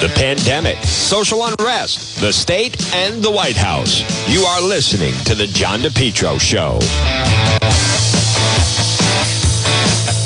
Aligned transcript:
the 0.00 0.08
pandemic, 0.16 0.82
social 0.82 1.44
unrest, 1.44 2.22
the 2.22 2.32
state, 2.32 2.94
and 2.94 3.22
the 3.22 3.30
White 3.30 3.56
House. 3.56 4.00
You 4.30 4.40
are 4.44 4.62
listening 4.62 5.12
to 5.24 5.34
The 5.34 5.46
John 5.46 5.80
DePetro 5.80 6.40
Show. 6.40 6.78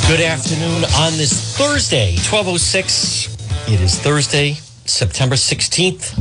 Good 0.07 0.21
afternoon 0.21 0.85
on 0.97 1.17
this 1.19 1.57
Thursday, 1.59 2.13
1206. 2.13 3.69
It 3.69 3.81
is 3.81 3.99
Thursday, 3.99 4.53
September 4.85 5.35
16th, 5.35 6.21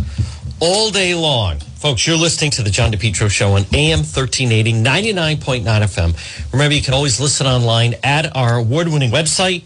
all 0.60 0.90
day 0.90 1.14
long. 1.14 1.60
Folks, 1.60 2.08
you're 2.08 2.18
listening 2.18 2.50
to 2.52 2.64
the 2.64 2.72
John 2.72 2.92
DePetro 2.92 3.30
Show 3.30 3.50
on 3.50 3.66
AM 3.72 4.00
1380, 4.00 4.74
99.9 4.74 5.64
FM. 5.64 6.54
Remember, 6.54 6.74
you 6.74 6.82
can 6.82 6.96
always 6.96 7.20
listen 7.20 7.46
online 7.46 7.94
at 8.04 8.36
our 8.36 8.58
award 8.58 8.88
winning 8.88 9.12
website, 9.12 9.64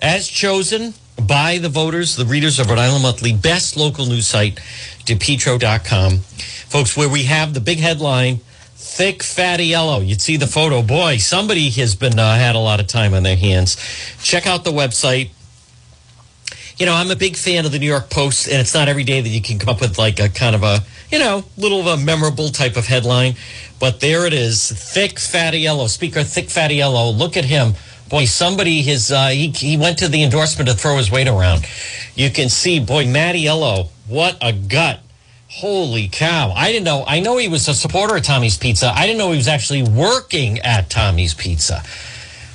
as 0.00 0.26
chosen 0.26 0.92
by 1.26 1.58
the 1.58 1.68
voters, 1.68 2.16
the 2.16 2.24
readers 2.24 2.58
of 2.58 2.68
Rhode 2.68 2.78
Island 2.78 3.02
Monthly, 3.02 3.32
best 3.32 3.76
local 3.76 4.06
news 4.06 4.26
site, 4.26 4.56
DePetro.com. 5.04 6.18
Folks, 6.18 6.96
where 6.96 7.08
we 7.08 7.24
have 7.24 7.54
the 7.54 7.60
big 7.60 7.78
headline, 7.78 8.40
thick 8.74 9.22
fatty 9.22 9.66
yellow. 9.66 10.00
You'd 10.00 10.20
see 10.20 10.36
the 10.36 10.46
photo. 10.46 10.82
Boy, 10.82 11.16
somebody 11.16 11.70
has 11.70 11.94
been 11.94 12.18
uh, 12.18 12.36
had 12.36 12.54
a 12.54 12.58
lot 12.58 12.80
of 12.80 12.86
time 12.86 13.14
on 13.14 13.22
their 13.22 13.36
hands. 13.36 13.76
Check 14.22 14.46
out 14.46 14.64
the 14.64 14.70
website. 14.70 15.30
You 16.76 16.86
know, 16.86 16.94
I'm 16.94 17.10
a 17.10 17.16
big 17.16 17.36
fan 17.36 17.66
of 17.66 17.72
the 17.72 17.78
New 17.78 17.88
York 17.88 18.08
Post, 18.08 18.46
and 18.46 18.60
it's 18.60 18.74
not 18.74 18.88
every 18.88 19.04
day 19.04 19.20
that 19.20 19.28
you 19.28 19.42
can 19.42 19.58
come 19.58 19.68
up 19.74 19.80
with 19.80 19.98
like 19.98 20.20
a 20.20 20.28
kind 20.28 20.54
of 20.54 20.62
a, 20.62 20.80
you 21.10 21.18
know, 21.18 21.44
little 21.56 21.80
of 21.80 21.86
a 21.86 21.96
memorable 21.96 22.50
type 22.50 22.76
of 22.76 22.86
headline. 22.86 23.34
But 23.80 24.00
there 24.00 24.26
it 24.26 24.32
is, 24.32 24.70
thick 24.70 25.18
fatty 25.18 25.60
yellow. 25.60 25.88
Speaker, 25.88 26.22
thick 26.22 26.50
fatty 26.50 26.76
yellow. 26.76 27.10
Look 27.10 27.36
at 27.36 27.44
him 27.44 27.74
boy, 28.08 28.24
somebody 28.24 28.82
his 28.82 29.12
uh, 29.12 29.28
he 29.28 29.48
he 29.48 29.76
went 29.76 29.98
to 29.98 30.08
the 30.08 30.22
endorsement 30.22 30.68
to 30.68 30.74
throw 30.74 30.96
his 30.96 31.10
weight 31.10 31.28
around. 31.28 31.66
You 32.14 32.30
can 32.30 32.48
see, 32.48 32.80
boy, 32.80 33.04
Mattiello, 33.04 33.88
what 34.06 34.36
a 34.40 34.52
gut! 34.52 35.00
Holy 35.48 36.08
cow! 36.08 36.52
I 36.54 36.72
didn't 36.72 36.84
know. 36.84 37.04
I 37.06 37.20
know 37.20 37.36
he 37.36 37.48
was 37.48 37.68
a 37.68 37.74
supporter 37.74 38.16
of 38.16 38.22
Tommy's 38.22 38.56
Pizza. 38.56 38.92
I 38.94 39.06
didn't 39.06 39.18
know 39.18 39.30
he 39.30 39.36
was 39.36 39.48
actually 39.48 39.82
working 39.82 40.58
at 40.60 40.90
Tommy's 40.90 41.34
Pizza. 41.34 41.82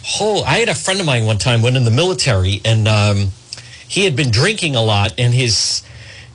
Whole, 0.03 0.43
I 0.43 0.57
had 0.57 0.69
a 0.69 0.75
friend 0.75 0.99
of 0.99 1.05
mine 1.05 1.25
one 1.25 1.37
time 1.37 1.61
went 1.61 1.77
in 1.77 1.85
the 1.85 1.91
military, 1.91 2.61
and 2.65 2.87
um, 2.87 3.29
he 3.87 4.03
had 4.03 4.15
been 4.15 4.31
drinking 4.31 4.75
a 4.75 4.81
lot, 4.81 5.13
and 5.17 5.33
his 5.33 5.83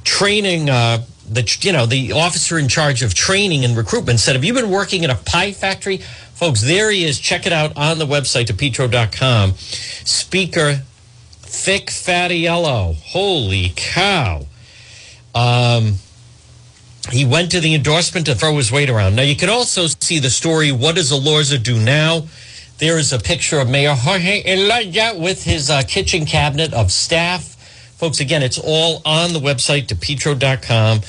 training. 0.05 0.70
Uh, 0.70 1.05
the 1.30 1.58
you 1.60 1.72
know 1.72 1.84
the 1.84 2.12
officer 2.12 2.58
in 2.58 2.69
charge 2.69 3.03
of 3.03 3.14
training 3.14 3.64
and 3.64 3.77
recruitment 3.77 4.20
said, 4.20 4.34
"Have 4.34 4.44
you 4.44 4.55
been 4.55 4.70
working 4.70 5.05
in 5.05 5.10
a 5.10 5.14
pie 5.14 5.53
factory?" 5.53 6.00
Folks, 6.39 6.61
there 6.61 6.89
he 6.92 7.05
is. 7.05 7.19
Check 7.19 7.47
it 7.47 7.53
out 7.53 7.77
on 7.77 7.98
the 7.98 8.06
website, 8.06 8.47
depetro.com. 8.47 9.55
Speaker, 9.56 10.83
thick, 11.41 11.91
fatty 11.91 12.36
yellow. 12.36 12.94
Holy 12.97 13.72
cow. 13.75 14.47
Um, 15.34 15.94
he 17.11 17.25
went 17.25 17.50
to 17.50 17.59
the 17.59 17.75
endorsement 17.75 18.27
to 18.27 18.36
throw 18.36 18.56
his 18.56 18.70
weight 18.70 18.89
around. 18.89 19.16
Now, 19.16 19.22
you 19.22 19.34
can 19.34 19.48
also 19.48 19.89
see 19.89 20.20
the 20.20 20.31
story, 20.31 20.70
What 20.70 20.94
does 20.94 21.11
Elorza 21.11 21.61
do 21.61 21.77
now? 21.77 22.28
There 22.78 22.98
is 22.98 23.12
a 23.12 23.19
picture 23.19 23.59
of 23.59 23.69
Mayor 23.69 23.97
Jorge 23.97 24.44
Elorza 24.44 25.19
with 25.19 25.42
his 25.42 25.70
uh, 25.70 25.83
kitchen 25.89 26.25
cabinet 26.25 26.72
of 26.72 26.92
staff. 26.92 27.56
Folks, 27.98 28.20
again, 28.20 28.44
it's 28.44 28.58
all 28.58 29.02
on 29.04 29.32
the 29.32 29.41
website, 29.41 29.88
depetro.com. 29.88 31.00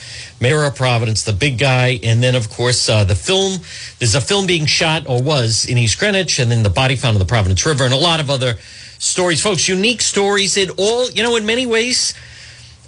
Mayor 0.41 0.63
of 0.63 0.75
Providence, 0.75 1.23
the 1.23 1.33
big 1.33 1.59
guy. 1.59 1.99
And 2.01 2.23
then, 2.23 2.33
of 2.33 2.49
course, 2.49 2.89
uh, 2.89 3.03
the 3.03 3.13
film. 3.13 3.59
There's 3.99 4.15
a 4.15 4.21
film 4.21 4.47
being 4.47 4.65
shot, 4.65 5.07
or 5.07 5.21
was, 5.21 5.67
in 5.67 5.77
East 5.77 5.99
Greenwich, 5.99 6.39
and 6.39 6.49
then 6.49 6.63
the 6.63 6.69
body 6.71 6.95
found 6.95 7.13
in 7.13 7.19
the 7.19 7.27
Providence 7.27 7.63
River, 7.63 7.83
and 7.83 7.93
a 7.93 7.97
lot 7.97 8.19
of 8.19 8.31
other 8.31 8.55
stories. 8.97 9.39
Folks, 9.39 9.67
unique 9.67 10.01
stories. 10.01 10.57
It 10.57 10.71
all, 10.79 11.07
you 11.11 11.21
know, 11.21 11.35
in 11.35 11.45
many 11.45 11.67
ways, 11.67 12.15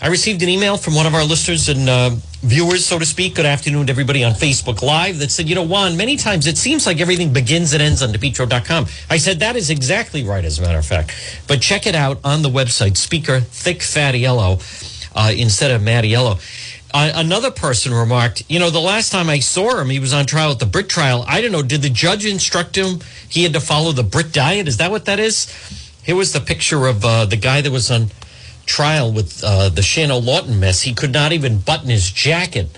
I 0.04 0.08
received 0.08 0.42
an 0.42 0.50
email 0.50 0.78
from 0.78 0.96
one 0.96 1.06
of 1.06 1.14
our 1.14 1.24
listeners 1.24 1.70
and 1.70 1.88
uh, 1.88 2.10
viewers, 2.42 2.84
so 2.84 2.98
to 2.98 3.06
speak. 3.06 3.36
Good 3.36 3.46
afternoon 3.46 3.86
to 3.86 3.92
everybody 3.92 4.24
on 4.24 4.32
Facebook 4.32 4.82
Live 4.82 5.20
that 5.20 5.30
said, 5.30 5.48
you 5.48 5.54
know, 5.54 5.62
Juan, 5.62 5.96
many 5.96 6.18
times 6.18 6.48
it 6.48 6.58
seems 6.58 6.88
like 6.88 7.00
everything 7.00 7.32
begins 7.32 7.72
and 7.74 7.84
ends 7.84 8.02
on 8.02 8.10
DePetro.com. 8.10 8.88
I 9.12 9.18
said, 9.18 9.42
that 9.42 9.56
is 9.56 9.70
exactly 9.70 10.24
right, 10.24 10.44
as 10.44 10.58
a 10.58 10.64
matter 10.64 10.80
of 10.80 10.88
fact. 10.88 11.14
But 11.48 11.62
check 11.62 11.86
it 11.86 11.94
out 11.94 12.20
on 12.24 12.42
the 12.42 12.50
website, 12.50 12.98
Speaker 12.98 13.42
Thick 13.42 13.84
Fatty 13.84 14.18
Yellow 14.18 14.58
uh, 15.14 15.34
instead 15.38 15.70
of 15.70 15.84
Matty 15.84 16.08
Yellow. 16.08 16.40
Uh, 16.92 17.12
another 17.14 17.52
person 17.52 17.94
remarked, 17.94 18.42
you 18.50 18.58
know, 18.58 18.72
the 18.72 18.80
last 18.80 19.12
time 19.12 19.30
I 19.30 19.38
saw 19.38 19.80
him, 19.80 19.92
he 19.92 20.00
was 20.00 20.16
on 20.16 20.26
trial 20.26 20.50
at 20.50 20.58
the 20.58 20.66
Britt 20.66 20.90
trial. 20.90 21.24
I 21.28 21.42
don't 21.42 21.52
know, 21.52 21.62
did 21.62 21.84
the 21.84 21.92
judge 21.92 22.26
instruct 22.26 22.76
him 22.76 23.02
he 23.30 23.44
had 23.44 23.54
to 23.54 23.60
follow 23.60 23.92
the 23.92 24.02
Britt 24.02 24.34
diet? 24.34 24.68
Is 24.68 24.78
that 24.78 24.90
what 24.90 25.06
that 25.06 25.20
is? 25.20 25.46
Here 26.04 26.16
was 26.16 26.34
the 26.34 26.42
picture 26.42 26.88
of 26.88 27.06
uh, 27.06 27.26
the 27.26 27.38
guy 27.38 27.62
that 27.62 27.72
was 27.72 27.92
on 27.92 28.08
trial 28.72 29.12
with 29.12 29.44
uh, 29.44 29.68
the 29.68 29.82
Shannon 29.82 30.26
Lawton 30.26 30.60
mess. 30.60 30.82
He 30.82 30.94
could 30.94 31.12
not 31.12 31.34
even 31.34 31.60
button 31.60 31.90
his 31.90 32.10
jacket. 32.10 32.70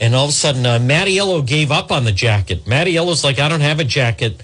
And 0.00 0.14
all 0.14 0.24
of 0.24 0.30
a 0.30 0.32
sudden, 0.32 0.64
uh, 0.64 0.78
Mattiello 0.78 1.44
gave 1.44 1.72
up 1.72 1.90
on 1.90 2.04
the 2.04 2.12
jacket. 2.12 2.64
Mattiello's 2.66 3.24
like, 3.24 3.40
I 3.40 3.48
don't 3.48 3.60
have 3.60 3.80
a 3.80 3.84
jacket 3.84 4.42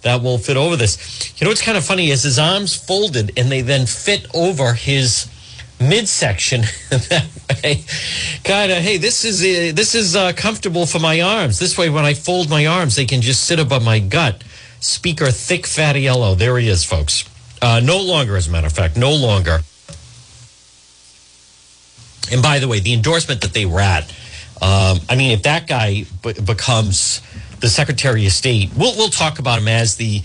that 0.00 0.22
will 0.22 0.38
fit 0.38 0.56
over 0.56 0.76
this. 0.76 0.96
You 1.38 1.44
know 1.44 1.50
what's 1.50 1.62
kind 1.62 1.76
of 1.76 1.84
funny 1.84 2.10
is 2.10 2.22
his 2.22 2.38
arms 2.38 2.74
folded 2.74 3.38
and 3.38 3.52
they 3.52 3.60
then 3.60 3.86
fit 3.86 4.26
over 4.34 4.72
his 4.72 5.28
midsection 5.78 6.62
that 6.90 7.28
way. 7.62 7.84
Kind 8.42 8.72
of, 8.72 8.78
hey, 8.78 8.96
this 8.96 9.24
is 9.24 9.42
uh, 9.42 9.74
this 9.76 9.94
is 9.94 10.16
uh, 10.16 10.32
comfortable 10.32 10.86
for 10.86 10.98
my 10.98 11.20
arms. 11.20 11.58
This 11.58 11.76
way, 11.76 11.90
when 11.90 12.06
I 12.06 12.14
fold 12.14 12.48
my 12.48 12.66
arms, 12.66 12.96
they 12.96 13.04
can 13.04 13.20
just 13.20 13.44
sit 13.44 13.60
above 13.60 13.84
my 13.84 13.98
gut. 13.98 14.42
Speaker, 14.80 15.30
thick 15.30 15.66
fatty 15.66 16.00
yellow. 16.00 16.34
There 16.34 16.56
he 16.58 16.68
is, 16.68 16.82
folks. 16.82 17.28
Uh, 17.60 17.80
no 17.82 18.00
longer, 18.00 18.36
as 18.36 18.48
a 18.48 18.50
matter 18.50 18.66
of 18.66 18.72
fact, 18.72 18.96
no 18.96 19.12
longer. 19.12 19.60
And 22.32 22.42
by 22.42 22.58
the 22.58 22.68
way, 22.68 22.80
the 22.80 22.92
endorsement 22.92 23.40
that 23.42 23.52
they 23.52 23.66
were 23.66 23.80
at, 23.80 24.04
um, 24.60 25.00
I 25.08 25.16
mean, 25.16 25.32
if 25.32 25.42
that 25.42 25.66
guy 25.66 26.04
b- 26.22 26.32
becomes 26.32 27.20
the 27.60 27.68
Secretary 27.68 28.26
of 28.26 28.32
State, 28.32 28.70
we'll, 28.76 28.96
we'll 28.96 29.08
talk 29.08 29.38
about 29.38 29.58
him 29.58 29.68
as 29.68 29.96
the 29.96 30.22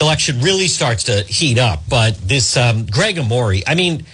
election 0.00 0.40
really 0.40 0.66
starts 0.66 1.04
to 1.04 1.22
heat 1.22 1.58
up. 1.58 1.82
But 1.88 2.16
this 2.16 2.56
um, 2.56 2.86
Gregg 2.86 3.18
Amore, 3.18 3.54
I 3.66 3.74
mean, 3.74 4.04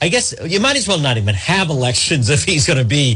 I 0.00 0.08
guess 0.08 0.34
you 0.44 0.60
might 0.60 0.76
as 0.76 0.88
well 0.88 0.98
not 0.98 1.16
even 1.16 1.34
have 1.34 1.70
elections 1.70 2.28
if 2.36 2.44
he's 2.44 2.66
going 2.66 2.78
to 2.78 2.84
be 2.84 3.14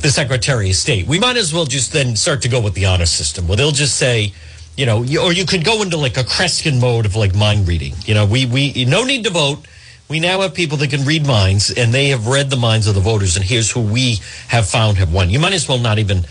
the 0.00 0.10
Secretary 0.10 0.70
of 0.70 0.76
State. 0.76 1.06
We 1.06 1.18
might 1.18 1.36
as 1.36 1.52
well 1.52 1.66
just 1.66 1.92
then 1.92 2.16
start 2.16 2.42
to 2.42 2.48
go 2.48 2.60
with 2.60 2.74
the 2.74 2.86
honor 2.86 3.06
system, 3.06 3.48
where 3.48 3.56
they'll 3.56 3.70
just 3.72 3.96
say, 3.96 4.32
you 4.76 4.86
know, 4.86 4.98
or 4.98 5.32
you 5.32 5.44
could 5.44 5.64
go 5.64 5.82
into 5.82 5.96
like 5.96 6.16
a 6.16 6.22
Kreskin 6.22 6.80
mode 6.80 7.04
of 7.04 7.16
like 7.16 7.34
mind 7.34 7.66
reading. 7.66 7.94
You 8.04 8.14
know, 8.14 8.24
we 8.24 8.46
we 8.46 8.84
no 8.84 9.04
need 9.04 9.24
to 9.24 9.30
vote. 9.30 9.66
We 10.08 10.20
now 10.20 10.40
have 10.40 10.54
people 10.54 10.78
that 10.78 10.88
can 10.90 11.04
read 11.04 11.26
minds, 11.26 11.70
and 11.70 11.92
they 11.92 12.08
have 12.08 12.26
read 12.26 12.48
the 12.48 12.56
minds 12.56 12.86
of 12.86 12.94
the 12.94 13.00
voters. 13.00 13.36
And 13.36 13.44
here's 13.44 13.70
who 13.70 13.80
we 13.80 14.20
have 14.48 14.66
found 14.66 14.96
have 14.96 15.12
won. 15.12 15.28
You 15.28 15.38
might 15.38 15.52
as 15.52 15.68
well 15.68 15.78
not 15.78 15.98
even 15.98 16.24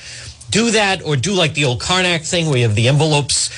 do 0.50 0.72
that, 0.72 1.04
or 1.04 1.16
do 1.16 1.34
like 1.34 1.54
the 1.54 1.66
old 1.66 1.80
Karnak 1.80 2.28
thing, 2.28 2.48
where 2.48 2.58
you 2.58 2.64
have 2.64 2.76
the 2.76 2.88
envelopes 2.88 3.52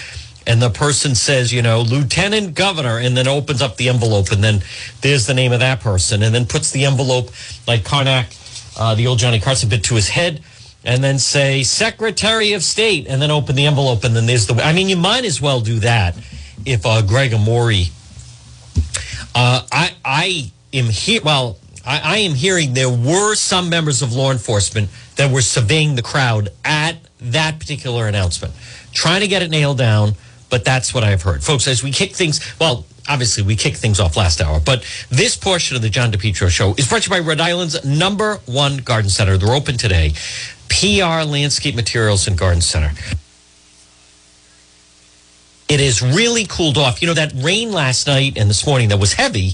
and 0.50 0.60
the 0.60 0.70
person 0.72 1.14
says, 1.14 1.54
you 1.54 1.62
know, 1.62 1.82
Lieutenant 1.82 2.56
Governor, 2.56 2.98
and 2.98 3.16
then 3.16 3.28
opens 3.28 3.62
up 3.62 3.78
the 3.78 3.88
envelope, 3.88 4.32
and 4.32 4.44
then 4.44 4.64
there's 5.02 5.28
the 5.28 5.34
name 5.36 5.52
of 5.52 5.60
that 5.60 5.80
person, 5.80 6.24
and 6.24 6.34
then 6.34 6.46
puts 6.46 6.72
the 6.72 6.86
envelope 6.86 7.30
like 7.68 7.84
Karnak, 7.84 8.36
uh, 8.80 8.96
the 8.96 9.06
old 9.06 9.20
Johnny 9.20 9.40
Carson 9.40 9.70
bit 9.70 9.84
to 9.84 9.96
his 9.96 10.10
head, 10.10 10.42
and 10.84 11.04
then 11.04 11.20
say 11.20 11.62
Secretary 11.62 12.54
of 12.54 12.64
State, 12.64 13.06
and 13.08 13.22
then 13.22 13.30
open 13.30 13.56
the 13.56 13.68
envelope, 13.68 14.04
and 14.04 14.16
then 14.16 14.26
there's 14.26 14.48
the. 14.48 14.56
I 14.56 14.74
mean, 14.74 14.90
you 14.90 14.98
might 14.98 15.24
as 15.24 15.40
well 15.40 15.62
do 15.62 15.80
that 15.82 16.18
if 16.66 16.84
uh, 16.84 17.04
Gregg 17.04 17.32
Amore. 17.32 17.72
Uh, 19.36 19.66
I 19.72 19.94
I 20.04 20.52
am 20.74 20.86
here. 20.86 21.22
Well, 21.24 21.58
I, 21.86 22.00
I 22.00 22.18
am 22.20 22.34
hearing 22.34 22.74
there 22.74 22.90
were 22.90 23.36
some 23.36 23.70
members 23.70 24.02
of 24.02 24.14
law 24.14 24.32
enforcement 24.32 24.90
that 25.16 25.32
were 25.32 25.42
surveying 25.42 25.96
the 25.96 26.02
crowd 26.02 26.50
at 26.66 26.98
that 27.22 27.60
particular 27.60 28.08
announcement, 28.08 28.54
trying 28.94 29.22
to 29.22 29.28
get 29.28 29.42
it 29.42 29.50
nailed 29.50 29.78
down 29.78 30.16
but 30.50 30.66
that's 30.66 30.94
what 30.94 31.04
I've 31.04 31.22
heard. 31.22 31.44
Folks, 31.44 31.68
as 31.68 31.84
we 31.84 31.92
kick 31.92 32.14
things, 32.14 32.40
well, 32.60 32.86
obviously 33.08 33.44
we 33.44 33.56
kicked 33.56 33.78
things 33.78 34.00
off 34.00 34.18
last 34.18 34.42
hour, 34.42 34.60
but 34.60 34.84
this 35.10 35.36
portion 35.36 35.76
of 35.76 35.82
the 35.82 35.90
John 35.90 36.12
DePetro 36.12 36.50
show 36.50 36.74
is 36.78 36.88
brought 36.88 37.04
to 37.04 37.10
you 37.10 37.22
by 37.22 37.28
Rhode 37.28 37.40
Island's 37.40 37.84
number 37.86 38.40
one 38.46 38.78
garden 38.78 39.10
center. 39.10 39.38
They're 39.38 39.56
open 39.56 39.78
today. 39.78 40.14
PR 40.70 41.24
Landscape 41.26 41.76
Materials 41.76 42.28
and 42.28 42.38
Garden 42.38 42.62
Center. 42.62 42.92
It 45.70 45.80
is 45.80 46.02
really 46.02 46.46
cooled 46.46 46.80
off. 46.80 47.00
You 47.00 47.08
know, 47.08 47.14
that 47.14 47.32
rain 47.36 47.72
last 47.72 48.08
night 48.08 48.40
and 48.40 48.50
this 48.50 48.66
morning 48.66 48.90
that 48.90 49.00
was 49.00 49.14
heavy 49.14 49.54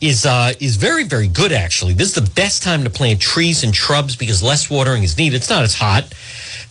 is 0.00 0.24
uh, 0.24 0.54
is 0.58 0.76
very, 0.76 1.04
very 1.04 1.28
good, 1.28 1.52
actually. 1.52 1.92
This 1.92 2.08
is 2.08 2.14
the 2.14 2.30
best 2.30 2.62
time 2.62 2.82
to 2.84 2.90
plant 2.90 3.20
trees 3.20 3.62
and 3.62 3.76
shrubs 3.76 4.16
because 4.16 4.42
less 4.42 4.70
watering 4.70 5.02
is 5.02 5.18
needed. 5.18 5.36
It's 5.36 5.50
not 5.50 5.62
as 5.62 5.74
hot. 5.74 6.10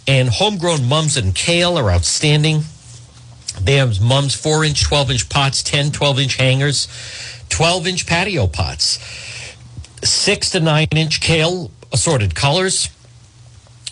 And 0.07 0.27
homegrown 0.27 0.89
mums 0.89 1.17
and 1.17 1.35
kale 1.35 1.77
are 1.77 1.91
outstanding. 1.91 2.63
They 3.61 3.75
have 3.75 4.01
mums 4.01 4.33
4 4.33 4.65
inch, 4.65 4.83
12 4.83 5.11
inch 5.11 5.29
pots, 5.29 5.61
10, 5.61 5.91
12 5.91 6.19
inch 6.19 6.35
hangers, 6.37 6.87
12 7.49 7.85
inch 7.85 8.07
patio 8.07 8.47
pots, 8.47 8.97
6 10.03 10.49
to 10.49 10.59
9 10.59 10.87
inch 10.95 11.21
kale, 11.21 11.69
assorted 11.91 12.33
colors, 12.33 12.87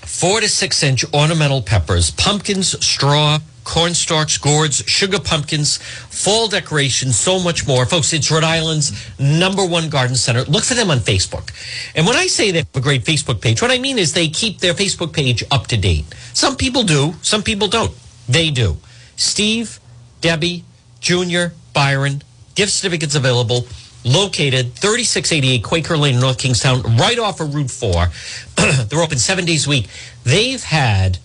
4 0.02 0.42
to 0.42 0.50
6 0.50 0.84
inch 0.84 1.06
ornamental 1.14 1.62
peppers, 1.62 2.10
pumpkins, 2.10 2.84
straw, 2.84 3.38
cornstalks, 3.64 4.38
gourds, 4.38 4.84
sugar 4.88 5.20
pumpkins, 5.20 5.78
fall 5.78 6.48
decorations, 6.48 7.20
so 7.20 7.40
much 7.40 7.68
more. 7.68 7.86
Folks, 7.86 8.14
it's 8.14 8.30
Rhode 8.32 8.44
Island's 8.44 8.92
number 9.20 9.66
one 9.66 9.90
garden 9.90 10.16
center. 10.16 10.44
Look 10.44 10.64
for 10.64 10.74
them 10.74 10.92
on 10.92 11.00
Facebook. 11.00 11.52
And 11.96 12.06
when 12.06 12.16
I 12.16 12.28
say 12.28 12.52
they 12.52 12.60
have 12.60 12.76
a 12.76 12.82
great 12.82 13.04
Facebook 13.04 13.42
page, 13.42 13.62
what 13.62 13.72
I 13.72 13.78
mean 13.78 13.98
is 13.98 14.14
they 14.14 14.28
keep 14.28 14.60
their 14.60 14.74
Facebook 14.74 15.14
page 15.14 15.44
up 15.52 15.68
to 15.68 15.78
date. 15.78 16.06
Some 16.34 16.56
people 16.56 16.84
do, 16.84 17.14
some 17.22 17.44
people 17.44 17.68
don't. 17.68 17.94
They 18.28 18.50
do. 18.50 18.78
Steve, 19.16 19.80
Debbie, 20.22 20.64
Junior, 21.00 21.54
Byron, 21.74 22.24
gift 22.56 22.72
certificates 22.72 23.16
available 23.16 23.66
located 24.04 24.74
3688 24.74 25.64
Quaker 25.64 25.98
Lane, 25.98 26.20
North 26.20 26.38
Kingstown, 26.38 26.82
right 26.98 27.20
off 27.20 27.40
of 27.40 27.54
Route 27.54 27.72
4. 27.72 28.08
They're 28.86 29.02
open 29.02 29.18
seven 29.18 29.46
days 29.46 29.68
a 29.68 29.70
week. 29.70 29.88
They've 30.24 30.64
had 30.64 31.20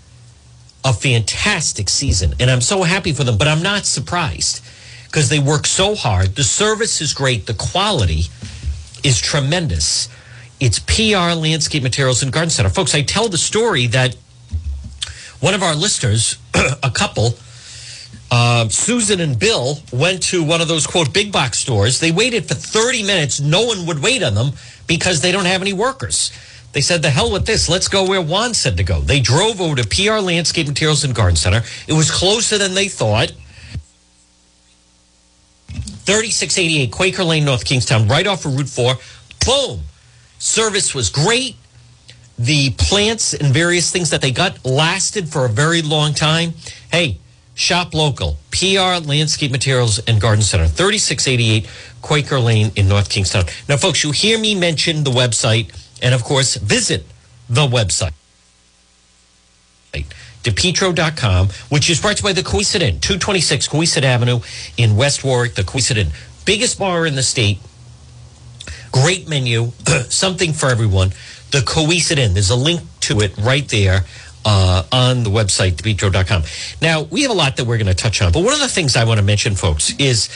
a 0.86 0.92
fantastic 0.92 1.88
season, 1.88 2.32
and 2.38 2.48
I'm 2.48 2.60
so 2.60 2.84
happy 2.84 3.12
for 3.12 3.24
them, 3.24 3.36
but 3.36 3.48
I'm 3.48 3.60
not 3.60 3.84
surprised 3.84 4.64
because 5.06 5.28
they 5.28 5.40
work 5.40 5.66
so 5.66 5.96
hard. 5.96 6.36
The 6.36 6.44
service 6.44 7.00
is 7.00 7.12
great, 7.12 7.46
the 7.46 7.54
quality 7.54 8.26
is 9.02 9.20
tremendous. 9.20 10.08
It's 10.60 10.78
PR 10.78 11.34
Landscape 11.34 11.82
Materials 11.82 12.22
and 12.22 12.32
Garden 12.32 12.50
Center. 12.50 12.68
Folks, 12.68 12.94
I 12.94 13.02
tell 13.02 13.28
the 13.28 13.36
story 13.36 13.88
that 13.88 14.16
one 15.40 15.54
of 15.54 15.62
our 15.64 15.74
listeners, 15.74 16.38
a 16.82 16.90
couple, 16.90 17.34
uh, 18.30 18.68
Susan 18.68 19.20
and 19.20 19.36
Bill 19.36 19.80
went 19.92 20.22
to 20.24 20.44
one 20.44 20.60
of 20.60 20.68
those 20.68 20.86
quote 20.86 21.12
big 21.12 21.32
box 21.32 21.58
stores. 21.58 21.98
They 21.98 22.12
waited 22.12 22.46
for 22.46 22.54
30 22.54 23.02
minutes. 23.02 23.40
No 23.40 23.64
one 23.64 23.86
would 23.86 24.00
wait 24.00 24.22
on 24.22 24.34
them 24.34 24.52
because 24.86 25.20
they 25.20 25.32
don't 25.32 25.46
have 25.46 25.62
any 25.62 25.72
workers. 25.72 26.30
They 26.76 26.82
said, 26.82 27.00
the 27.00 27.08
hell 27.08 27.32
with 27.32 27.46
this. 27.46 27.70
Let's 27.70 27.88
go 27.88 28.06
where 28.06 28.20
Juan 28.20 28.52
said 28.52 28.76
to 28.76 28.84
go. 28.84 29.00
They 29.00 29.18
drove 29.18 29.62
over 29.62 29.76
to 29.76 29.88
PR 29.88 30.18
Landscape 30.18 30.66
Materials 30.66 31.04
and 31.04 31.14
Garden 31.14 31.34
Center. 31.34 31.62
It 31.88 31.94
was 31.94 32.10
closer 32.10 32.58
than 32.58 32.74
they 32.74 32.88
thought. 32.88 33.32
3688 35.70 36.92
Quaker 36.92 37.24
Lane, 37.24 37.46
North 37.46 37.64
Kingstown, 37.64 38.06
right 38.08 38.26
off 38.26 38.44
of 38.44 38.58
Route 38.58 38.68
4. 38.68 38.92
Boom. 39.46 39.84
Service 40.38 40.94
was 40.94 41.08
great. 41.08 41.56
The 42.38 42.68
plants 42.72 43.32
and 43.32 43.54
various 43.54 43.90
things 43.90 44.10
that 44.10 44.20
they 44.20 44.30
got 44.30 44.62
lasted 44.62 45.30
for 45.30 45.46
a 45.46 45.48
very 45.48 45.80
long 45.80 46.12
time. 46.12 46.52
Hey, 46.92 47.20
Shop 47.54 47.94
local, 47.94 48.36
PR 48.50 49.02
Landscape 49.02 49.50
Materials 49.50 49.98
and 50.00 50.20
Garden 50.20 50.42
Center, 50.42 50.66
3688 50.66 51.66
Quaker 52.02 52.38
Lane 52.38 52.70
in 52.76 52.86
North 52.86 53.08
Kingstown. 53.08 53.44
Now, 53.66 53.78
folks, 53.78 54.04
you 54.04 54.10
hear 54.10 54.38
me 54.38 54.54
mention 54.54 55.04
the 55.04 55.10
website 55.10 55.70
and, 56.02 56.14
of 56.14 56.24
course, 56.24 56.56
visit 56.56 57.04
the 57.48 57.66
website. 57.66 58.12
DePetro.com, 60.42 61.48
which 61.70 61.90
is 61.90 62.04
right 62.04 62.22
by 62.22 62.32
the 62.32 62.42
Cowesett 62.42 62.80
226 62.80 63.68
Cowesett 63.68 64.04
Avenue 64.04 64.40
in 64.76 64.94
West 64.94 65.24
Warwick, 65.24 65.54
the 65.54 65.62
Cowesett 65.62 66.12
Biggest 66.44 66.78
bar 66.78 67.06
in 67.06 67.16
the 67.16 67.24
state. 67.24 67.58
Great 68.92 69.28
menu, 69.28 69.72
something 70.08 70.52
for 70.52 70.68
everyone. 70.68 71.10
The 71.50 71.58
Cowesett 71.58 72.34
There's 72.34 72.50
a 72.50 72.56
link 72.56 72.82
to 73.00 73.20
it 73.20 73.36
right 73.36 73.66
there 73.68 74.04
uh, 74.44 74.84
on 74.92 75.24
the 75.24 75.30
website, 75.30 75.72
depetro.com. 75.72 76.44
Now, 76.80 77.02
we 77.02 77.22
have 77.22 77.32
a 77.32 77.34
lot 77.34 77.56
that 77.56 77.64
we're 77.66 77.78
going 77.78 77.88
to 77.88 77.94
touch 77.94 78.22
on, 78.22 78.30
but 78.30 78.44
one 78.44 78.54
of 78.54 78.60
the 78.60 78.68
things 78.68 78.94
I 78.94 79.04
want 79.04 79.18
to 79.18 79.24
mention, 79.26 79.56
folks, 79.56 79.92
is 79.98 80.28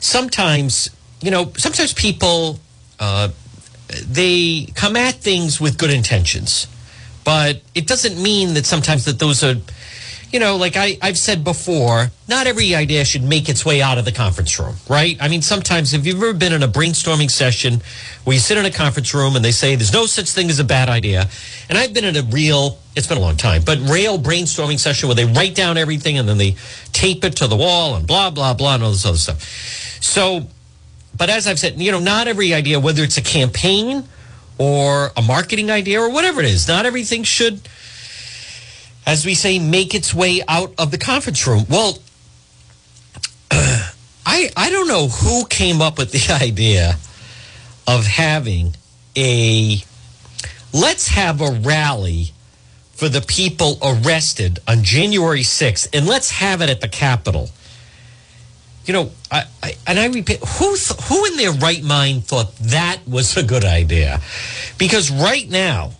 sometimes, 0.00 0.90
you 1.20 1.30
know, 1.30 1.52
sometimes 1.56 1.92
people, 1.92 2.58
uh, 2.98 3.28
they 4.06 4.66
come 4.74 4.96
at 4.96 5.14
things 5.14 5.60
with 5.60 5.78
good 5.78 5.90
intentions, 5.90 6.66
but 7.24 7.60
it 7.74 7.86
doesn't 7.86 8.20
mean 8.20 8.54
that 8.54 8.66
sometimes 8.66 9.04
that 9.04 9.18
those 9.18 9.44
are 9.44 9.56
you 10.32 10.40
know, 10.40 10.56
like 10.56 10.76
I, 10.76 10.96
I've 11.02 11.18
said 11.18 11.44
before, 11.44 12.10
not 12.26 12.46
every 12.46 12.74
idea 12.74 13.04
should 13.04 13.22
make 13.22 13.50
its 13.50 13.66
way 13.66 13.82
out 13.82 13.98
of 13.98 14.06
the 14.06 14.12
conference 14.12 14.58
room, 14.58 14.76
right? 14.88 15.16
I 15.20 15.28
mean, 15.28 15.42
sometimes 15.42 15.92
if 15.92 16.06
you've 16.06 16.16
ever 16.16 16.32
been 16.32 16.54
in 16.54 16.62
a 16.62 16.68
brainstorming 16.68 17.30
session 17.30 17.82
where 18.24 18.32
you 18.34 18.40
sit 18.40 18.56
in 18.56 18.64
a 18.64 18.70
conference 18.70 19.12
room 19.12 19.36
and 19.36 19.44
they 19.44 19.52
say 19.52 19.76
there's 19.76 19.92
no 19.92 20.06
such 20.06 20.30
thing 20.30 20.48
as 20.48 20.58
a 20.58 20.64
bad 20.64 20.88
idea, 20.88 21.28
and 21.68 21.76
I've 21.76 21.92
been 21.92 22.06
in 22.06 22.16
a 22.16 22.22
real, 22.22 22.78
it's 22.96 23.06
been 23.06 23.18
a 23.18 23.20
long 23.20 23.36
time, 23.36 23.62
but 23.64 23.78
real 23.80 24.18
brainstorming 24.18 24.78
session 24.78 25.08
where 25.08 25.16
they 25.16 25.26
write 25.26 25.54
down 25.54 25.76
everything 25.76 26.16
and 26.16 26.26
then 26.26 26.38
they 26.38 26.56
tape 26.92 27.24
it 27.24 27.36
to 27.36 27.46
the 27.46 27.56
wall 27.56 27.94
and 27.94 28.06
blah, 28.06 28.30
blah, 28.30 28.54
blah, 28.54 28.76
and 28.76 28.84
all 28.84 28.90
this 28.90 29.04
other 29.04 29.18
stuff. 29.18 29.42
So, 30.00 30.46
but 31.16 31.30
as 31.30 31.46
I've 31.46 31.58
said, 31.58 31.80
you 31.80 31.92
know, 31.92 32.00
not 32.00 32.28
every 32.28 32.54
idea, 32.54 32.80
whether 32.80 33.02
it's 33.02 33.18
a 33.18 33.22
campaign 33.22 34.04
or 34.58 35.10
a 35.16 35.22
marketing 35.22 35.70
idea 35.70 36.00
or 36.00 36.10
whatever 36.10 36.40
it 36.40 36.46
is, 36.46 36.68
not 36.68 36.86
everything 36.86 37.22
should 37.22 37.60
as 39.06 39.26
we 39.26 39.34
say, 39.34 39.58
make 39.58 39.94
its 39.94 40.14
way 40.14 40.42
out 40.46 40.74
of 40.78 40.90
the 40.90 40.98
conference 40.98 41.46
room. 41.46 41.64
Well, 41.68 41.98
I 43.50 44.50
I 44.56 44.70
don't 44.70 44.88
know 44.88 45.08
who 45.08 45.46
came 45.46 45.80
up 45.80 45.98
with 45.98 46.12
the 46.12 46.32
idea 46.42 46.96
of 47.86 48.06
having 48.06 48.76
a 49.16 49.82
let's 50.72 51.08
have 51.08 51.40
a 51.40 51.50
rally 51.50 52.32
for 52.92 53.08
the 53.08 53.20
people 53.20 53.78
arrested 53.82 54.60
on 54.68 54.84
January 54.84 55.40
6th 55.40 55.88
and 55.92 56.06
let's 56.06 56.30
have 56.30 56.62
it 56.62 56.70
at 56.70 56.80
the 56.80 56.88
Capitol. 56.88 57.50
You 58.84 58.92
know, 58.92 59.10
I, 59.30 59.44
I 59.62 59.74
and 59.86 59.98
I 59.98 60.06
repeat, 60.06 60.40
who 60.40 60.76
who 61.04 61.24
in 61.26 61.36
their 61.36 61.52
right 61.52 61.82
mind 61.82 62.24
thought 62.24 62.54
that 62.56 63.00
was 63.06 63.36
a 63.36 63.42
good 63.42 63.64
idea? 63.64 64.20
Because 64.76 65.10
right 65.10 65.48
now, 65.48 65.92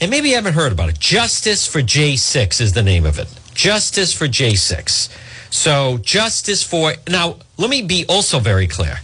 and 0.00 0.10
maybe 0.10 0.30
you 0.30 0.34
haven't 0.34 0.54
heard 0.54 0.72
about 0.72 0.90
it. 0.90 0.98
Justice 0.98 1.66
for 1.66 1.80
J6 1.80 2.60
is 2.60 2.72
the 2.74 2.82
name 2.82 3.06
of 3.06 3.18
it. 3.18 3.28
Justice 3.54 4.12
for 4.12 4.26
J6. 4.26 5.08
So, 5.50 5.98
justice 5.98 6.62
for. 6.62 6.92
Now, 7.08 7.36
let 7.56 7.70
me 7.70 7.82
be 7.82 8.04
also 8.08 8.38
very 8.38 8.66
clear. 8.66 8.98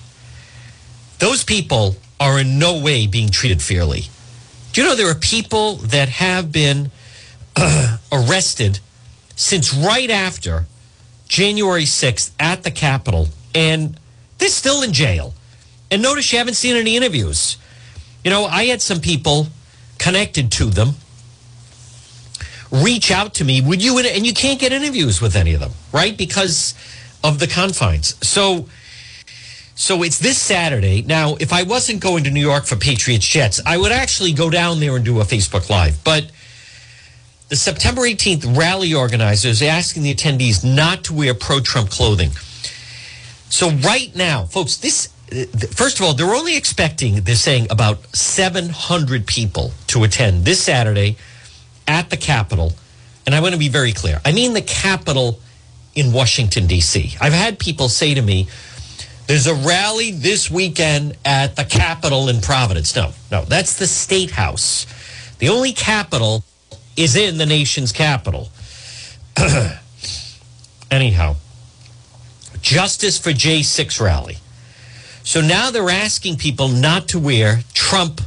Those 1.18 1.42
people 1.42 1.96
are 2.20 2.38
in 2.38 2.58
no 2.58 2.78
way 2.78 3.06
being 3.06 3.30
treated 3.30 3.62
fairly. 3.62 4.04
Do 4.72 4.82
you 4.82 4.88
know 4.88 4.94
there 4.94 5.10
are 5.10 5.14
people 5.14 5.76
that 5.76 6.08
have 6.08 6.52
been 6.52 6.90
uh, 7.56 7.98
arrested 8.12 8.80
since 9.36 9.72
right 9.72 10.10
after 10.10 10.66
January 11.34 11.82
6th 11.82 12.30
at 12.38 12.62
the 12.62 12.70
Capitol, 12.70 13.26
and 13.56 13.98
they're 14.38 14.48
still 14.48 14.82
in 14.82 14.92
jail. 14.92 15.34
And 15.90 16.00
notice 16.00 16.32
you 16.32 16.38
haven't 16.38 16.54
seen 16.54 16.76
any 16.76 16.96
interviews. 16.96 17.56
You 18.22 18.30
know, 18.30 18.44
I 18.44 18.66
had 18.66 18.80
some 18.80 19.00
people 19.00 19.48
connected 19.98 20.52
to 20.52 20.66
them 20.66 20.90
reach 22.70 23.10
out 23.10 23.34
to 23.34 23.44
me 23.44 23.60
would 23.60 23.82
you 23.82 23.98
and 23.98 24.26
you 24.26 24.32
can't 24.32 24.58
get 24.58 24.72
interviews 24.72 25.20
with 25.20 25.36
any 25.36 25.54
of 25.54 25.60
them 25.60 25.70
right 25.92 26.16
because 26.16 26.74
of 27.22 27.38
the 27.38 27.46
confines 27.46 28.16
so 28.26 28.68
so 29.76 30.02
it's 30.02 30.18
this 30.18 30.36
saturday 30.36 31.00
now 31.02 31.36
if 31.36 31.52
i 31.52 31.62
wasn't 31.62 32.00
going 32.00 32.24
to 32.24 32.30
new 32.30 32.40
york 32.40 32.64
for 32.64 32.74
patriots 32.74 33.26
jets 33.26 33.60
i 33.64 33.76
would 33.78 33.92
actually 33.92 34.32
go 34.32 34.50
down 34.50 34.80
there 34.80 34.96
and 34.96 35.04
do 35.04 35.20
a 35.20 35.24
facebook 35.24 35.70
live 35.70 36.02
but 36.02 36.28
the 37.48 37.56
september 37.56 38.02
18th 38.02 38.56
rally 38.56 38.94
organizers 38.94 39.62
are 39.62 39.66
asking 39.66 40.02
the 40.02 40.14
attendees 40.14 40.64
not 40.64 41.04
to 41.04 41.14
wear 41.14 41.34
pro-trump 41.34 41.90
clothing 41.90 42.30
so 43.48 43.70
right 43.70 44.14
now 44.16 44.44
folks 44.44 44.76
this 44.76 45.14
first 45.72 45.98
of 45.98 46.06
all, 46.06 46.14
they're 46.14 46.34
only 46.34 46.56
expecting, 46.56 47.22
they're 47.22 47.34
saying 47.34 47.66
about 47.70 48.04
700 48.14 49.26
people 49.26 49.72
to 49.88 50.04
attend 50.04 50.44
this 50.44 50.62
Saturday 50.62 51.16
at 51.88 52.10
the 52.10 52.16
Capitol. 52.16 52.72
And 53.26 53.34
I 53.34 53.40
want 53.40 53.54
to 53.54 53.58
be 53.58 53.68
very 53.68 53.92
clear. 53.92 54.20
I 54.24 54.32
mean 54.32 54.52
the 54.52 54.62
Capitol 54.62 55.40
in 55.94 56.12
Washington, 56.12 56.66
D.C. 56.66 57.16
I've 57.20 57.32
had 57.32 57.58
people 57.58 57.88
say 57.88 58.14
to 58.14 58.22
me, 58.22 58.48
there's 59.26 59.46
a 59.46 59.54
rally 59.54 60.10
this 60.10 60.50
weekend 60.50 61.16
at 61.24 61.56
the 61.56 61.64
Capitol 61.64 62.28
in 62.28 62.40
Providence. 62.40 62.94
No, 62.94 63.12
no, 63.30 63.44
that's 63.44 63.78
the 63.78 63.86
State 63.86 64.30
House. 64.30 64.86
The 65.38 65.48
only 65.48 65.72
Capitol 65.72 66.44
is 66.96 67.16
in 67.16 67.38
the 67.38 67.46
nation's 67.46 67.92
capital. 67.92 68.50
Anyhow, 70.90 71.36
Justice 72.64 73.18
for 73.18 73.30
J6 73.30 74.00
rally. 74.00 74.38
So 75.22 75.42
now 75.42 75.70
they're 75.70 75.90
asking 75.90 76.36
people 76.36 76.68
not 76.68 77.08
to 77.08 77.18
wear 77.18 77.60
Trump 77.74 78.22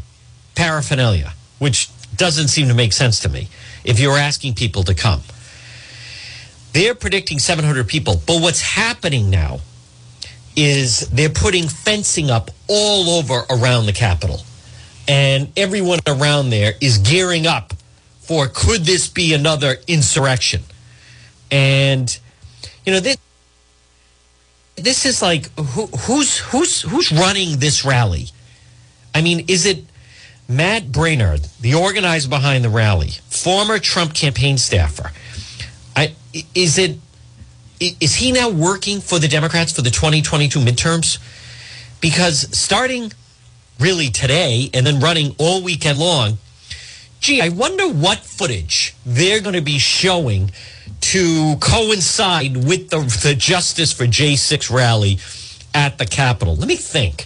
paraphernalia, 0.54 1.34
which 1.58 1.90
doesn't 2.16 2.50
seem 2.50 2.68
to 2.68 2.74
make 2.74 2.94
sense 2.94 3.20
to 3.22 3.30
me 3.30 3.50
if 3.84 4.00
you're 4.00 4.18
asking 4.18 4.54
people 4.54 4.84
to 4.84 4.94
come. 4.94 5.22
They're 6.74 6.94
predicting 6.94 7.40
700 7.40 7.88
people. 7.88 8.22
But 8.28 8.42
what's 8.42 8.62
happening 8.62 9.32
now 9.32 9.62
is 10.56 11.08
they're 11.10 11.30
putting 11.30 11.68
fencing 11.68 12.30
up 12.30 12.52
all 12.68 13.18
over 13.18 13.42
around 13.50 13.88
the 13.88 13.94
Capitol. 13.94 14.42
And 15.08 15.52
everyone 15.58 16.00
around 16.06 16.52
there 16.52 16.74
is 16.80 17.00
gearing 17.00 17.48
up 17.48 17.74
for 18.28 18.48
could 18.48 18.82
this 18.82 19.08
be 19.08 19.34
another 19.34 19.78
insurrection? 19.88 20.64
And, 21.50 22.18
you 22.86 22.94
know, 22.94 23.00
this 23.00 23.18
this 24.76 25.06
is 25.06 25.22
like 25.22 25.50
who, 25.58 25.88
who's 25.88 26.38
who's 26.38 26.82
who's 26.82 27.12
running 27.12 27.60
this 27.60 27.84
rally? 27.86 28.28
I 29.16 29.22
mean, 29.22 29.46
is 29.48 29.66
it 29.66 29.86
Matt 30.48 30.92
Braynard, 30.92 31.60
the 31.60 31.74
organizer 31.74 32.30
behind 32.30 32.64
the 32.64 32.70
rally, 32.70 33.12
former 33.30 33.80
Trump 33.80 34.14
campaign 34.14 34.58
staffer? 34.58 35.12
I, 35.96 36.14
is 36.54 36.78
it 36.78 36.98
is 37.80 38.16
he 38.16 38.32
now 38.32 38.50
working 38.50 39.02
for 39.02 39.20
the 39.20 39.28
Democrats 39.28 39.72
for 39.72 39.82
the 39.82 39.90
2022 39.90 40.60
midterms? 40.60 41.20
Because 42.02 42.56
starting 42.58 43.12
really 43.80 44.10
today 44.10 44.70
and 44.74 44.86
then 44.86 45.00
running 45.00 45.36
all 45.38 45.64
weekend 45.64 45.98
long, 45.98 46.38
gee, 47.20 47.42
I 47.42 47.50
wonder 47.50 47.88
what 47.88 48.20
footage 48.20 48.96
they're 49.06 49.42
going 49.42 49.56
to 49.56 49.62
be 49.62 49.80
showing 49.80 50.52
to 51.02 51.56
coincide 51.60 52.58
with 52.58 52.90
the, 52.90 53.00
the 53.24 53.36
Justice 53.36 53.94
for 53.94 54.06
J6 54.06 54.74
rally 54.74 55.20
at 55.74 55.98
the 55.98 56.06
Capitol. 56.06 56.56
Let 56.56 56.68
me 56.68 56.76
think. 56.76 57.26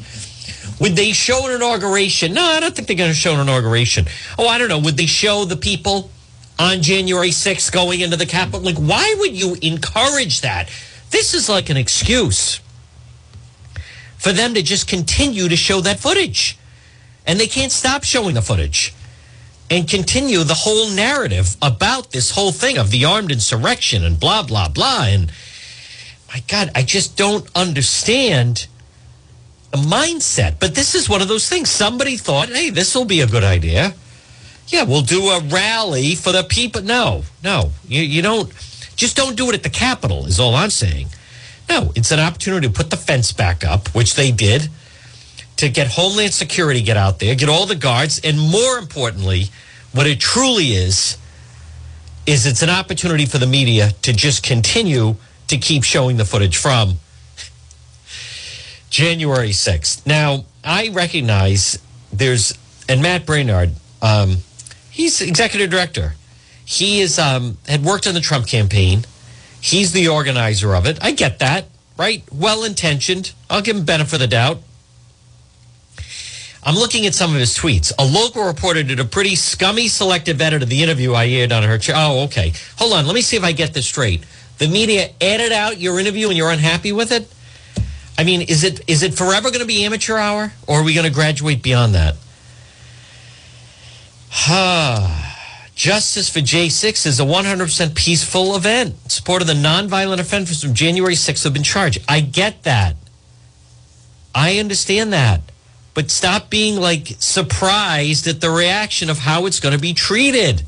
Would 0.80 0.96
they 0.96 1.12
show 1.12 1.48
an 1.48 1.56
inauguration? 1.56 2.34
No, 2.34 2.44
I 2.44 2.60
don't 2.60 2.76
think 2.76 2.88
they're 2.88 2.98
going 2.98 3.12
to 3.12 3.16
show 3.16 3.34
an 3.34 3.40
inauguration. 3.40 4.06
Oh, 4.38 4.48
I 4.48 4.58
don't 4.58 4.68
know. 4.68 4.80
Would 4.80 4.98
they 4.98 5.06
show 5.06 5.46
the 5.46 5.56
people 5.56 6.10
on 6.58 6.82
January 6.82 7.30
6th 7.30 7.72
going 7.72 8.02
into 8.02 8.18
the 8.18 8.26
Capitol? 8.26 8.62
Like, 8.62 8.78
why 8.78 9.16
would 9.20 9.40
you 9.40 9.56
encourage 9.62 10.42
that? 10.42 10.70
This 11.12 11.34
is 11.34 11.50
like 11.50 11.70
an 11.70 11.78
excuse 11.78 12.62
for 14.18 14.32
them 14.32 14.54
to 14.54 14.62
just 14.62 14.88
continue 14.88 15.50
to 15.50 15.56
show 15.56 15.82
that 15.82 16.00
footage. 16.00 16.58
And 17.28 17.40
they 17.40 17.48
can't 17.48 17.72
stop 17.72 18.04
showing 18.04 18.34
the 18.34 18.42
footage 18.42 18.94
and 19.72 19.90
continue 19.90 20.44
the 20.44 20.54
whole 20.54 20.90
narrative 20.90 21.56
about 21.62 22.12
this 22.12 22.32
whole 22.32 22.52
thing 22.52 22.78
of 22.78 22.92
the 22.92 23.06
armed 23.06 23.32
insurrection 23.32 24.04
and 24.04 24.20
blah, 24.20 24.44
blah, 24.44 24.68
blah. 24.68 25.06
And 25.06 25.32
my 26.28 26.44
God, 26.50 26.70
I 26.76 26.84
just 26.84 27.16
don't 27.16 27.50
understand 27.56 28.68
the 29.72 29.78
mindset. 29.78 30.60
But 30.60 30.76
this 30.76 30.94
is 30.94 31.08
one 31.08 31.22
of 31.22 31.30
those 31.30 31.48
things. 31.48 31.70
Somebody 31.70 32.18
thought, 32.18 32.50
hey, 32.50 32.70
this 32.70 32.94
will 32.94 33.06
be 33.06 33.22
a 33.22 33.28
good 33.28 33.46
idea. 33.46 33.94
Yeah, 34.68 34.84
we'll 34.84 35.02
do 35.04 35.30
a 35.30 35.40
rally 35.40 36.16
for 36.16 36.34
the 36.34 36.44
people. 36.44 36.82
No, 36.82 37.24
no, 37.42 37.72
you, 37.88 38.02
you 38.02 38.22
don't. 38.22 38.52
Just 38.98 39.16
don't 39.16 39.36
do 39.36 39.50
it 39.50 39.56
at 39.56 39.64
the 39.64 39.70
Capitol, 39.70 40.26
is 40.26 40.40
all 40.40 40.54
I'm 40.54 40.70
saying. 40.70 41.08
No, 41.70 41.92
it's 41.96 42.12
an 42.12 42.20
opportunity 42.20 42.68
to 42.68 42.74
put 42.74 42.90
the 42.90 42.98
fence 42.98 43.32
back 43.32 43.64
up, 43.64 43.88
which 43.96 44.16
they 44.16 44.32
did, 44.32 44.70
to 45.62 45.70
get 45.70 45.88
Homeland 45.90 46.34
Security 46.34 46.82
get 46.82 46.98
out 46.98 47.20
there, 47.20 47.36
get 47.36 47.48
all 47.48 47.68
the 47.68 47.76
guards, 47.76 48.20
and 48.24 48.40
more 48.40 48.80
importantly, 48.80 49.46
what 49.92 50.08
it 50.08 50.20
truly 50.20 50.70
is, 50.70 51.20
is 52.26 52.48
it's 52.48 52.64
an 52.64 52.70
opportunity 52.72 53.28
for 53.28 53.38
the 53.38 53.46
media 53.46 53.92
to 54.02 54.12
just 54.12 54.42
continue 54.42 55.16
to 55.50 55.58
keep 55.58 55.84
showing 55.84 56.18
the 56.18 56.26
footage 56.26 56.58
from 56.58 56.96
January 58.90 59.52
6th. 59.52 60.08
Now, 60.08 60.46
I 60.64 60.90
recognize 60.90 61.78
there's, 62.12 62.58
and 62.90 63.04
Matt 63.04 63.28
Braynard, 63.28 63.74
um, 64.02 64.38
he's 64.90 65.22
executive 65.22 65.70
director. 65.70 66.16
He 66.66 67.02
is 67.02 67.20
um, 67.20 67.60
had 67.68 67.84
worked 67.84 68.08
on 68.08 68.16
the 68.16 68.20
Trump 68.20 68.48
campaign. 68.48 69.06
He's 69.62 69.92
the 69.92 70.08
organizer 70.08 70.74
of 70.74 70.88
it. 70.88 70.98
I 71.04 71.12
get 71.12 71.38
that, 71.38 71.66
right? 72.00 72.24
Well 72.34 72.64
intentioned. 72.64 73.34
I'll 73.48 73.62
give 73.62 73.76
him 73.76 73.86
benefit 73.86 74.14
of 74.14 74.20
the 74.22 74.28
doubt. 74.28 74.64
I'm 76.64 76.76
looking 76.76 77.08
at 77.08 77.16
some 77.16 77.34
of 77.34 77.40
his 77.40 77.58
tweets. 77.58 77.92
A 77.98 78.06
local 78.06 78.46
reporter 78.46 78.84
did 78.84 79.00
a 79.00 79.06
pretty 79.06 79.36
scummy 79.36 79.88
selective 79.88 80.40
edit 80.42 80.62
of 80.62 80.70
the 80.70 80.84
interview 80.84 81.14
I 81.14 81.28
aired 81.28 81.52
on 81.52 81.64
her. 81.64 81.78
Ch- 81.80 81.92
oh, 81.94 82.26
okay. 82.26 82.54
Hold 82.78 82.94
on. 82.94 83.08
Let 83.08 83.16
me 83.16 83.22
see 83.22 83.36
if 83.36 83.44
I 83.44 83.52
get 83.52 83.74
this 83.74 83.88
straight. 83.88 84.24
The 84.60 84.68
media 84.68 85.10
edited 85.20 85.54
out 85.54 85.80
your 85.80 86.00
interview 86.00 86.28
and 86.28 86.38
you're 86.38 86.52
unhappy 86.52 86.92
with 86.92 87.12
it? 87.12 87.28
I 88.18 88.24
mean, 88.24 88.42
is 88.42 88.64
it 88.64 88.82
is 88.88 89.02
it 89.02 89.16
forever 89.16 89.50
going 89.50 89.62
to 89.62 89.66
be 89.66 89.84
amateur 89.84 90.18
hour, 90.18 90.54
or 90.68 90.82
are 90.82 90.84
we 90.84 90.94
going 90.94 91.08
to 91.08 91.14
graduate 91.14 91.64
beyond 91.64 91.96
that? 91.96 92.16
Justice 95.76 96.30
for 96.30 96.40
J6 96.40 97.08
is 97.08 97.20
a 97.20 97.24
100% 97.24 97.96
peaceful 97.96 98.56
event. 98.56 98.96
Support 99.12 99.42
of 99.42 99.48
the 99.48 99.56
nonviolent 99.56 100.20
offenders 100.20 100.62
from 100.62 100.76
January 100.76 101.16
6th 101.16 101.44
have 101.44 101.54
been 101.54 101.64
charged. 101.64 102.04
I 102.08 102.22
get 102.22 102.62
that. 102.64 102.96
I 104.36 104.60
understand 104.60 105.12
that. 105.14 105.42
But 105.94 106.10
stop 106.10 106.50
being 106.50 106.78
like 106.78 107.16
surprised 107.20 108.28
at 108.28 108.40
the 108.42 108.50
reaction 108.50 109.10
of 109.10 109.20
how 109.20 109.46
it's 109.46 109.60
going 109.60 109.76
to 109.76 109.82
be 109.82 109.94
treated. 109.94 110.64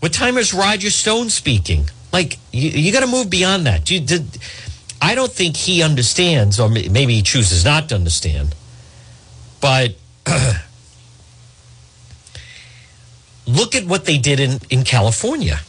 What 0.00 0.12
time 0.12 0.36
is 0.36 0.52
Roger 0.52 0.90
Stone 0.90 1.30
speaking? 1.30 1.90
Like, 2.12 2.38
you, 2.52 2.70
you 2.70 2.92
got 2.92 3.00
to 3.00 3.06
move 3.06 3.30
beyond 3.30 3.66
that. 3.66 3.90
I 5.00 5.14
don't 5.14 5.32
think 5.32 5.56
he 5.56 5.82
understands, 5.82 6.58
or 6.60 6.68
maybe 6.68 7.14
he 7.14 7.22
chooses 7.22 7.64
not 7.64 7.88
to 7.90 7.94
understand. 7.94 8.54
But 9.60 9.94
look 13.46 13.74
at 13.74 13.84
what 13.84 14.04
they 14.06 14.18
did 14.18 14.40
in, 14.40 14.60
in 14.70 14.84
California, 14.84 15.60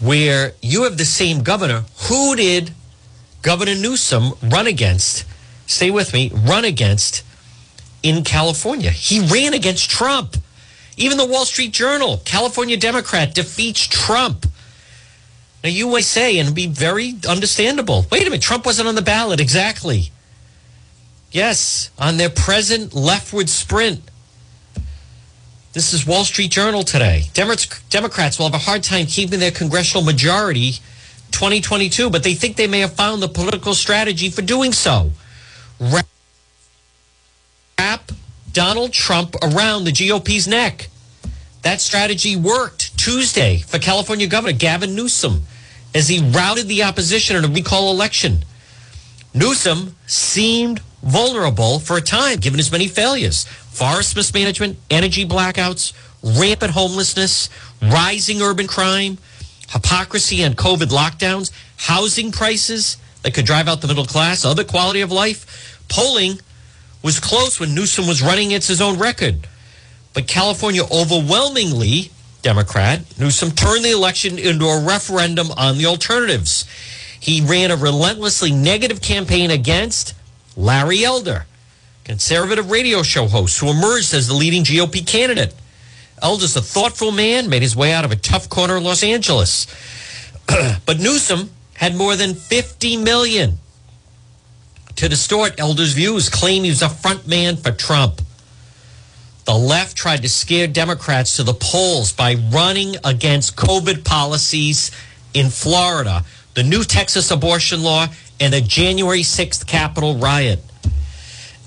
where 0.00 0.52
you 0.62 0.84
have 0.84 0.96
the 0.96 1.04
same 1.04 1.42
governor. 1.42 1.84
Who 2.08 2.36
did 2.36 2.72
Governor 3.42 3.74
Newsom 3.74 4.32
run 4.42 4.66
against? 4.66 5.24
Stay 5.68 5.90
with 5.90 6.12
me, 6.14 6.32
run 6.34 6.64
against 6.64 7.22
in 8.02 8.24
California. 8.24 8.90
He 8.90 9.20
ran 9.20 9.52
against 9.52 9.90
Trump. 9.90 10.36
Even 10.96 11.18
the 11.18 11.26
Wall 11.26 11.44
Street 11.44 11.72
Journal, 11.72 12.20
California 12.24 12.76
Democrat 12.76 13.34
defeats 13.34 13.86
Trump. 13.86 14.46
Now, 15.62 15.70
you 15.70 15.92
may 15.92 16.00
say, 16.00 16.38
and 16.38 16.54
be 16.54 16.66
very 16.66 17.16
understandable. 17.28 18.06
Wait 18.10 18.22
a 18.22 18.24
minute, 18.24 18.40
Trump 18.40 18.64
wasn't 18.64 18.88
on 18.88 18.94
the 18.94 19.02
ballot. 19.02 19.40
Exactly. 19.40 20.10
Yes, 21.30 21.90
on 21.98 22.16
their 22.16 22.30
present 22.30 22.94
leftward 22.94 23.50
sprint. 23.50 24.00
This 25.74 25.92
is 25.92 26.06
Wall 26.06 26.24
Street 26.24 26.50
Journal 26.50 26.82
today. 26.82 27.24
Democrats 27.34 28.38
will 28.38 28.46
have 28.46 28.54
a 28.54 28.58
hard 28.58 28.82
time 28.82 29.04
keeping 29.04 29.38
their 29.38 29.50
congressional 29.50 30.02
majority 30.02 30.72
2022, 31.30 32.08
but 32.08 32.22
they 32.24 32.32
think 32.32 32.56
they 32.56 32.66
may 32.66 32.80
have 32.80 32.94
found 32.94 33.22
the 33.22 33.28
political 33.28 33.74
strategy 33.74 34.30
for 34.30 34.40
doing 34.40 34.72
so. 34.72 35.10
Wrap 35.80 36.06
Donald 38.52 38.92
Trump 38.92 39.36
around 39.42 39.84
the 39.84 39.92
GOP's 39.92 40.48
neck. 40.48 40.88
That 41.62 41.80
strategy 41.80 42.34
worked 42.34 42.96
Tuesday 42.98 43.58
for 43.58 43.78
California 43.78 44.26
Governor 44.26 44.56
Gavin 44.56 44.94
Newsom 44.94 45.44
as 45.94 46.08
he 46.08 46.20
routed 46.30 46.66
the 46.68 46.82
opposition 46.82 47.36
in 47.36 47.44
a 47.44 47.48
recall 47.48 47.92
election. 47.92 48.44
Newsom 49.34 49.94
seemed 50.06 50.80
vulnerable 51.02 51.78
for 51.78 51.96
a 51.96 52.00
time, 52.00 52.38
given 52.38 52.58
his 52.58 52.72
many 52.72 52.88
failures 52.88 53.44
forest 53.44 54.16
mismanagement, 54.16 54.76
energy 54.90 55.24
blackouts, 55.24 55.92
rampant 56.22 56.72
homelessness, 56.72 57.48
rising 57.80 58.42
urban 58.42 58.66
crime, 58.66 59.18
hypocrisy 59.68 60.42
and 60.42 60.56
COVID 60.56 60.88
lockdowns, 60.88 61.52
housing 61.76 62.32
prices 62.32 62.96
that 63.28 63.34
could 63.34 63.44
drive 63.44 63.68
out 63.68 63.82
the 63.82 63.88
middle 63.88 64.06
class, 64.06 64.46
other 64.46 64.64
quality 64.64 65.02
of 65.02 65.12
life. 65.12 65.84
Polling 65.90 66.40
was 67.02 67.20
close 67.20 67.60
when 67.60 67.74
Newsom 67.74 68.06
was 68.06 68.22
running 68.22 68.46
against 68.46 68.68
his 68.68 68.80
own 68.80 68.98
record. 68.98 69.46
But 70.14 70.26
California 70.26 70.82
overwhelmingly 70.90 72.10
Democrat, 72.40 73.02
Newsom 73.18 73.50
turned 73.50 73.84
the 73.84 73.90
election 73.90 74.38
into 74.38 74.64
a 74.64 74.82
referendum 74.82 75.50
on 75.58 75.76
the 75.76 75.84
alternatives. 75.84 76.64
He 77.20 77.42
ran 77.42 77.70
a 77.70 77.76
relentlessly 77.76 78.50
negative 78.50 79.02
campaign 79.02 79.50
against 79.50 80.14
Larry 80.56 81.04
Elder, 81.04 81.44
conservative 82.04 82.70
radio 82.70 83.02
show 83.02 83.26
host 83.26 83.60
who 83.60 83.68
emerged 83.68 84.14
as 84.14 84.26
the 84.26 84.34
leading 84.34 84.64
GOP 84.64 85.06
candidate. 85.06 85.54
Elder's 86.22 86.56
a 86.56 86.62
thoughtful 86.62 87.12
man, 87.12 87.50
made 87.50 87.60
his 87.60 87.76
way 87.76 87.92
out 87.92 88.06
of 88.06 88.10
a 88.10 88.16
tough 88.16 88.48
corner 88.48 88.78
in 88.78 88.84
Los 88.84 89.02
Angeles. 89.02 89.66
but 90.86 90.98
Newsom 90.98 91.50
had 91.78 91.94
more 91.94 92.16
than 92.16 92.34
50 92.34 92.96
million 92.96 93.58
to 94.96 95.08
distort 95.08 95.60
Elder's 95.60 95.92
views, 95.92 96.28
claim 96.28 96.64
he 96.64 96.70
was 96.70 96.82
a 96.82 96.88
front 96.88 97.28
man 97.28 97.56
for 97.56 97.70
Trump. 97.70 98.20
The 99.44 99.54
left 99.54 99.96
tried 99.96 100.22
to 100.22 100.28
scare 100.28 100.66
Democrats 100.66 101.36
to 101.36 101.44
the 101.44 101.54
polls 101.54 102.12
by 102.12 102.34
running 102.34 102.96
against 103.04 103.54
COVID 103.54 104.04
policies 104.04 104.90
in 105.34 105.50
Florida, 105.50 106.24
the 106.54 106.64
new 106.64 106.82
Texas 106.82 107.30
abortion 107.30 107.84
law, 107.84 108.08
and 108.40 108.52
the 108.52 108.60
January 108.60 109.22
6th 109.22 109.64
Capitol 109.64 110.16
riot. 110.16 110.58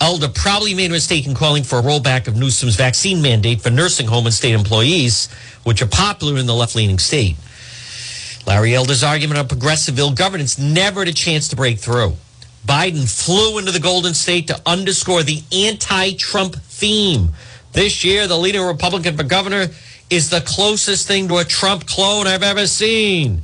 Elder 0.02 0.28
probably 0.28 0.74
made 0.74 0.90
a 0.92 0.94
mistake 0.94 1.26
in 1.26 1.34
calling 1.34 1.64
for 1.64 1.80
a 1.80 1.82
rollback 1.82 2.28
of 2.28 2.36
Newsom's 2.36 2.76
vaccine 2.76 3.22
mandate 3.22 3.62
for 3.62 3.70
nursing 3.70 4.08
home 4.08 4.26
and 4.26 4.34
state 4.34 4.56
employees, 4.56 5.32
which 5.64 5.82
are 5.82 5.88
popular 5.88 6.38
in 6.38 6.48
the 6.48 6.54
left 6.54 6.76
leaning 6.76 7.00
state. 7.00 7.38
Larry 8.46 8.76
Elder's 8.76 9.04
argument 9.04 9.40
on 9.40 9.48
progressive 9.48 10.00
ill 10.00 10.14
governance 10.14 10.58
never 10.58 11.02
had 11.02 11.10
a 11.10 11.14
chance 11.14 11.48
to 11.50 11.56
break 11.56 11.80
through. 11.80 12.16
Biden 12.66 13.10
flew 13.10 13.58
into 13.58 13.72
the 13.72 13.80
Golden 13.80 14.14
State 14.14 14.48
to 14.48 14.62
underscore 14.66 15.24
the 15.24 15.42
anti 15.52 16.14
Trump 16.14 16.56
theme. 16.56 17.30
This 17.74 18.04
year, 18.04 18.28
the 18.28 18.38
leading 18.38 18.62
Republican 18.62 19.18
for 19.18 19.24
governor 19.24 19.68
is 20.10 20.30
the 20.30 20.42
closest 20.42 21.08
thing 21.08 21.28
to 21.30 21.38
a 21.38 21.46
Trump 21.46 21.88
clone 21.88 22.28
I've 22.28 22.44
ever 22.44 22.68
seen. 22.68 23.42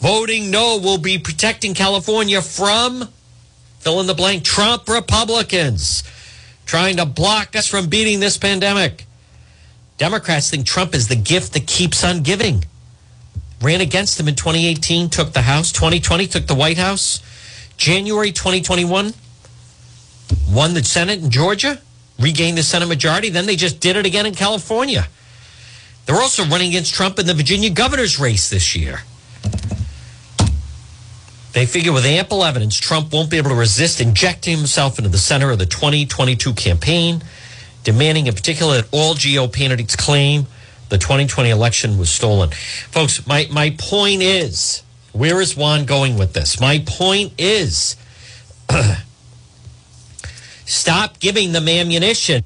Voting 0.00 0.50
no 0.50 0.78
will 0.78 0.98
be 0.98 1.18
protecting 1.18 1.72
California 1.72 2.42
from 2.42 3.08
fill 3.78 4.00
in 4.00 4.06
the 4.06 4.14
blank 4.14 4.44
Trump 4.44 4.88
Republicans 4.88 6.02
trying 6.66 6.96
to 6.96 7.06
block 7.06 7.54
us 7.54 7.66
from 7.66 7.88
beating 7.88 8.20
this 8.20 8.38
pandemic. 8.38 9.04
Democrats 9.98 10.50
think 10.50 10.66
Trump 10.66 10.94
is 10.94 11.08
the 11.08 11.16
gift 11.16 11.52
that 11.52 11.66
keeps 11.66 12.02
on 12.02 12.22
giving. 12.22 12.64
Ran 13.64 13.80
against 13.80 14.20
him 14.20 14.28
in 14.28 14.34
2018, 14.34 15.08
took 15.08 15.32
the 15.32 15.42
House. 15.42 15.72
2020 15.72 16.26
took 16.26 16.46
the 16.46 16.54
White 16.54 16.78
House. 16.78 17.20
January 17.76 18.30
2021 18.30 19.14
won 20.50 20.74
the 20.74 20.84
Senate 20.84 21.20
in 21.20 21.30
Georgia, 21.30 21.80
regained 22.20 22.58
the 22.58 22.62
Senate 22.62 22.86
majority. 22.86 23.30
Then 23.30 23.46
they 23.46 23.56
just 23.56 23.80
did 23.80 23.96
it 23.96 24.06
again 24.06 24.26
in 24.26 24.34
California. 24.34 25.08
They're 26.06 26.20
also 26.20 26.44
running 26.44 26.68
against 26.68 26.94
Trump 26.94 27.18
in 27.18 27.26
the 27.26 27.34
Virginia 27.34 27.70
governor's 27.70 28.20
race 28.20 28.50
this 28.50 28.76
year. 28.76 29.00
They 31.54 31.66
figure 31.66 31.92
with 31.92 32.04
ample 32.04 32.44
evidence, 32.44 32.76
Trump 32.76 33.12
won't 33.12 33.30
be 33.30 33.36
able 33.36 33.50
to 33.50 33.56
resist 33.56 34.00
injecting 34.00 34.56
himself 34.56 34.98
into 34.98 35.08
the 35.08 35.18
center 35.18 35.52
of 35.52 35.58
the 35.58 35.66
2022 35.66 36.52
campaign, 36.54 37.22
demanding 37.84 38.26
in 38.26 38.34
particular 38.34 38.82
that 38.82 38.88
all 38.90 39.14
GOP 39.14 39.54
candidates 39.54 39.94
claim 39.94 40.46
the 40.94 40.98
2020 40.98 41.50
election 41.50 41.98
was 41.98 42.08
stolen. 42.08 42.50
Folks, 42.52 43.26
my, 43.26 43.48
my 43.50 43.70
point 43.76 44.22
is 44.22 44.84
where 45.12 45.40
is 45.40 45.56
Juan 45.56 45.86
going 45.86 46.16
with 46.16 46.34
this? 46.34 46.60
My 46.60 46.84
point 46.86 47.32
is 47.36 47.96
stop 50.64 51.18
giving 51.18 51.50
them 51.50 51.66
ammunition 51.66 52.44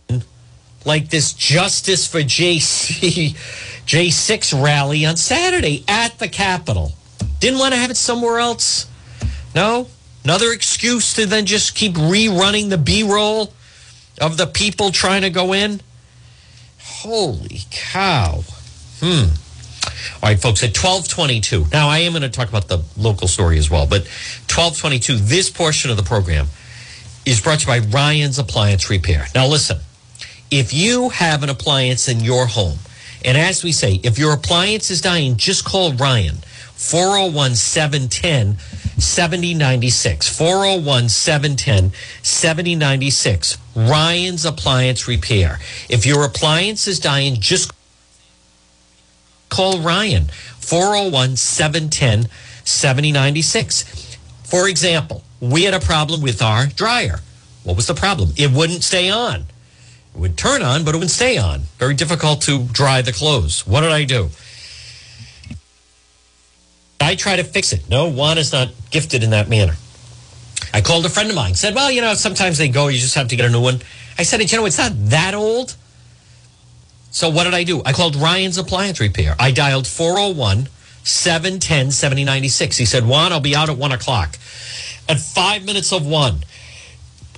like 0.86 1.10
this 1.10 1.34
Justice 1.34 2.10
for 2.10 2.20
JC 2.20 3.36
J6 3.86 4.62
rally 4.64 5.04
on 5.04 5.18
Saturday 5.18 5.84
at 5.86 6.18
the 6.18 6.28
Capitol. 6.28 6.92
Didn't 7.40 7.58
want 7.58 7.74
to 7.74 7.80
have 7.80 7.90
it 7.90 7.98
somewhere 7.98 8.38
else. 8.38 8.86
No, 9.54 9.88
another 10.24 10.52
excuse 10.52 11.12
to 11.14 11.26
then 11.26 11.44
just 11.44 11.74
keep 11.74 11.92
rerunning 11.92 12.70
the 12.70 12.78
B 12.78 13.02
roll 13.02 13.52
of 14.22 14.38
the 14.38 14.46
people 14.46 14.90
trying 14.90 15.20
to 15.20 15.30
go 15.30 15.52
in. 15.52 15.82
Holy 17.02 17.60
cow. 17.70 18.42
Hmm. 18.98 19.30
All 20.20 20.30
right, 20.30 20.40
folks, 20.40 20.64
at 20.64 20.76
1222. 20.76 21.66
Now, 21.72 21.88
I 21.88 21.98
am 21.98 22.10
going 22.10 22.22
to 22.22 22.28
talk 22.28 22.48
about 22.48 22.66
the 22.66 22.82
local 22.96 23.28
story 23.28 23.56
as 23.56 23.70
well, 23.70 23.86
but 23.86 24.02
1222, 24.50 25.16
this 25.16 25.48
portion 25.48 25.92
of 25.92 25.96
the 25.96 26.02
program 26.02 26.48
is 27.24 27.40
brought 27.40 27.60
to 27.60 27.72
you 27.72 27.80
by 27.82 27.86
Ryan's 27.88 28.40
Appliance 28.40 28.90
Repair. 28.90 29.26
Now, 29.32 29.46
listen, 29.46 29.78
if 30.50 30.74
you 30.74 31.10
have 31.10 31.44
an 31.44 31.50
appliance 31.50 32.08
in 32.08 32.18
your 32.18 32.46
home, 32.46 32.78
and 33.24 33.38
as 33.38 33.62
we 33.62 33.70
say, 33.70 34.00
if 34.02 34.18
your 34.18 34.32
appliance 34.32 34.90
is 34.90 35.00
dying, 35.00 35.36
just 35.36 35.64
call 35.64 35.92
Ryan. 35.92 36.38
401 36.74 37.54
710 37.54 38.56
7096. 38.98 40.36
401 40.36 41.08
710 41.08 41.92
7096. 42.22 43.58
Ryan's 43.74 44.44
Appliance 44.44 45.06
Repair. 45.06 45.58
If 45.88 46.04
your 46.04 46.24
appliance 46.24 46.86
is 46.86 46.98
dying, 46.98 47.36
just 47.40 47.72
call 49.48 49.80
Ryan. 49.80 50.26
401 50.58 51.36
710 51.36 52.28
7096. 52.64 54.16
For 54.44 54.68
example, 54.68 55.22
we 55.40 55.64
had 55.64 55.74
a 55.74 55.80
problem 55.80 56.20
with 56.20 56.42
our 56.42 56.66
dryer. 56.66 57.20
What 57.64 57.76
was 57.76 57.86
the 57.86 57.94
problem? 57.94 58.32
It 58.36 58.50
wouldn't 58.50 58.82
stay 58.82 59.10
on. 59.10 59.46
It 60.14 60.18
would 60.18 60.36
turn 60.36 60.62
on, 60.62 60.84
but 60.84 60.94
it 60.94 60.98
wouldn't 60.98 61.10
stay 61.10 61.38
on. 61.38 61.62
Very 61.78 61.94
difficult 61.94 62.42
to 62.42 62.64
dry 62.64 63.02
the 63.02 63.12
clothes. 63.12 63.66
What 63.66 63.82
did 63.82 63.92
I 63.92 64.04
do? 64.04 64.30
I 67.00 67.14
try 67.14 67.36
to 67.36 67.44
fix 67.44 67.72
it. 67.72 67.88
No, 67.88 68.10
Juan 68.10 68.38
is 68.38 68.52
not 68.52 68.68
gifted 68.90 69.22
in 69.22 69.30
that 69.30 69.48
manner. 69.48 69.74
I 70.72 70.80
called 70.80 71.06
a 71.06 71.08
friend 71.08 71.30
of 71.30 71.36
mine, 71.36 71.54
said, 71.54 71.74
Well, 71.74 71.90
you 71.90 72.00
know, 72.00 72.14
sometimes 72.14 72.58
they 72.58 72.68
go, 72.68 72.88
you 72.88 72.98
just 72.98 73.14
have 73.14 73.28
to 73.28 73.36
get 73.36 73.46
a 73.46 73.50
new 73.50 73.60
one. 73.60 73.80
I 74.18 74.22
said, 74.24 74.40
You 74.40 74.58
know, 74.58 74.66
it's 74.66 74.78
not 74.78 74.92
that 75.10 75.34
old. 75.34 75.76
So 77.10 77.30
what 77.30 77.44
did 77.44 77.54
I 77.54 77.64
do? 77.64 77.82
I 77.84 77.92
called 77.92 78.16
Ryan's 78.16 78.58
Appliance 78.58 79.00
Repair. 79.00 79.34
I 79.38 79.50
dialed 79.50 79.86
401 79.86 80.68
710 81.04 81.90
7096. 81.90 82.76
He 82.76 82.84
said, 82.84 83.06
Juan, 83.06 83.32
I'll 83.32 83.40
be 83.40 83.56
out 83.56 83.70
at 83.70 83.78
one 83.78 83.92
o'clock. 83.92 84.38
At 85.08 85.18
five 85.18 85.64
minutes 85.64 85.92
of 85.92 86.06
one, 86.06 86.44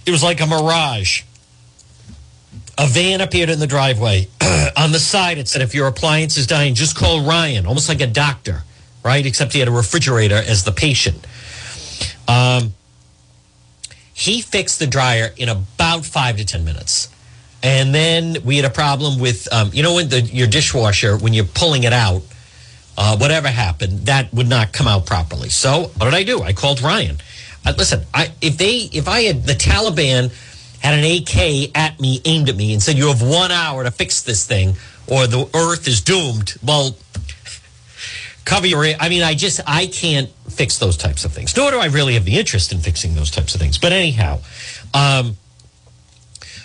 it 0.05 0.11
was 0.11 0.23
like 0.23 0.41
a 0.41 0.47
mirage. 0.47 1.23
A 2.77 2.87
van 2.87 3.21
appeared 3.21 3.51
in 3.51 3.61
the 3.61 3.67
driveway. 3.67 4.27
On 4.77 4.91
the 4.91 4.99
side, 4.99 5.39
it 5.39 5.47
said, 5.47 5.63
If 5.63 5.75
your 5.75 5.87
appliance 5.87 6.37
is 6.37 6.47
dying, 6.47 6.75
just 6.75 6.97
call 6.97 7.25
Ryan, 7.25 7.67
almost 7.67 7.89
like 7.89 8.01
a 8.01 8.07
doctor 8.07 8.65
right? 9.03 9.25
Except 9.25 9.53
he 9.53 9.59
had 9.59 9.69
a 9.69 9.73
refrigerator 9.73 10.37
as 10.37 10.65
the 10.65 10.73
patient. 10.73 11.27
Um, 12.29 12.75
he 14.13 14.43
fixed 14.43 14.79
the 14.79 14.87
dryer 14.87 15.33
in 15.37 15.49
about 15.49 16.05
five 16.05 16.37
to 16.37 16.45
10 16.45 16.65
minutes. 16.65 17.09
And 17.63 17.95
then 17.95 18.37
we 18.45 18.57
had 18.57 18.65
a 18.65 18.71
problem 18.71 19.19
with, 19.19 19.53
um, 19.53 19.71
you 19.73 19.83
know, 19.83 19.95
when 19.95 20.09
the, 20.09 20.21
your 20.21 20.47
dishwasher, 20.47 21.17
when 21.17 21.35
you're 21.35 21.45
pulling 21.45 21.85
it 21.85 21.93
out, 21.93 22.23
uh, 22.97 23.17
whatever 23.17 23.49
happened, 23.49 24.07
that 24.07 24.33
would 24.33 24.49
not 24.49 24.73
come 24.73 24.87
out 24.87 25.07
properly. 25.07 25.49
So 25.49 25.91
what 25.97 26.05
did 26.05 26.15
I 26.15 26.23
do? 26.23 26.43
I 26.43 26.53
called 26.53 26.83
Ryan. 26.83 27.17
Uh, 27.65 27.73
listen, 27.77 28.05
I, 28.13 28.33
if 28.41 28.57
they, 28.57 28.89
if 28.93 29.09
I 29.09 29.23
had 29.23 29.45
the 29.45 29.53
Taliban 29.53 30.31
had 30.81 30.99
an 30.99 31.05
AK 31.05 31.77
at 31.77 32.01
me, 32.01 32.21
aimed 32.25 32.49
at 32.49 32.57
me, 32.57 32.73
and 32.73 32.83
said, 32.83 32.97
"You 32.97 33.09
have 33.09 33.23
one 33.23 33.51
hour 33.51 33.85
to 33.85 33.91
fix 33.91 34.23
this 34.23 34.47
thing, 34.47 34.77
or 35.07 35.27
the 35.27 35.49
Earth 35.55 35.87
is 35.87 36.01
doomed," 36.01 36.55
well, 36.65 36.97
cover 38.45 38.67
your 38.67 38.85
i 39.01 39.09
mean 39.09 39.23
i 39.23 39.35
just 39.35 39.61
i 39.67 39.87
can't 39.87 40.29
fix 40.49 40.79
those 40.79 40.97
types 40.97 41.25
of 41.25 41.33
things 41.33 41.57
nor 41.57 41.71
do 41.71 41.79
i 41.79 41.87
really 41.87 42.15
have 42.15 42.25
the 42.25 42.39
interest 42.39 42.73
in 42.73 42.79
fixing 42.79 43.15
those 43.15 43.31
types 43.31 43.55
of 43.55 43.61
things 43.61 43.79
but 43.79 43.93
anyhow 43.93 44.39
um, 44.95 45.37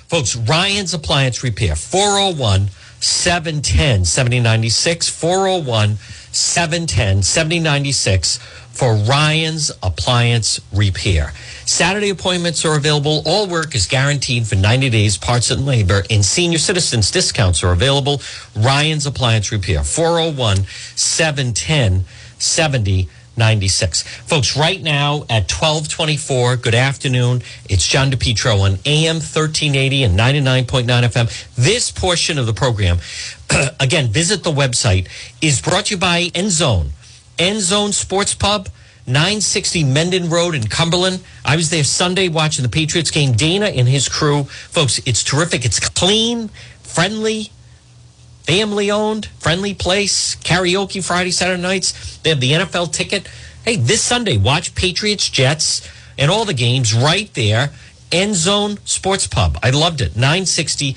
folks 0.07 0.35
ryan's 0.35 0.93
appliance 0.93 1.43
repair 1.43 1.75
401 1.75 2.69
710 2.99 4.05
7096 4.05 5.09
401 5.09 5.97
710 6.31 7.23
7096 7.23 8.39
for 8.75 8.93
Ryan's 8.95 9.71
Appliance 9.81 10.59
Repair. 10.73 11.31
Saturday 11.65 12.10
appointments 12.10 12.63
are 12.63 12.78
available. 12.78 13.23
All 13.25 13.47
work 13.47 13.73
is 13.73 13.88
guaranteed 13.88 14.47
for 14.47 14.56
90 14.56 14.89
days, 14.91 15.17
parts 15.17 15.49
and 15.49 15.65
labor, 15.65 16.04
and 16.10 16.23
senior 16.23 16.60
citizens 16.60 17.10
discounts 17.10 17.63
are 17.63 17.71
available. 17.71 18.21
Ryan's 18.56 19.06
Appliance 19.06 19.51
Repair, 19.51 19.84
401 19.84 20.65
710 20.95 22.06
7096. 22.38 24.04
Folks, 24.04 24.56
right 24.56 24.82
now 24.82 25.21
at 25.23 25.51
1224, 25.51 26.58
good 26.58 26.75
afternoon. 26.75 27.41
It's 27.67 27.88
John 27.88 28.12
DePetro 28.12 28.60
on 28.60 28.78
AM 28.86 29.15
1380 29.15 30.04
and 30.04 30.17
99.9 30.19 30.86
FM. 30.86 31.56
This 31.56 31.91
portion 31.91 32.38
of 32.38 32.45
the 32.45 32.54
program, 32.54 32.99
again, 33.80 34.10
visit 34.10 34.43
the 34.43 34.51
website, 34.51 35.08
is 35.41 35.62
brought 35.62 35.88
to 35.88 35.95
you 35.95 35.99
by 35.99 36.25
Endzone. 36.36 36.89
End 37.39 37.60
Zone 37.62 37.91
Sports 37.91 38.36
Pub, 38.36 38.69
960 39.07 39.83
Mendon 39.83 40.29
Road 40.29 40.55
in 40.55 40.67
Cumberland. 40.67 41.23
I 41.43 41.55
was 41.55 41.69
there 41.69 41.83
Sunday 41.83 42.27
watching 42.27 42.63
the 42.63 42.69
Patriots 42.69 43.11
game. 43.11 43.33
Dana 43.33 43.67
and 43.67 43.87
his 43.87 44.09
crew, 44.09 44.45
folks, 44.45 44.99
it's 45.05 45.23
terrific. 45.23 45.63
It's 45.63 45.79
clean, 45.89 46.49
friendly, 46.81 47.51
family 48.43 48.89
owned, 48.89 49.27
friendly 49.39 49.75
place. 49.75 50.35
Karaoke 50.37 51.05
Friday, 51.05 51.31
Saturday 51.31 51.61
nights. 51.61 52.17
They 52.17 52.31
have 52.31 52.39
the 52.39 52.51
NFL 52.53 52.93
ticket. 52.93 53.27
Hey, 53.63 53.75
this 53.75 54.01
Sunday, 54.01 54.37
watch 54.37 54.73
Patriots, 54.73 55.29
Jets, 55.29 55.87
and 56.17 56.31
all 56.31 56.45
the 56.45 56.53
games 56.53 56.93
right 56.93 57.31
there. 57.35 57.71
End 58.11 58.35
Zone 58.35 58.77
Sports 58.85 59.27
Pub. 59.27 59.57
I 59.61 59.69
loved 59.71 60.01
it. 60.01 60.15
960 60.15 60.95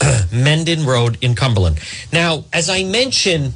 Mendon 0.32 0.86
Road 0.86 1.18
in 1.20 1.34
Cumberland. 1.34 1.78
Now, 2.12 2.44
as 2.52 2.70
I 2.70 2.84
mentioned, 2.84 3.54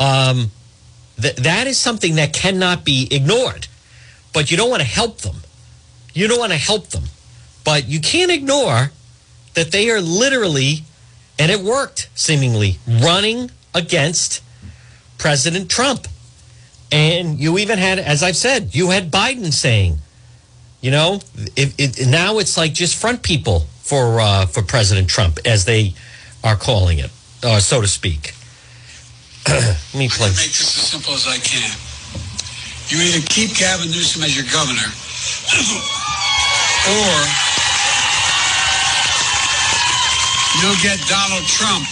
um, 0.00 0.50
Th- 1.22 1.36
that 1.36 1.66
is 1.66 1.78
something 1.78 2.16
that 2.16 2.32
cannot 2.32 2.84
be 2.84 3.08
ignored. 3.10 3.68
But 4.32 4.50
you 4.50 4.56
don't 4.56 4.70
want 4.70 4.82
to 4.82 4.88
help 4.88 5.18
them. 5.18 5.36
You 6.14 6.28
don't 6.28 6.38
want 6.38 6.52
to 6.52 6.58
help 6.58 6.88
them. 6.88 7.04
But 7.64 7.86
you 7.88 8.00
can't 8.00 8.30
ignore 8.30 8.90
that 9.54 9.70
they 9.70 9.90
are 9.90 10.00
literally, 10.00 10.84
and 11.38 11.50
it 11.50 11.60
worked 11.60 12.08
seemingly, 12.14 12.78
running 12.86 13.50
against 13.74 14.42
President 15.18 15.70
Trump. 15.70 16.08
And 16.90 17.38
you 17.38 17.58
even 17.58 17.78
had, 17.78 17.98
as 17.98 18.22
I've 18.22 18.36
said, 18.36 18.74
you 18.74 18.90
had 18.90 19.10
Biden 19.10 19.52
saying, 19.52 19.98
you 20.80 20.90
know, 20.90 21.20
it, 21.56 21.74
it, 21.78 22.06
now 22.08 22.38
it's 22.38 22.56
like 22.56 22.74
just 22.74 22.96
front 22.96 23.22
people 23.22 23.60
for 23.80 24.20
uh, 24.20 24.46
for 24.46 24.62
President 24.62 25.08
Trump, 25.08 25.38
as 25.44 25.64
they 25.64 25.94
are 26.42 26.56
calling 26.56 26.98
it, 26.98 27.10
uh, 27.44 27.60
so 27.60 27.80
to 27.80 27.86
speak. 27.86 28.34
Let 29.48 29.78
me 29.94 30.08
play. 30.08 30.28
make 30.28 30.54
this 30.54 30.76
as 30.76 30.86
simple 30.90 31.14
as 31.14 31.26
I 31.26 31.38
can. 31.38 31.70
You 32.88 32.98
either 32.98 33.24
keep 33.26 33.56
Gavin 33.56 33.90
Newsom 33.90 34.22
as 34.22 34.36
your 34.36 34.44
governor, 34.52 34.84
or 36.92 37.14
you'll 40.60 40.82
get 40.82 41.00
Donald 41.08 41.44
Trump. 41.46 41.86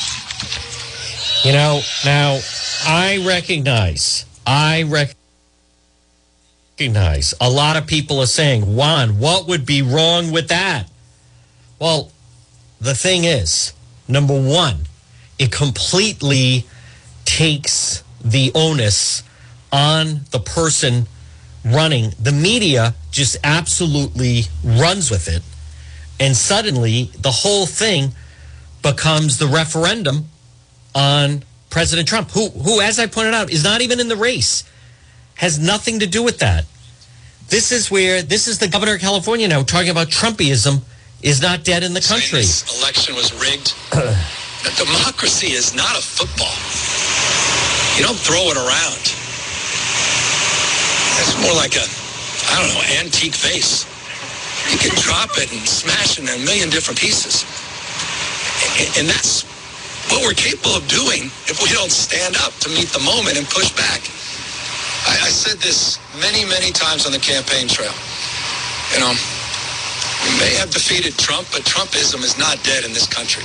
You 1.44 1.52
know, 1.52 1.80
now 2.04 2.38
I 2.86 3.24
recognize, 3.26 4.26
I 4.46 4.82
recognize 6.78 7.34
a 7.40 7.48
lot 7.48 7.76
of 7.76 7.86
people 7.86 8.20
are 8.20 8.26
saying, 8.26 8.76
Juan, 8.76 9.18
what 9.18 9.46
would 9.48 9.64
be 9.64 9.80
wrong 9.80 10.32
with 10.32 10.48
that? 10.48 10.84
Well, 11.78 12.12
the 12.80 12.94
thing 12.94 13.24
is, 13.24 13.72
number 14.06 14.38
one, 14.38 14.80
it 15.38 15.50
completely 15.50 16.66
takes 17.30 18.02
the 18.24 18.50
onus 18.56 19.22
on 19.72 20.22
the 20.32 20.40
person 20.40 21.06
running. 21.64 22.10
The 22.20 22.32
media 22.32 22.94
just 23.12 23.36
absolutely 23.44 24.42
runs 24.64 25.12
with 25.12 25.28
it. 25.28 25.42
And 26.18 26.36
suddenly 26.36 27.04
the 27.16 27.30
whole 27.30 27.66
thing 27.66 28.12
becomes 28.82 29.38
the 29.38 29.46
referendum 29.46 30.26
on 30.92 31.44
President 31.70 32.08
Trump, 32.08 32.32
who, 32.32 32.48
who, 32.48 32.80
as 32.80 32.98
I 32.98 33.06
pointed 33.06 33.32
out, 33.32 33.50
is 33.50 33.62
not 33.62 33.80
even 33.80 34.00
in 34.00 34.08
the 34.08 34.16
race, 34.16 34.64
has 35.36 35.56
nothing 35.56 36.00
to 36.00 36.08
do 36.08 36.24
with 36.24 36.40
that. 36.40 36.64
This 37.48 37.70
is 37.70 37.92
where 37.92 38.22
this 38.22 38.48
is 38.48 38.58
the 38.58 38.66
governor 38.66 38.94
of 38.94 39.00
California 39.00 39.46
now 39.46 39.62
talking 39.62 39.90
about 39.90 40.08
Trumpism 40.08 40.82
is 41.22 41.40
not 41.40 41.62
dead 41.62 41.84
in 41.84 41.94
the 41.94 42.00
country. 42.00 42.40
This 42.40 42.80
election 42.80 43.14
was 43.14 43.32
rigged. 43.40 43.72
democracy 44.76 45.52
is 45.52 45.74
not 45.74 45.96
a 45.96 46.02
football. 46.02 46.89
You 47.96 48.06
don't 48.06 48.18
throw 48.18 48.50
it 48.50 48.56
around. 48.56 49.02
It's 51.20 51.36
more 51.42 51.52
like 51.52 51.76
a, 51.76 51.84
I 52.52 52.60
don't 52.60 52.72
know, 52.72 52.82
antique 53.00 53.36
vase. 53.36 53.84
You 54.72 54.78
can 54.78 54.94
drop 55.00 55.36
it 55.36 55.52
and 55.52 55.60
smash 55.66 56.18
it 56.18 56.24
in 56.24 56.30
a 56.30 56.44
million 56.44 56.70
different 56.70 56.98
pieces. 56.98 57.44
And 58.96 59.08
that's 59.08 59.44
what 60.08 60.22
we're 60.24 60.34
capable 60.34 60.76
of 60.76 60.86
doing 60.88 61.30
if 61.46 61.62
we 61.62 61.70
don't 61.72 61.90
stand 61.92 62.36
up 62.40 62.52
to 62.64 62.68
meet 62.70 62.88
the 62.88 63.00
moment 63.00 63.36
and 63.36 63.46
push 63.48 63.70
back. 63.76 64.00
I, 65.06 65.28
I 65.28 65.30
said 65.32 65.58
this 65.58 65.98
many, 66.20 66.44
many 66.44 66.72
times 66.72 67.06
on 67.06 67.12
the 67.12 67.18
campaign 67.18 67.68
trail. 67.68 67.92
You 68.92 69.00
know, 69.00 69.12
we 69.12 70.32
may 70.40 70.52
have 70.56 70.70
defeated 70.70 71.16
Trump, 71.16 71.48
but 71.52 71.62
Trumpism 71.62 72.24
is 72.24 72.38
not 72.38 72.62
dead 72.64 72.84
in 72.84 72.92
this 72.92 73.06
country. 73.06 73.44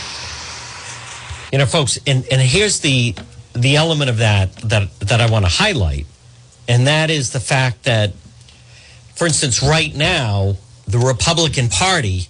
You 1.52 1.60
know, 1.60 1.66
folks, 1.66 2.00
and, 2.08 2.26
and 2.32 2.42
here's 2.42 2.80
the 2.80 3.16
the 3.56 3.78
element 3.78 4.10
of 4.10 4.18
that 4.18 4.56
that 4.58 5.00
that 5.00 5.22
I 5.22 5.30
want 5.30 5.46
to 5.46 5.52
highlight, 5.52 6.06
and 6.68 6.88
that 6.88 7.10
is 7.10 7.32
the 7.32 7.40
fact 7.40 7.84
that, 7.84 8.12
for 9.16 9.26
instance, 9.26 9.64
right 9.64 9.96
now, 9.96 10.58
the 10.88 11.00
Republican 11.00 11.70
Party 11.70 12.28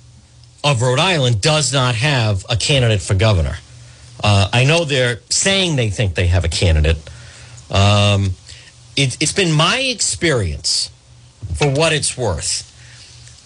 of 0.64 0.82
Rhode 0.82 1.00
Island 1.00 1.42
does 1.42 1.74
not 1.74 1.96
have 1.96 2.46
a 2.50 2.56
candidate 2.56 3.02
for 3.02 3.16
governor. 3.16 3.58
Uh, 4.24 4.50
I 4.54 4.64
know 4.64 4.86
they're 4.86 5.20
saying 5.30 5.76
they 5.76 5.90
think 5.90 6.16
they 6.16 6.28
have 6.28 6.46
a 6.46 6.50
candidate. 6.50 6.98
Um, 7.70 8.32
it, 8.96 9.18
it's 9.20 9.34
been 9.34 9.52
my 9.52 9.80
experience, 9.80 10.90
for 11.56 11.70
what 11.70 11.92
it's 11.92 12.18
worth, 12.18 12.72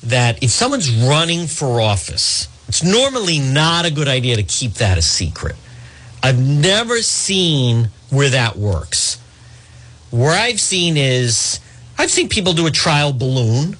that 0.03 0.41
if 0.43 0.51
someone's 0.51 0.91
running 0.91 1.47
for 1.47 1.81
office, 1.81 2.47
it's 2.67 2.83
normally 2.83 3.39
not 3.39 3.85
a 3.85 3.91
good 3.91 4.07
idea 4.07 4.35
to 4.35 4.43
keep 4.43 4.75
that 4.75 4.97
a 4.97 5.01
secret. 5.01 5.55
I've 6.21 6.39
never 6.39 7.01
seen 7.01 7.89
where 8.09 8.29
that 8.29 8.57
works. 8.57 9.19
Where 10.11 10.37
I've 10.37 10.59
seen 10.59 10.97
is 10.97 11.59
I've 11.97 12.11
seen 12.11 12.29
people 12.29 12.53
do 12.53 12.65
a 12.67 12.71
trial 12.71 13.13
balloon, 13.13 13.77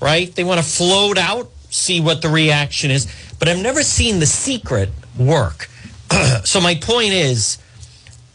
right? 0.00 0.34
They 0.34 0.44
want 0.44 0.60
to 0.60 0.66
float 0.66 1.18
out, 1.18 1.50
see 1.70 2.00
what 2.00 2.22
the 2.22 2.28
reaction 2.28 2.90
is, 2.90 3.06
but 3.38 3.48
I've 3.48 3.62
never 3.62 3.82
seen 3.82 4.20
the 4.20 4.26
secret 4.26 4.90
work. 5.18 5.68
so 6.44 6.60
my 6.60 6.74
point 6.74 7.12
is 7.12 7.58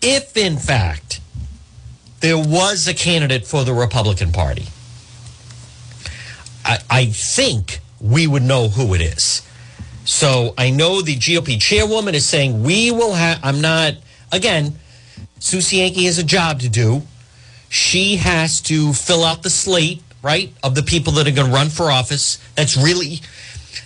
if 0.01 0.35
in 0.35 0.57
fact 0.57 1.21
there 2.21 2.37
was 2.37 2.87
a 2.87 2.93
candidate 2.93 3.45
for 3.45 3.63
the 3.63 3.73
Republican 3.73 4.31
Party, 4.31 4.65
I, 6.65 6.79
I 6.89 7.05
think 7.05 7.79
we 8.01 8.27
would 8.27 8.43
know 8.43 8.69
who 8.69 8.93
it 8.93 9.01
is. 9.01 9.41
So 10.09 10.55
I 10.57 10.71
know 10.71 11.03
the 11.03 11.15
GOP 11.15 11.61
chairwoman 11.61 12.15
is 12.15 12.27
saying 12.27 12.63
we 12.63 12.91
will 12.91 13.13
have. 13.13 13.39
I'm 13.43 13.61
not 13.61 13.93
again. 14.31 14.73
Susie 15.37 15.77
Yankee 15.77 16.05
has 16.05 16.17
a 16.17 16.23
job 16.23 16.61
to 16.61 16.67
do. 16.67 17.03
She 17.69 18.15
has 18.15 18.59
to 18.61 18.91
fill 18.93 19.23
out 19.23 19.43
the 19.43 19.51
slate, 19.51 20.01
right, 20.23 20.51
of 20.63 20.73
the 20.73 20.81
people 20.81 21.13
that 21.13 21.27
are 21.27 21.31
going 21.31 21.49
to 21.49 21.53
run 21.53 21.69
for 21.69 21.91
office. 21.91 22.39
That's 22.55 22.75
really, 22.75 23.21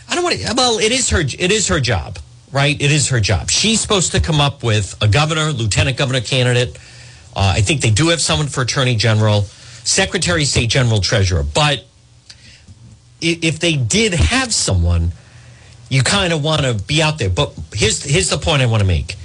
I 0.09 0.15
don't 0.15 0.23
want 0.23 0.39
to. 0.39 0.53
Well, 0.55 0.79
it 0.79 0.93
is 0.93 1.09
her. 1.09 1.19
It 1.19 1.51
is 1.51 1.67
her 1.67 1.81
job, 1.81 2.17
right? 2.53 2.81
It 2.81 2.91
is 2.91 3.09
her 3.09 3.19
job. 3.19 3.51
She's 3.51 3.81
supposed 3.81 4.13
to 4.13 4.21
come 4.21 4.39
up 4.39 4.63
with 4.63 4.95
a 5.01 5.09
governor, 5.09 5.51
lieutenant 5.51 5.97
governor 5.97 6.21
candidate. 6.21 6.77
Uh, 7.35 7.55
I 7.57 7.61
think 7.61 7.81
they 7.81 7.91
do 7.91 8.07
have 8.07 8.21
someone 8.21 8.47
for 8.47 8.61
attorney 8.61 8.95
general, 8.95 9.41
secretary, 9.41 10.45
state 10.45 10.69
general, 10.69 11.01
treasurer. 11.01 11.43
But 11.43 11.85
if 13.19 13.59
they 13.59 13.75
did 13.75 14.13
have 14.13 14.53
someone 14.53 15.11
you 15.93 16.01
kind 16.01 16.33
of 16.33 16.43
want 16.43 16.61
to 16.63 16.73
be 16.73 17.03
out 17.03 17.19
there. 17.19 17.29
But 17.29 17.53
here's 17.71 18.03
here's 18.03 18.29
the 18.29 18.39
point 18.39 18.63
I 18.63 18.65
want 18.65 18.81
to 18.81 18.87
make: 18.87 19.15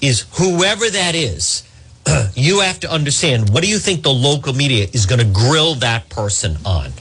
is 0.00 0.24
whoever 0.38 0.88
that 0.88 1.14
is, 1.14 1.68
you 2.34 2.60
have 2.60 2.80
to 2.80 2.90
understand 2.90 3.50
what 3.50 3.62
do 3.62 3.68
you 3.68 3.78
think 3.78 4.02
the 4.02 4.12
local 4.12 4.54
media 4.54 4.86
is 4.94 5.04
going 5.04 5.18
to 5.18 5.26
grill 5.26 5.74
that 5.76 6.08
person 6.08 6.56
on, 6.64 6.92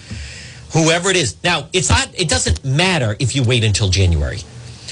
whoever 0.73 1.09
it 1.09 1.15
is. 1.15 1.41
Now 1.41 1.69
it's 1.71 1.89
not. 1.89 2.09
It 2.13 2.27
doesn't 2.27 2.65
matter 2.65 3.15
if 3.17 3.33
you 3.33 3.43
wait 3.43 3.63
until 3.63 3.87
January. 3.87 4.39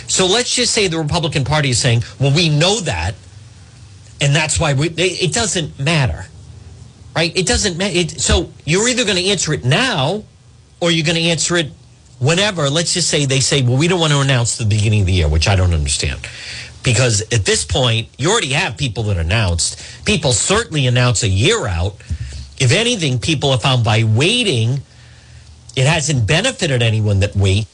So 0.07 0.27
let's 0.27 0.55
just 0.55 0.73
say 0.73 0.87
the 0.87 0.97
Republican 0.97 1.43
Party 1.43 1.71
is 1.71 1.79
saying, 1.79 2.03
"Well, 2.17 2.33
we 2.33 2.47
know 2.47 2.79
that, 2.79 3.15
and 4.21 4.33
that's 4.33 4.57
why 4.61 4.73
we." 4.75 4.91
It 4.91 5.33
doesn't 5.33 5.77
matter, 5.77 6.25
right? 7.17 7.35
It 7.35 7.47
doesn't 7.47 7.77
matter. 7.77 8.07
so 8.17 8.49
you're 8.63 8.87
either 8.87 9.03
going 9.03 9.17
to 9.17 9.25
answer 9.25 9.51
it 9.51 9.65
now, 9.65 10.23
or 10.79 10.89
you're 10.89 11.05
going 11.05 11.17
to 11.17 11.29
answer 11.29 11.57
it 11.57 11.73
whenever, 12.21 12.69
let's 12.69 12.93
just 12.93 13.10
say 13.10 13.25
they 13.25 13.39
say, 13.39 13.63
well, 13.63 13.77
we 13.77 13.88
don't 13.88 13.99
want 13.99 14.13
to 14.13 14.21
announce 14.21 14.57
the 14.57 14.65
beginning 14.65 15.01
of 15.01 15.07
the 15.07 15.13
year, 15.13 15.27
which 15.27 15.47
I 15.49 15.55
don't 15.55 15.73
understand. 15.73 16.21
Because 16.84 17.21
at 17.34 17.45
this 17.45 17.65
point, 17.65 18.10
you 18.17 18.31
already 18.31 18.53
have 18.53 18.77
people 18.77 19.03
that 19.03 19.17
announced. 19.17 20.05
People 20.05 20.31
certainly 20.31 20.88
announce 20.88 21.23
a 21.23 21.27
year 21.27 21.67
out. 21.67 21.95
If 22.60 22.71
anything, 22.71 23.19
people 23.19 23.51
have 23.51 23.62
found 23.62 23.84
by 23.84 24.03
waiting, 24.03 24.81
it 25.75 25.88
hasn't 25.88 26.27
benefited 26.27 26.81
anyone 26.84 27.19
that 27.21 27.36
waits. 27.36 27.67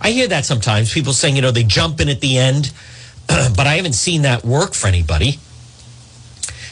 I 0.00 0.12
hear 0.12 0.28
that 0.28 0.44
sometimes. 0.44 0.92
People 0.92 1.12
saying, 1.12 1.34
you 1.34 1.42
know, 1.42 1.50
they 1.50 1.64
jump 1.64 2.00
in 2.00 2.08
at 2.08 2.20
the 2.20 2.38
end, 2.38 2.72
but 3.26 3.66
I 3.66 3.74
haven't 3.74 3.94
seen 3.94 4.22
that 4.22 4.44
work 4.44 4.74
for 4.74 4.86
anybody. 4.86 5.38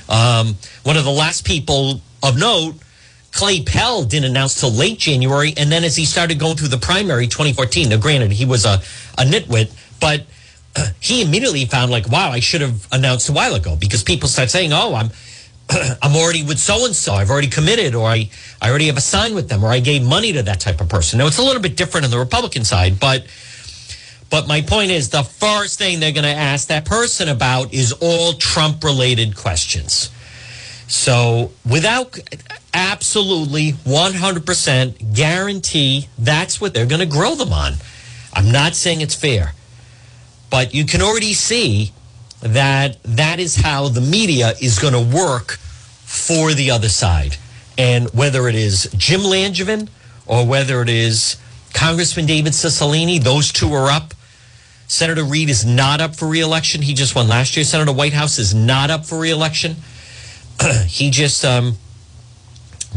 Um, 0.08 0.56
one 0.84 0.96
of 0.96 1.04
the 1.04 1.10
last 1.10 1.44
people 1.44 2.00
of 2.22 2.38
note 2.38 2.76
Clay 3.36 3.60
Pell 3.60 4.02
didn't 4.02 4.30
announce 4.30 4.58
till 4.58 4.72
late 4.72 4.98
January, 4.98 5.52
and 5.58 5.70
then 5.70 5.84
as 5.84 5.94
he 5.94 6.06
started 6.06 6.38
going 6.38 6.56
through 6.56 6.68
the 6.68 6.78
primary 6.78 7.26
2014, 7.26 7.90
now 7.90 7.98
granted 7.98 8.32
he 8.32 8.46
was 8.46 8.64
a, 8.64 8.80
a 9.18 9.24
nitwit, 9.24 9.70
but 10.00 10.24
uh, 10.74 10.86
he 11.00 11.20
immediately 11.20 11.66
found 11.66 11.90
like, 11.90 12.08
wow, 12.08 12.30
I 12.30 12.40
should 12.40 12.62
have 12.62 12.88
announced 12.92 13.28
a 13.28 13.32
while 13.32 13.54
ago 13.54 13.76
because 13.76 14.02
people 14.02 14.30
start 14.30 14.48
saying, 14.48 14.72
oh, 14.72 14.94
I'm 14.94 15.10
I'm 16.02 16.16
already 16.16 16.44
with 16.44 16.58
so 16.58 16.86
and 16.86 16.96
so. 16.96 17.12
I've 17.12 17.28
already 17.28 17.48
committed, 17.48 17.94
or 17.94 18.08
I, 18.08 18.30
I 18.62 18.70
already 18.70 18.86
have 18.86 18.96
a 18.96 19.02
sign 19.02 19.34
with 19.34 19.50
them, 19.50 19.62
or 19.62 19.68
I 19.68 19.80
gave 19.80 20.02
money 20.02 20.32
to 20.32 20.42
that 20.44 20.60
type 20.60 20.80
of 20.80 20.88
person. 20.88 21.18
Now 21.18 21.26
it's 21.26 21.38
a 21.38 21.42
little 21.42 21.60
bit 21.60 21.76
different 21.76 22.06
on 22.06 22.10
the 22.10 22.18
Republican 22.18 22.64
side, 22.64 22.98
but 22.98 23.26
but 24.30 24.48
my 24.48 24.62
point 24.62 24.92
is 24.92 25.10
the 25.10 25.22
first 25.22 25.78
thing 25.78 26.00
they're 26.00 26.10
going 26.10 26.24
to 26.24 26.30
ask 26.30 26.68
that 26.68 26.86
person 26.86 27.28
about 27.28 27.74
is 27.74 27.92
all 27.92 28.32
Trump 28.32 28.82
related 28.82 29.36
questions. 29.36 30.10
So 30.88 31.52
without 31.68 32.18
absolutely 32.72 33.72
100% 33.72 35.14
guarantee 35.14 36.08
that's 36.18 36.60
what 36.60 36.74
they're 36.74 36.86
going 36.86 37.00
to 37.00 37.06
grow 37.06 37.34
them 37.34 37.52
on. 37.52 37.74
I'm 38.32 38.52
not 38.52 38.74
saying 38.74 39.00
it's 39.00 39.14
fair, 39.14 39.54
but 40.50 40.74
you 40.74 40.84
can 40.84 41.00
already 41.00 41.32
see 41.32 41.92
that 42.42 43.02
that 43.02 43.40
is 43.40 43.56
how 43.56 43.88
the 43.88 44.02
media 44.02 44.52
is 44.60 44.78
going 44.78 44.92
to 44.92 45.16
work 45.16 45.52
for 46.04 46.52
the 46.52 46.70
other 46.70 46.90
side. 46.90 47.36
And 47.78 48.08
whether 48.10 48.46
it 48.48 48.54
is 48.54 48.88
Jim 48.96 49.20
Langevin 49.20 49.88
or 50.26 50.46
whether 50.46 50.82
it 50.82 50.88
is 50.88 51.36
Congressman 51.72 52.26
David 52.26 52.52
Cicilline, 52.52 53.22
those 53.22 53.52
two 53.52 53.72
are 53.72 53.90
up. 53.90 54.14
Senator 54.86 55.24
Reed 55.24 55.48
is 55.48 55.64
not 55.64 56.00
up 56.00 56.14
for 56.14 56.28
reelection. 56.28 56.82
He 56.82 56.94
just 56.94 57.14
won 57.14 57.26
last 57.26 57.56
year. 57.56 57.64
Senator 57.64 57.92
Whitehouse 57.92 58.38
is 58.38 58.54
not 58.54 58.90
up 58.90 59.04
for 59.04 59.18
reelection. 59.18 59.76
he 60.86 61.10
just 61.10 61.44
um, 61.44 61.76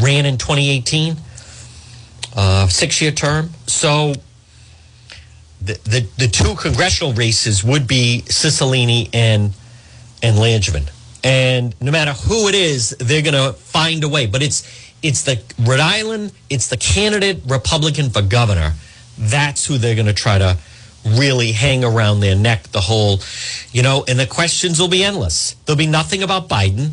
ran 0.01 0.25
in 0.25 0.37
2018, 0.37 1.15
uh, 2.35 2.67
six 2.67 3.01
year 3.01 3.11
term. 3.11 3.49
So 3.67 4.13
the, 5.61 5.73
the, 5.83 6.07
the 6.17 6.27
two 6.27 6.55
congressional 6.55 7.13
races 7.13 7.63
would 7.63 7.87
be 7.87 8.23
Cicilline 8.25 9.09
and 9.13 9.53
and 10.21 10.37
Langevin. 10.37 10.89
And 11.23 11.79
no 11.81 11.91
matter 11.91 12.11
who 12.11 12.47
it 12.47 12.55
is, 12.55 12.89
they're 12.99 13.21
going 13.21 13.33
to 13.33 13.53
find 13.53 14.03
a 14.03 14.09
way. 14.09 14.25
But 14.25 14.41
it's 14.41 14.67
it's 15.01 15.23
the 15.23 15.41
Rhode 15.59 15.79
Island, 15.79 16.33
it's 16.49 16.67
the 16.67 16.77
candidate 16.77 17.41
Republican 17.47 18.09
for 18.09 18.21
governor. 18.21 18.73
That's 19.17 19.65
who 19.65 19.77
they're 19.77 19.95
going 19.95 20.07
to 20.07 20.13
try 20.13 20.37
to 20.37 20.57
really 21.05 21.53
hang 21.53 21.83
around 21.83 22.19
their 22.19 22.35
neck 22.35 22.63
the 22.63 22.81
whole, 22.81 23.19
you 23.71 23.81
know, 23.81 24.03
and 24.07 24.19
the 24.19 24.27
questions 24.27 24.79
will 24.79 24.89
be 24.89 25.03
endless. 25.03 25.55
There'll 25.65 25.77
be 25.77 25.87
nothing 25.87 26.23
about 26.23 26.49
Biden. 26.49 26.91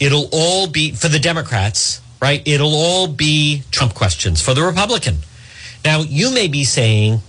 It'll 0.00 0.28
all 0.32 0.68
be 0.68 0.92
for 0.92 1.08
the 1.08 1.18
Democrats, 1.18 2.00
right? 2.22 2.42
It'll 2.46 2.74
all 2.74 3.08
be 3.08 3.62
Trump 3.70 3.94
questions 3.94 4.40
for 4.40 4.54
the 4.54 4.62
Republican. 4.62 5.18
Now, 5.84 6.00
you 6.00 6.32
may 6.32 6.48
be 6.48 6.64
saying, 6.64 7.20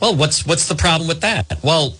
well, 0.00 0.14
what's 0.14 0.46
what's 0.46 0.68
the 0.68 0.74
problem 0.74 1.08
with 1.08 1.20
that? 1.22 1.58
Well, 1.62 1.94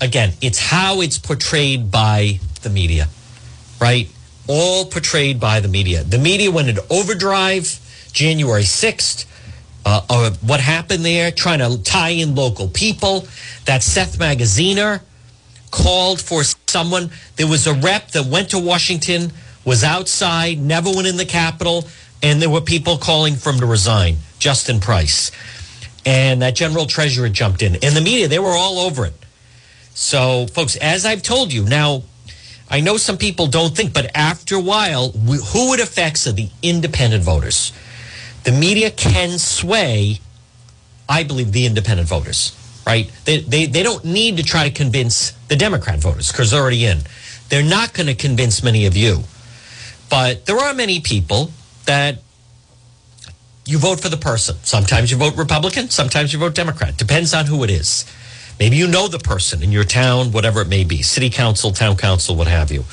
again, 0.00 0.32
it's 0.40 0.58
how 0.58 1.00
it's 1.00 1.18
portrayed 1.18 1.90
by 1.90 2.40
the 2.62 2.70
media, 2.70 3.08
right? 3.80 4.08
All 4.48 4.84
portrayed 4.86 5.40
by 5.40 5.60
the 5.60 5.68
media. 5.68 6.04
The 6.04 6.18
media 6.18 6.50
went 6.50 6.68
into 6.68 6.84
overdrive 6.90 7.80
January 8.12 8.62
6th. 8.62 9.26
Uh, 9.84 10.30
what 10.40 10.60
happened 10.60 11.04
there, 11.04 11.30
trying 11.30 11.60
to 11.60 11.80
tie 11.82 12.10
in 12.10 12.34
local 12.34 12.68
people. 12.68 13.26
That 13.66 13.82
Seth 13.82 14.18
Magaziner 14.18 15.00
called 15.70 16.20
for 16.20 16.42
someone. 16.66 17.10
There 17.36 17.46
was 17.46 17.66
a 17.66 17.74
rep 17.74 18.12
that 18.12 18.26
went 18.26 18.50
to 18.50 18.58
Washington, 18.58 19.32
was 19.64 19.84
outside, 19.84 20.58
never 20.58 20.90
went 20.90 21.06
in 21.06 21.16
the 21.16 21.26
Capitol, 21.26 21.86
and 22.22 22.40
there 22.40 22.50
were 22.50 22.60
people 22.60 22.98
calling 22.98 23.34
for 23.34 23.50
him 23.52 23.60
to 23.60 23.66
resign. 23.66 24.16
Justin 24.38 24.80
Price. 24.80 25.30
And 26.04 26.42
that 26.42 26.54
general 26.54 26.86
treasurer 26.86 27.28
jumped 27.28 27.62
in. 27.62 27.74
And 27.76 27.96
the 27.96 28.00
media, 28.00 28.28
they 28.28 28.38
were 28.38 28.54
all 28.54 28.78
over 28.78 29.06
it. 29.06 29.14
So, 29.94 30.46
folks, 30.48 30.76
as 30.76 31.04
I've 31.06 31.22
told 31.22 31.52
you, 31.52 31.64
now, 31.64 32.02
I 32.68 32.80
know 32.80 32.96
some 32.96 33.16
people 33.16 33.46
don't 33.46 33.76
think, 33.76 33.92
but 33.92 34.10
after 34.14 34.56
a 34.56 34.60
while, 34.60 35.10
who 35.10 35.72
it 35.74 35.80
affects 35.80 36.26
are 36.26 36.32
the 36.32 36.48
independent 36.62 37.22
voters. 37.22 37.72
The 38.44 38.52
media 38.52 38.90
can 38.90 39.38
sway, 39.38 40.20
I 41.08 41.22
believe, 41.22 41.52
the 41.52 41.66
independent 41.66 42.08
voters, 42.08 42.55
right? 42.86 43.10
They, 43.24 43.40
they, 43.40 43.66
they 43.66 43.82
don't 43.82 44.04
need 44.04 44.36
to 44.36 44.42
try 44.42 44.68
to 44.68 44.74
convince 44.74 45.32
the 45.48 45.56
Democrat 45.56 45.98
voters 45.98 46.30
because 46.30 46.50
they're 46.50 46.60
already 46.60 46.84
in. 46.84 47.00
They're 47.48 47.62
not 47.62 47.92
going 47.92 48.06
to 48.06 48.14
convince 48.14 48.62
many 48.62 48.86
of 48.86 48.96
you. 48.96 49.24
But 50.08 50.46
there 50.46 50.56
are 50.56 50.72
many 50.72 51.00
people 51.00 51.50
that 51.86 52.18
you 53.64 53.78
vote 53.78 54.00
for 54.00 54.08
the 54.08 54.16
person. 54.16 54.56
Sometimes 54.62 55.10
you 55.10 55.16
vote 55.16 55.36
Republican, 55.36 55.90
sometimes 55.90 56.32
you 56.32 56.38
vote 56.38 56.54
Democrat. 56.54 56.96
Depends 56.96 57.34
on 57.34 57.46
who 57.46 57.64
it 57.64 57.70
is. 57.70 58.06
Maybe 58.58 58.76
you 58.76 58.86
know 58.86 59.06
the 59.08 59.18
person 59.18 59.62
in 59.62 59.70
your 59.70 59.84
town, 59.84 60.32
whatever 60.32 60.62
it 60.62 60.68
may 60.68 60.84
be, 60.84 61.02
city 61.02 61.28
council, 61.28 61.72
town 61.72 61.96
council, 61.96 62.36
what 62.36 62.46
have 62.46 62.70
you. 62.70 62.84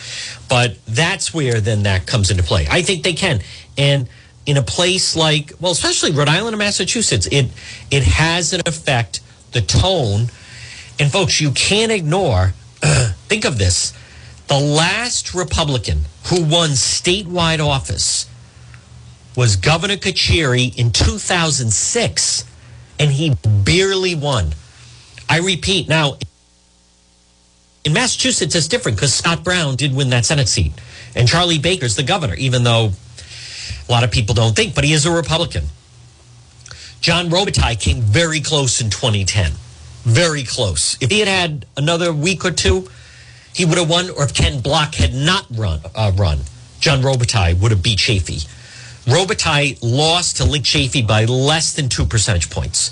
But 0.50 0.78
that's 0.86 1.34
where 1.34 1.62
then 1.62 1.84
that 1.84 2.06
comes 2.06 2.32
into 2.32 2.44
play. 2.44 2.68
I 2.70 2.82
think 2.82 3.04
they 3.04 3.14
can. 3.14 3.42
And 3.78 4.10
in 4.46 4.58
a 4.58 4.62
place 4.62 5.16
like, 5.16 5.54
well, 5.62 5.72
especially 5.72 6.12
Rhode 6.12 6.28
Island 6.28 6.54
and 6.54 6.60
Massachusetts, 6.60 7.28
it 7.32 7.50
it 7.90 8.04
has 8.04 8.52
an 8.52 8.62
effect, 8.66 9.22
the 9.54 9.62
tone. 9.62 10.28
And 11.00 11.12
folks, 11.12 11.42
you 11.42 11.52
can't 11.52 11.92
ignore, 11.92 12.54
think 13.28 13.46
of 13.46 13.58
this. 13.58 13.94
The 14.48 14.60
last 14.60 15.34
Republican 15.34 16.06
who 16.26 16.44
won 16.44 16.72
statewide 16.72 17.66
office 17.66 18.30
was 19.36 19.56
Governor 19.56 19.96
Carcieri 19.98 20.78
in 20.78 20.92
2006, 20.92 22.46
and 23.00 23.12
he 23.12 23.36
barely 23.64 24.16
won. 24.16 24.54
I 25.28 25.40
repeat, 25.40 25.90
now, 25.90 26.18
in 27.84 27.94
Massachusetts, 27.94 28.56
it's 28.56 28.68
different 28.68 28.98
because 28.98 29.14
Scott 29.14 29.44
Brown 29.44 29.76
did 29.76 29.96
win 29.96 30.10
that 30.12 30.26
Senate 30.26 30.48
seat, 30.48 30.74
and 31.16 31.28
Charlie 31.28 31.58
Baker's 31.58 31.96
the 31.96 32.04
governor, 32.04 32.36
even 32.36 32.64
though 32.64 32.92
a 33.88 33.92
lot 33.92 34.04
of 34.04 34.12
people 34.12 34.36
don't 34.36 34.56
think, 34.56 34.76
but 34.76 34.84
he 34.84 34.94
is 34.94 35.06
a 35.06 35.12
Republican. 35.12 35.66
John 37.04 37.30
Robitaille 37.30 37.78
came 37.78 38.00
very 38.00 38.40
close 38.40 38.80
in 38.80 38.90
2010. 38.90 39.52
Very 40.04 40.44
close. 40.44 40.98
If 41.02 41.12
he 41.12 41.20
had 41.20 41.28
had 41.28 41.66
another 41.76 42.14
week 42.14 42.46
or 42.46 42.52
two, 42.52 42.88
he 43.54 43.66
would 43.66 43.78
have 43.78 43.90
won, 43.90 44.10
or 44.12 44.24
if 44.24 44.34
Ken 44.34 44.62
Block 44.62 44.96
had 44.96 45.14
not 45.14 45.46
run, 45.52 45.82
uh, 45.94 46.14
run 46.16 46.40
John 46.80 47.02
Robitaille 47.02 47.60
would 47.60 47.72
have 47.72 47.84
beat 47.84 48.00
Chafee. 48.00 48.48
Robitaille 49.04 49.78
lost 49.82 50.38
to 50.38 50.46
Linc 50.46 50.64
Chafee 50.64 51.06
by 51.06 51.26
less 51.26 51.74
than 51.74 51.90
two 51.90 52.06
percentage 52.06 52.50
points. 52.50 52.90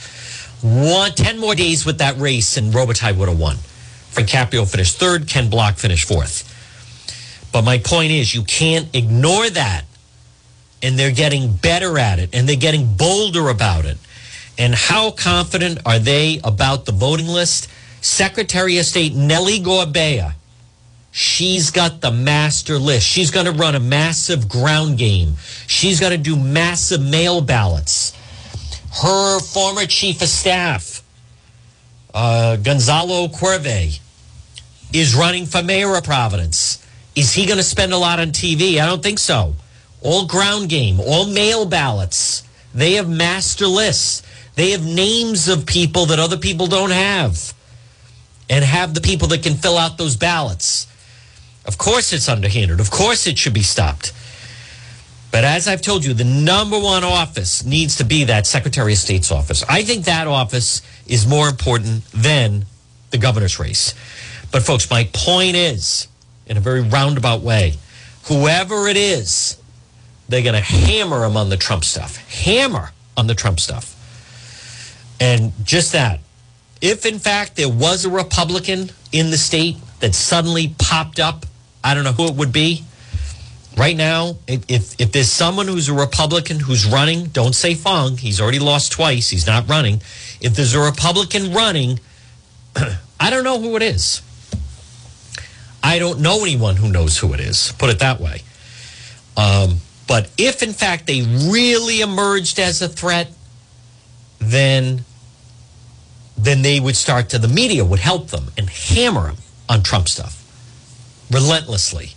One, 0.62 1.12
10 1.14 1.40
more 1.40 1.56
days 1.56 1.86
with 1.86 2.00
that 2.00 2.18
race, 2.18 2.58
and 2.58 2.74
Robitaille 2.74 3.16
would 3.16 3.30
have 3.30 3.40
won. 3.40 3.56
Frank 4.10 4.28
Caprio 4.28 4.70
finished 4.70 4.98
third, 4.98 5.30
Ken 5.30 5.50
Block 5.50 5.78
finished 5.78 6.06
fourth. 6.06 6.50
But 7.54 7.62
my 7.62 7.78
point 7.78 8.12
is, 8.12 8.36
you 8.36 8.44
can't 8.44 8.94
ignore 8.94 9.50
that. 9.50 9.86
And 10.84 10.98
they're 10.98 11.12
getting 11.12 11.54
better 11.54 11.98
at 12.00 12.20
it, 12.20 12.30
and 12.34 12.50
they're 12.50 12.56
getting 12.56 12.94
bolder 12.94 13.50
about 13.50 13.86
it. 13.86 13.98
And 14.58 14.74
how 14.74 15.12
confident 15.12 15.80
are 15.86 16.00
they 16.00 16.40
about 16.44 16.86
the 16.86 16.92
voting 16.92 17.28
list? 17.28 17.70
Secretary 18.02 18.78
of 18.78 18.86
State 18.86 19.14
Nellie 19.14 19.60
Gorbea 19.60 20.34
She's 21.12 21.72
got 21.72 22.00
the 22.00 22.12
master 22.12 22.78
list. 22.80 23.06
She's 23.06 23.32
going 23.32 23.46
to 23.46 23.52
run 23.52 23.76
a 23.76 23.80
massive 23.80 24.48
ground 24.48 24.98
game. 24.98 25.36
She's 25.68 26.00
going 26.00 26.14
to 26.14 26.18
do 26.18 26.38
massive 26.38 27.02
mail 27.02 27.42
ballots. 27.42 28.14
Her 29.04 29.40
former 29.40 29.86
chief 29.86 30.22
of 30.22 30.30
staff, 30.30 31.04
uh, 32.14 32.56
Gonzalo 32.58 33.28
Cuervo, 33.28 34.00
is 34.94 35.14
running 35.14 35.46
for 35.46 35.62
mayor 35.62 35.96
of 35.96 36.04
Providence. 36.06 36.86
Is 37.14 37.34
he 37.34 37.46
going 37.46 37.58
to 37.58 37.64
spend 37.64 37.92
a 37.92 37.98
lot 37.98 38.20
on 38.22 38.28
TV? 38.30 38.82
I 38.82 38.86
don't 38.86 39.04
think 39.04 39.20
so. 39.20 39.56
All 40.02 40.26
ground 40.26 40.70
game, 40.70 41.00
all 41.00 41.26
mail 41.28 41.66
ballots. 41.66 42.44
They 42.74 42.94
have 42.94 43.10
master 43.10 43.68
lists. 43.68 44.24
They 44.56 44.72
have 44.72 44.86
names 44.86 45.48
of 45.48 45.66
people 45.66 46.08
that 46.08 46.20
other 46.20 46.38
people 46.38 46.68
don't 46.68 46.92
have 46.92 47.54
and 48.50 48.66
have 48.66 48.94
the 48.94 49.02
people 49.02 49.28
that 49.30 49.44
can 49.44 49.56
fill 49.56 49.78
out 49.78 49.98
those 49.98 50.18
ballots. 50.18 50.88
Of 51.66 51.78
course, 51.78 52.12
it's 52.12 52.28
underhanded. 52.28 52.80
Of 52.80 52.92
course, 52.92 53.28
it 53.28 53.38
should 53.38 53.54
be 53.54 53.62
stopped. 53.62 54.14
But 55.32 55.46
as 55.46 55.68
I've 55.68 55.82
told 55.82 56.04
you, 56.04 56.14
the 56.14 56.26
number 56.26 56.78
one 56.78 57.06
office 57.06 57.64
needs 57.64 57.96
to 57.98 58.04
be 58.04 58.26
that 58.26 58.46
Secretary 58.46 58.92
of 58.94 59.00
State's 59.00 59.32
office. 59.32 59.64
I 59.70 59.84
think 59.84 60.06
that 60.06 60.28
office 60.28 60.82
is 61.08 61.26
more 61.26 61.48
important 61.48 62.04
than 62.12 62.66
the 63.12 63.18
governor's 63.18 63.58
race. 63.58 63.94
But, 64.52 64.64
folks, 64.64 64.90
my 64.90 65.08
point 65.14 65.56
is, 65.56 66.10
in 66.46 66.58
a 66.58 66.60
very 66.60 66.82
roundabout 66.82 67.42
way, 67.42 67.76
whoever 68.26 68.88
it 68.88 68.98
is, 68.98 69.61
they're 70.32 70.42
going 70.42 70.56
to 70.56 70.62
hammer 70.62 71.24
him 71.26 71.38
on 71.38 71.50
the 71.50 71.58
Trump 71.58 71.84
stuff. 71.84 72.18
Hammer 72.30 72.92
on 73.16 73.28
the 73.28 73.36
Trump 73.36 73.60
stuff. 73.60 73.96
And 75.20 75.54
just 75.64 75.92
that. 75.92 76.20
If, 76.82 77.06
in 77.06 77.20
fact, 77.20 77.58
there 77.58 77.70
was 77.70 78.06
a 78.06 78.10
Republican 78.10 78.90
in 79.12 79.30
the 79.30 79.38
state 79.38 79.78
that 80.00 80.16
suddenly 80.16 80.74
popped 80.80 81.20
up 81.20 81.46
I 81.84 81.94
don't 81.94 82.04
know 82.04 82.12
who 82.14 82.28
it 82.28 82.36
would 82.36 82.54
be. 82.54 82.84
Right 83.78 83.96
now, 83.96 84.38
if 84.48 85.00
if 85.00 85.12
there's 85.14 85.32
someone 85.32 85.68
who's 85.68 85.88
a 85.88 85.94
Republican 85.94 86.60
who's 86.60 86.86
running, 86.86 87.28
don't 87.28 87.56
say 87.56 87.74
Fung. 87.74 88.18
He's 88.18 88.42
already 88.42 88.60
lost 88.60 88.92
twice. 88.92 89.30
He's 89.30 89.48
not 89.48 89.68
running. 89.70 90.02
If 90.42 90.56
there's 90.56 90.74
a 90.74 90.80
Republican 90.80 91.54
running, 91.54 92.00
I 93.20 93.30
don't 93.30 93.46
know 93.46 93.60
who 93.60 93.78
it 93.78 93.82
is. 93.82 94.22
I 95.82 96.00
don't 96.00 96.20
know 96.20 96.42
anyone 96.42 96.76
who 96.76 96.92
knows 96.92 97.18
who 97.18 97.34
it 97.34 97.40
is. 97.40 97.72
Put 97.80 97.90
it 97.90 98.00
that 98.00 98.20
way. 98.20 98.42
Um, 99.38 99.78
but 100.12 100.30
if 100.38 100.62
in 100.62 100.74
fact 100.74 101.08
they 101.08 101.22
really 101.22 102.02
emerged 102.02 102.60
as 102.60 102.82
a 102.82 102.90
threat, 102.90 103.32
then 104.40 105.06
then 106.38 106.64
they 106.64 106.82
would 106.82 106.98
start 106.98 107.30
to 107.30 107.40
the 107.40 107.48
media 107.48 107.86
would 107.86 108.02
help 108.02 108.28
them 108.28 108.52
and 108.58 108.70
hammer 108.70 109.28
them 109.28 109.38
on 109.70 109.84
Trump 109.84 110.10
stuff 110.10 110.36
relentlessly. 111.32 112.10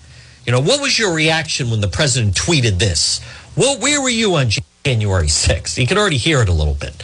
You 0.45 0.51
know, 0.51 0.61
what 0.61 0.81
was 0.81 0.99
your 0.99 1.15
reaction 1.15 1.71
when 1.71 1.81
the 1.81 1.87
president 1.87 2.35
tweeted 2.35 2.81
this? 2.81 3.21
Well, 3.57 3.79
where 3.79 4.03
were 4.03 4.09
you 4.09 4.35
on 4.35 4.49
January 4.85 5.29
6th? 5.29 5.79
You 5.79 5.87
can 5.87 5.97
already 5.97 6.17
hear 6.17 6.43
it 6.43 6.49
a 6.49 6.53
little 6.53 6.75
bit. 6.75 7.01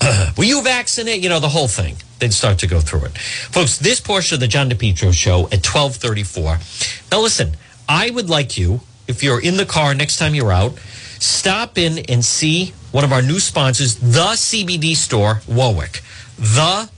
Uh, 0.00 0.32
were 0.36 0.42
you 0.42 0.60
vaccinated? 0.60 1.22
You 1.22 1.30
know, 1.30 1.38
the 1.38 1.50
whole 1.50 1.68
thing. 1.68 1.94
They'd 2.18 2.32
start 2.32 2.58
to 2.58 2.66
go 2.66 2.80
through 2.80 3.04
it. 3.04 3.16
Folks, 3.16 3.78
this 3.78 4.00
portion 4.00 4.34
of 4.34 4.40
the 4.40 4.48
John 4.48 4.68
DePetro 4.68 5.14
show 5.14 5.44
at 5.52 5.64
1234. 5.64 6.58
Now, 7.12 7.20
listen, 7.20 7.52
I 7.88 8.10
would 8.10 8.28
like 8.28 8.58
you, 8.58 8.80
if 9.10 9.22
you're 9.22 9.42
in 9.42 9.56
the 9.56 9.66
car 9.66 9.92
next 9.94 10.18
time 10.18 10.34
you're 10.34 10.52
out, 10.52 10.78
stop 11.18 11.76
in 11.76 11.98
and 12.08 12.24
see 12.24 12.72
one 12.92 13.04
of 13.04 13.12
our 13.12 13.20
new 13.20 13.40
sponsors, 13.40 13.96
the 13.96 14.34
CBD 14.36 14.94
store, 14.94 15.42
Warwick. 15.46 16.00
The 16.38 16.88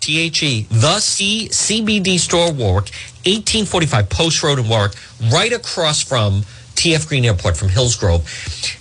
T-H-E, 0.00 0.66
the 0.68 0.98
C 0.98 1.48
CBD 1.48 2.18
store 2.18 2.52
Warwick, 2.52 2.90
1845 3.24 4.10
Post 4.10 4.42
Road 4.42 4.58
in 4.58 4.68
Warwick, 4.68 4.92
right 5.32 5.52
across 5.52 6.02
from 6.02 6.42
TF 6.74 7.08
Green 7.08 7.24
Airport 7.24 7.56
from 7.56 7.68
Hillsgrove. 7.68 8.26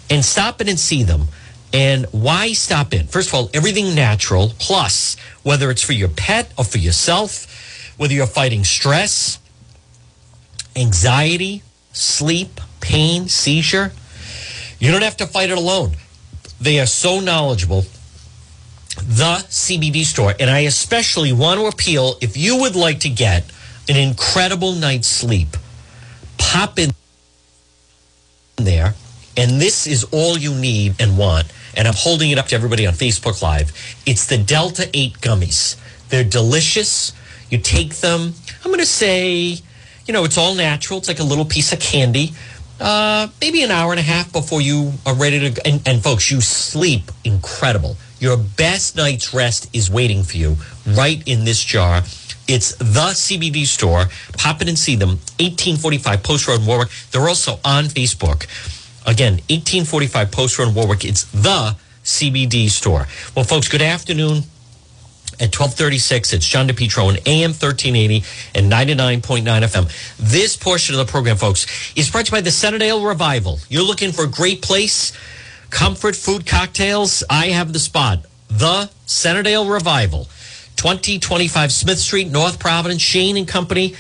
And 0.10 0.26
stop 0.26 0.60
in 0.60 0.68
and 0.68 0.80
see 0.80 1.04
them. 1.04 1.28
And 1.72 2.08
why 2.12 2.54
stop 2.54 2.94
in? 2.94 3.06
First 3.06 3.30
of 3.30 3.36
all, 3.36 3.50
everything 3.54 3.94
natural, 3.96 4.54
plus 4.60 5.16
whether 5.44 5.70
it's 5.70 5.84
for 5.84 5.94
your 5.94 6.10
pet 6.10 6.52
or 6.58 6.66
for 6.66 6.80
yourself, 6.80 7.94
whether 7.98 8.14
you're 8.14 8.26
fighting 8.26 8.64
stress, 8.64 9.40
anxiety, 10.76 11.62
sleep, 11.94 12.60
pain, 12.82 13.28
seizure, 13.28 13.94
you 14.80 14.92
don't 14.92 15.04
have 15.04 15.18
to 15.18 15.28
fight 15.28 15.50
it 15.50 15.58
alone. 15.58 15.92
They 16.60 16.80
are 16.80 16.86
so 16.86 17.20
knowledgeable 17.20 17.86
the 18.98 19.44
CBD 19.50 20.04
store. 20.04 20.34
And 20.40 20.50
I 20.50 20.60
especially 20.60 21.32
want 21.32 21.60
to 21.60 21.68
appeal 21.68 22.18
if 22.22 22.38
you 22.38 22.58
would 22.58 22.76
like 22.76 23.00
to 23.02 23.10
get 23.10 23.46
an 23.90 23.96
incredible 23.96 24.74
night's 24.74 25.08
sleep, 25.08 25.58
pop 26.38 26.78
in 26.78 26.92
there. 28.58 28.96
And 29.38 29.62
this 29.62 29.88
is 29.88 30.04
all 30.06 30.38
you 30.38 30.54
need 30.54 30.96
and 31.00 31.18
want. 31.18 31.52
And 31.76 31.88
I'm 31.88 31.94
holding 31.96 32.32
it 32.32 32.38
up 32.38 32.48
to 32.48 32.56
everybody 32.56 32.86
on 32.86 32.94
Facebook 32.94 33.42
Live. 33.42 33.72
It's 34.06 34.26
the 34.26 34.38
Delta 34.38 34.90
8 34.94 35.20
gummies. 35.20 35.78
They're 36.10 36.26
delicious. 36.26 37.14
You 37.50 37.58
take 37.58 37.96
them, 37.96 38.34
I'm 38.64 38.72
going 38.72 38.80
to 38.80 38.86
say, 38.86 39.58
you 40.06 40.14
know, 40.14 40.26
it's 40.26 40.38
all 40.38 40.54
natural. 40.54 41.00
It's 41.00 41.08
like 41.08 41.20
a 41.20 41.24
little 41.24 41.46
piece 41.46 41.72
of 41.72 41.80
candy. 41.80 42.34
Uh, 42.82 43.28
maybe 43.40 43.62
an 43.62 43.70
hour 43.70 43.92
and 43.92 44.00
a 44.00 44.04
half 44.04 44.34
before 44.34 44.60
you 44.60 44.94
are 45.06 45.14
ready 45.14 45.52
to. 45.52 45.68
And, 45.68 45.88
and 45.88 46.04
folks, 46.04 46.32
you 46.32 46.42
sleep 46.42 47.04
incredible. 47.24 47.96
Your 48.20 48.38
best 48.38 48.96
night's 48.96 49.34
rest 49.34 49.70
is 49.76 49.90
waiting 49.90 50.24
for 50.24 50.38
you 50.38 50.58
right 50.88 51.22
in 51.28 51.46
this 51.46 51.64
jar. 51.64 52.02
It's 52.48 52.76
the 52.76 53.14
CBD 53.14 53.66
store. 53.66 54.06
Pop 54.38 54.62
in 54.62 54.68
and 54.68 54.78
see 54.78 54.96
them. 54.96 55.10
1845 55.40 56.24
Post 56.24 56.48
Road, 56.48 56.66
Warwick. 56.66 56.90
They're 57.12 57.28
also 57.28 57.60
on 57.64 57.86
Facebook. 57.86 58.48
Again, 59.06 59.34
1845 59.50 60.32
Post 60.32 60.60
Road, 60.60 60.76
Warwick. 60.76 61.06
It's 61.06 61.26
the 61.26 61.76
CBD 62.04 62.70
store. 62.70 63.08
Well, 63.36 63.46
folks, 63.46 63.68
good 63.68 63.82
afternoon. 63.82 64.44
At 65.34 65.50
1236, 65.50 66.34
it's 66.34 66.46
John 66.46 66.68
DePetro 66.68 67.08
on 67.08 67.18
AM 67.26 67.52
1380 67.52 68.24
and 68.54 68.72
99.9 68.72 69.44
FM. 69.44 70.18
This 70.18 70.56
portion 70.56 70.94
of 70.94 71.06
the 71.06 71.12
program, 71.12 71.38
folks, 71.38 71.66
is 71.96 72.10
brought 72.10 72.26
to 72.28 72.32
you 72.32 72.38
by 72.38 72.42
the 72.42 72.52
Centerdale 72.52 73.06
Revival. 73.08 73.60
You're 73.70 73.84
looking 73.84 74.12
for 74.12 74.26
a 74.26 74.30
great 74.30 74.62
place, 74.62 75.14
comfort, 75.70 76.16
food, 76.16 76.46
cocktails. 76.46 77.24
I 77.30 77.48
have 77.48 77.74
the 77.74 77.80
spot. 77.80 78.26
The 78.50 78.90
Centerdale 79.08 79.72
Revival. 79.72 80.28
2025 80.76 81.72
Smith 81.72 82.00
Street, 82.00 82.30
North 82.30 82.60
Providence, 82.60 83.02
Shane 83.02 83.38
and 83.38 83.48
Company. 83.48 83.96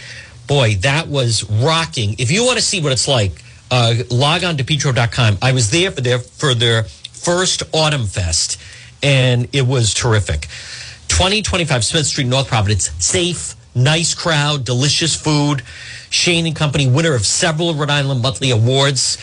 Boy, 0.47 0.75
that 0.81 1.07
was 1.07 1.49
rocking. 1.49 2.15
If 2.19 2.31
you 2.31 2.45
want 2.45 2.57
to 2.57 2.63
see 2.63 2.81
what 2.81 2.91
it's 2.91 3.07
like, 3.07 3.43
uh, 3.71 3.93
log 4.09 4.43
on 4.43 4.57
to 4.57 4.63
petro.com. 4.63 5.37
I 5.41 5.53
was 5.53 5.71
there 5.71 5.91
for 5.91 6.01
their, 6.01 6.19
for 6.19 6.53
their 6.53 6.83
first 6.83 7.63
Autumn 7.73 8.05
Fest, 8.05 8.59
and 9.01 9.47
it 9.53 9.65
was 9.65 9.93
terrific. 9.93 10.47
2025 11.11 11.83
Smith 11.83 12.05
Street, 12.07 12.25
North 12.27 12.47
Providence. 12.47 12.89
Safe, 12.97 13.53
nice 13.75 14.15
crowd, 14.15 14.63
delicious 14.63 15.13
food. 15.13 15.61
Shane 16.09 16.45
and 16.47 16.55
Company, 16.55 16.87
winner 16.87 17.13
of 17.13 17.25
several 17.25 17.75
Rhode 17.75 17.89
Island 17.89 18.21
Monthly 18.21 18.49
Awards. 18.49 19.17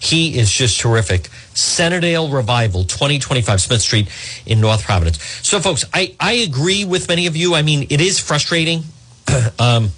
He 0.00 0.38
is 0.38 0.50
just 0.50 0.80
terrific. 0.80 1.28
Centerdale 1.54 2.32
Revival, 2.32 2.84
2025 2.84 3.60
Smith 3.60 3.82
Street 3.82 4.08
in 4.46 4.60
North 4.60 4.84
Providence. 4.84 5.22
So, 5.46 5.60
folks, 5.60 5.84
I, 5.92 6.16
I 6.18 6.32
agree 6.32 6.84
with 6.86 7.08
many 7.08 7.26
of 7.26 7.36
you. 7.36 7.54
I 7.54 7.62
mean, 7.62 7.86
it 7.90 8.00
is 8.00 8.18
frustrating. 8.18 8.82
um, 9.58 9.90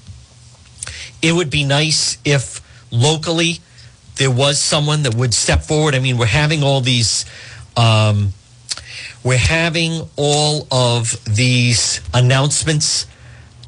it 1.22 1.32
would 1.32 1.48
be 1.48 1.64
nice 1.64 2.18
if 2.24 2.60
locally 2.90 3.60
there 4.16 4.32
was 4.32 4.60
someone 4.60 5.04
that 5.04 5.14
would 5.14 5.32
step 5.32 5.62
forward. 5.62 5.94
I 5.94 6.00
mean, 6.00 6.18
we're 6.18 6.26
having 6.26 6.64
all 6.64 6.80
these. 6.80 7.24
Um, 7.76 8.32
we're 9.26 9.36
having 9.36 10.08
all 10.16 10.66
of 10.70 11.22
these 11.24 12.00
announcements, 12.14 13.06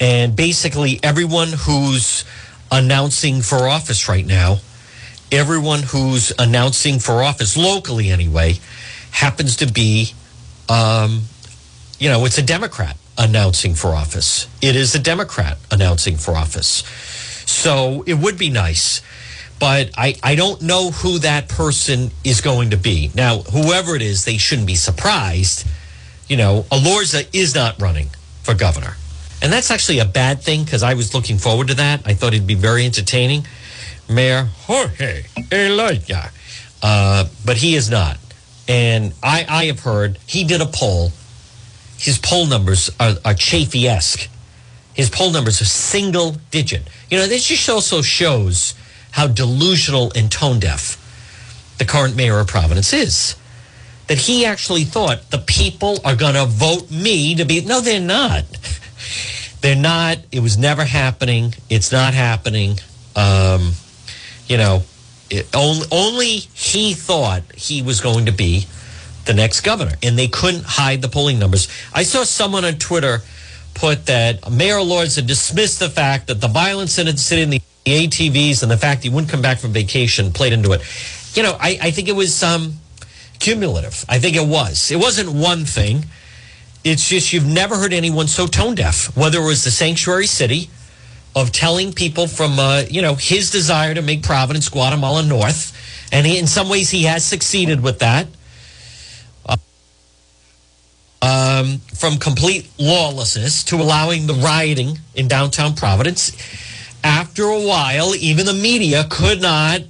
and 0.00 0.36
basically 0.36 1.00
everyone 1.02 1.48
who's 1.48 2.24
announcing 2.70 3.42
for 3.42 3.68
office 3.68 4.08
right 4.08 4.26
now 4.26 4.58
everyone 5.32 5.80
who's 5.82 6.32
announcing 6.38 6.98
for 6.98 7.22
office 7.22 7.56
locally 7.56 8.10
anyway 8.10 8.54
happens 9.10 9.56
to 9.56 9.70
be 9.70 10.12
um, 10.68 11.22
you 11.98 12.08
know 12.10 12.24
it's 12.24 12.38
a 12.38 12.42
democrat 12.42 12.96
announcing 13.18 13.74
for 13.74 13.88
office. 13.88 14.46
It 14.62 14.76
is 14.76 14.94
a 14.94 14.98
democrat 14.98 15.58
announcing 15.70 16.16
for 16.16 16.36
office. 16.36 16.84
So 17.50 18.04
it 18.06 18.14
would 18.14 18.38
be 18.38 18.48
nice 18.48 19.02
but 19.60 19.90
I, 19.96 20.14
I 20.22 20.34
don't 20.34 20.62
know 20.62 20.90
who 20.90 21.18
that 21.20 21.48
person 21.48 22.10
is 22.24 22.40
going 22.40 22.70
to 22.70 22.76
be 22.76 23.10
now 23.14 23.38
whoever 23.38 23.96
it 23.96 24.02
is 24.02 24.24
they 24.24 24.38
shouldn't 24.38 24.66
be 24.66 24.74
surprised 24.74 25.66
you 26.28 26.36
know 26.36 26.64
Elorza 26.70 27.28
is 27.32 27.54
not 27.54 27.80
running 27.80 28.08
for 28.42 28.54
governor 28.54 28.96
and 29.42 29.52
that's 29.52 29.70
actually 29.70 30.00
a 30.00 30.04
bad 30.04 30.42
thing 30.42 30.64
because 30.64 30.82
i 30.82 30.94
was 30.94 31.14
looking 31.14 31.38
forward 31.38 31.68
to 31.68 31.74
that 31.74 32.02
i 32.06 32.14
thought 32.14 32.34
it'd 32.34 32.46
be 32.46 32.54
very 32.54 32.84
entertaining 32.84 33.44
Mayor 34.08 34.48
Jorge 34.66 35.24
Elorza. 35.50 36.30
Uh, 36.82 37.26
but 37.44 37.56
he 37.56 37.74
is 37.74 37.90
not. 37.90 38.18
And 38.66 39.12
I, 39.22 39.46
I 39.48 39.64
have 39.66 39.80
heard 39.80 40.18
he 40.26 40.44
did 40.44 40.60
a 40.60 40.66
poll. 40.66 41.12
His 41.98 42.18
poll 42.18 42.46
numbers 42.46 42.90
are, 43.00 43.14
are 43.24 43.34
Chafee 43.34 43.84
esque. 43.84 44.28
His 44.94 45.10
poll 45.10 45.30
numbers 45.30 45.60
are 45.60 45.66
single 45.66 46.36
digit. 46.50 46.82
You 47.10 47.18
know, 47.18 47.26
this 47.26 47.46
just 47.46 47.68
also 47.68 48.02
shows 48.02 48.74
how 49.18 49.26
delusional 49.26 50.12
and 50.14 50.30
tone 50.30 50.60
deaf 50.60 50.96
the 51.78 51.84
current 51.84 52.14
mayor 52.14 52.38
of 52.38 52.46
Providence 52.46 52.92
is. 52.92 53.34
That 54.06 54.16
he 54.16 54.46
actually 54.46 54.84
thought 54.84 55.30
the 55.30 55.38
people 55.38 55.98
are 56.04 56.14
going 56.14 56.34
to 56.34 56.46
vote 56.46 56.88
me 56.88 57.34
to 57.34 57.44
be. 57.44 57.60
No, 57.64 57.80
they're 57.80 58.00
not. 58.00 58.44
They're 59.60 59.74
not. 59.74 60.18
It 60.30 60.38
was 60.38 60.56
never 60.56 60.84
happening. 60.84 61.52
It's 61.68 61.90
not 61.90 62.14
happening. 62.14 62.78
Um, 63.16 63.72
you 64.46 64.56
know, 64.56 64.84
it, 65.30 65.48
only, 65.52 65.86
only 65.90 66.28
he 66.54 66.94
thought 66.94 67.42
he 67.56 67.82
was 67.82 68.00
going 68.00 68.26
to 68.26 68.32
be 68.32 68.66
the 69.24 69.34
next 69.34 69.62
governor, 69.62 69.96
and 70.00 70.16
they 70.16 70.28
couldn't 70.28 70.64
hide 70.64 71.02
the 71.02 71.08
polling 71.08 71.40
numbers. 71.40 71.66
I 71.92 72.04
saw 72.04 72.22
someone 72.22 72.64
on 72.64 72.74
Twitter 72.74 73.22
put 73.74 74.06
that 74.06 74.48
Mayor 74.48 74.76
Elorza 74.76 75.16
had 75.16 75.26
dismissed 75.26 75.80
the 75.80 75.90
fact 75.90 76.28
that 76.28 76.40
the 76.40 76.46
violence 76.46 77.00
in 77.00 77.06
the 77.06 77.16
city 77.16 77.42
in 77.42 77.50
the 77.50 77.60
ATVs 77.90 78.62
and 78.62 78.70
the 78.70 78.76
fact 78.76 79.02
he 79.02 79.08
wouldn't 79.08 79.30
come 79.30 79.42
back 79.42 79.58
from 79.58 79.72
vacation 79.72 80.32
played 80.32 80.52
into 80.52 80.72
it. 80.72 80.82
You 81.34 81.42
know, 81.42 81.56
I, 81.60 81.78
I 81.82 81.90
think 81.90 82.08
it 82.08 82.16
was 82.16 82.42
um, 82.42 82.74
cumulative. 83.38 84.04
I 84.08 84.18
think 84.18 84.36
it 84.36 84.46
was. 84.46 84.90
It 84.90 84.96
wasn't 84.98 85.32
one 85.32 85.64
thing. 85.64 86.04
It's 86.84 87.08
just 87.08 87.32
you've 87.32 87.46
never 87.46 87.76
heard 87.76 87.92
anyone 87.92 88.28
so 88.28 88.46
tone 88.46 88.74
deaf, 88.74 89.14
whether 89.16 89.38
it 89.40 89.44
was 89.46 89.64
the 89.64 89.70
sanctuary 89.70 90.26
city 90.26 90.70
of 91.36 91.52
telling 91.52 91.92
people 91.92 92.26
from 92.26 92.58
uh, 92.58 92.82
you 92.88 93.02
know 93.02 93.14
his 93.14 93.50
desire 93.50 93.94
to 93.94 94.02
make 94.02 94.22
Providence 94.22 94.68
Guatemala 94.68 95.22
North, 95.22 95.76
and 96.12 96.26
he, 96.26 96.38
in 96.38 96.46
some 96.46 96.68
ways 96.68 96.90
he 96.90 97.04
has 97.04 97.24
succeeded 97.24 97.82
with 97.82 97.98
that. 97.98 98.26
Uh, 99.46 99.56
um, 101.20 101.78
from 101.94 102.16
complete 102.16 102.70
lawlessness 102.78 103.64
to 103.64 103.76
allowing 103.76 104.26
the 104.26 104.34
rioting 104.34 104.98
in 105.14 105.28
downtown 105.28 105.74
Providence. 105.74 106.32
After 107.04 107.44
a 107.44 107.60
while, 107.60 108.14
even 108.14 108.46
the 108.46 108.54
media 108.54 109.04
could 109.08 109.40
not 109.40 109.82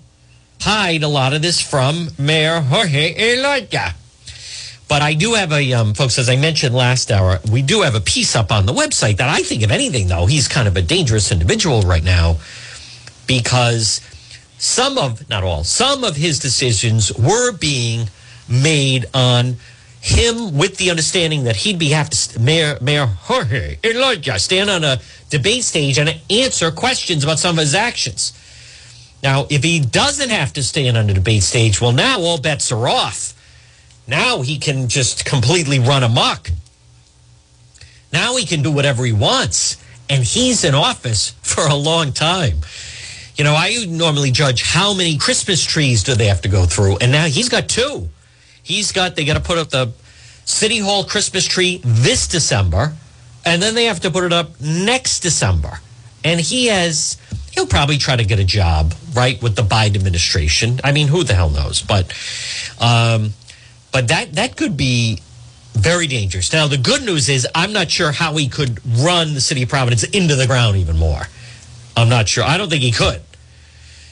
hide 0.61 1.03
a 1.03 1.09
lot 1.09 1.33
of 1.33 1.43
this 1.43 1.61
from 1.61 2.09
Mayor 2.19 2.61
Jorge 2.61 3.15
Elorza. 3.15 3.95
But 4.89 5.03
I 5.03 5.15
do 5.15 5.35
have 5.35 5.53
a, 5.53 5.73
um, 5.75 5.95
folks, 5.95 6.19
as 6.19 6.31
I 6.31 6.37
mentioned 6.37 6.75
last 6.75 7.11
hour, 7.11 7.41
we 7.53 7.61
do 7.61 7.83
have 7.83 7.95
a 7.95 8.01
piece 8.01 8.35
up 8.35 8.51
on 8.51 8.65
the 8.65 8.73
website 8.73 9.19
that 9.19 9.29
I 9.29 9.43
think, 9.43 9.63
if 9.63 9.71
anything, 9.71 10.09
though, 10.09 10.27
he's 10.27 10.49
kind 10.49 10.67
of 10.67 10.77
a 10.77 10.83
dangerous 10.83 11.31
individual 11.31 11.83
right 11.83 12.03
now 12.03 12.39
because 13.27 14.01
some 14.57 14.97
of, 14.97 15.29
not 15.29 15.45
all, 15.45 15.63
some 15.63 16.05
of 16.05 16.17
his 16.17 16.39
decisions 16.39 17.13
were 17.15 17.53
being 17.53 18.09
made 18.49 19.05
on 19.13 19.57
him 20.09 20.57
with 20.57 20.77
the 20.77 20.91
understanding 20.91 21.45
that 21.45 21.57
he'd 21.57 21.79
be 21.79 21.91
have 21.91 22.11
to, 22.11 22.41
Mayor, 22.41 22.79
Mayor 22.81 23.07
Jorge 23.07 23.77
Elorza, 23.83 24.39
stand 24.39 24.71
on 24.71 24.85
a 24.85 25.01
debate 25.31 25.65
stage 25.65 25.99
and 25.99 26.21
answer 26.31 26.71
questions 26.71 27.25
about 27.25 27.39
some 27.39 27.57
of 27.57 27.61
his 27.61 27.75
actions. 27.75 28.33
Now, 29.23 29.47
if 29.51 29.65
he 29.65 29.81
doesn't 29.81 30.31
have 30.31 30.53
to 30.55 30.63
stand 30.63 30.97
on 30.97 31.09
the 31.09 31.15
debate 31.15 31.43
stage, 31.43 31.81
well, 31.81 31.93
now 31.93 32.21
all 32.21 32.39
bets 32.39 32.71
are 32.71 32.89
off 32.89 33.35
now 34.09 34.41
he 34.41 34.59
can 34.59 34.89
just 34.89 35.27
completely 35.27 35.79
run 35.79 36.03
amok. 36.03 36.51
Now 38.11 38.37
he 38.37 38.47
can 38.47 38.63
do 38.63 38.73
whatever 38.73 39.05
he 39.05 39.13
wants. 39.13 39.77
And 40.09 40.25
he's 40.25 40.65
in 40.65 40.75
office 40.75 41.35
for 41.43 41.67
a 41.67 41.75
long 41.75 42.13
time. 42.13 42.61
You 43.37 43.45
know, 43.45 43.55
I 43.55 43.85
normally 43.87 44.33
judge 44.33 44.63
how 44.63 44.95
many 44.95 45.19
Christmas 45.19 45.63
trees 45.63 46.03
do 46.03 46.15
they 46.15 46.27
have 46.27 46.41
to 46.41 46.49
go 46.49 46.65
through. 46.65 46.97
And 46.97 47.13
now 47.13 47.27
he's 47.27 47.51
got 47.51 47.69
two. 47.69 48.09
He's 48.69 48.93
got, 48.93 49.17
they 49.17 49.25
got 49.25 49.35
to 49.35 49.41
put 49.41 49.57
up 49.57 49.71
the 49.71 49.93
City 50.45 50.79
Hall 50.79 51.03
Christmas 51.03 51.47
tree 51.47 51.81
this 51.83 52.29
December. 52.29 52.93
And 53.47 53.63
then 53.63 53.75
they 53.75 53.87
have 53.87 54.01
to 54.01 54.11
put 54.11 54.25
it 54.25 54.33
up 54.33 54.61
next 54.61 55.21
December. 55.21 55.81
And 56.23 56.39
he 56.39 56.67
has, 56.67 57.17
he'll 57.53 57.67
probably 57.67 57.97
try 57.97 58.15
to 58.17 58.25
get 58.25 58.39
a 58.39 58.45
job, 58.45 58.93
right, 59.15 59.41
with 59.41 59.57
the 59.57 59.63
Biden 59.63 59.97
administration. 59.97 60.81
I 60.85 60.93
mean, 60.93 61.09
who 61.09 61.25
the 61.25 61.33
hell 61.33 61.49
knows? 61.49 61.81
But, 61.81 62.13
um, 62.79 63.33
but 63.91 64.09
that 64.09 64.35
that 64.35 64.55
could 64.57 64.77
be 64.77 65.23
very 65.73 66.07
dangerous. 66.07 66.53
Now, 66.53 66.67
the 66.67 66.77
good 66.77 67.03
news 67.03 67.31
is 67.31 67.49
I'm 67.55 67.73
not 67.73 67.91
sure 67.91 68.13
how 68.13 68.37
he 68.37 68.49
could 68.49 68.81
run 68.99 69.33
the 69.33 69.41
city 69.41 69.63
of 69.63 69.71
Providence 69.71 70.05
into 70.05 70.35
the 70.35 70.47
ground 70.47 70.77
even 70.77 70.99
more. 70.99 71.23
I'm 71.97 72.11
not 72.11 72.29
sure. 72.29 72.45
I 72.45 72.59
don't 72.59 72.69
think 72.69 72.83
he 72.83 72.93
could. 72.93 73.23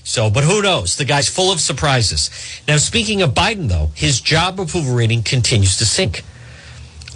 So, 0.06 0.30
but 0.30 0.44
who 0.44 0.62
knows? 0.62 0.96
The 0.96 1.04
guy's 1.04 1.28
full 1.28 1.50
of 1.50 1.60
surprises. 1.60 2.30
Now, 2.68 2.76
speaking 2.76 3.22
of 3.22 3.34
Biden, 3.34 3.68
though, 3.68 3.90
his 3.96 4.20
job 4.20 4.60
approval 4.60 4.94
rating 4.94 5.24
continues 5.24 5.76
to 5.78 5.84
sink. 5.84 6.22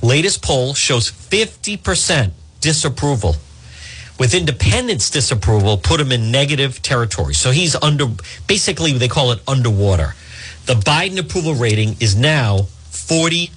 Latest 0.03 0.43
poll 0.43 0.75
shows 0.75 1.09
50% 1.09 2.33
disapproval. 2.61 3.37
With 4.19 4.35
independents 4.35 5.09
disapproval, 5.09 5.79
put 5.79 6.01
him 6.01 6.11
in 6.11 6.33
negative 6.33 6.83
territory. 6.83 7.33
So 7.33 7.53
he's 7.53 7.77
under, 7.77 8.07
basically, 8.49 8.93
they 8.95 9.07
call 9.07 9.31
it 9.31 9.41
underwater. 9.47 10.17
The 10.67 10.75
Biden 10.75 11.17
approval 11.17 11.55
rating 11.55 11.97
is 12.01 12.17
now 12.17 12.67
42%. 12.91 13.51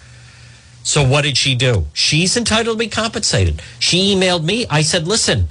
So 0.83 1.03
what 1.03 1.23
did 1.23 1.36
she 1.36 1.55
do? 1.55 1.88
She's 1.93 2.38
entitled 2.38 2.77
to 2.77 2.79
be 2.79 2.89
compensated. 2.89 3.63
She 3.79 4.13
emailed 4.13 4.43
me. 4.43 4.67
I 4.69 4.83
said, 4.83 5.07
listen, 5.07 5.49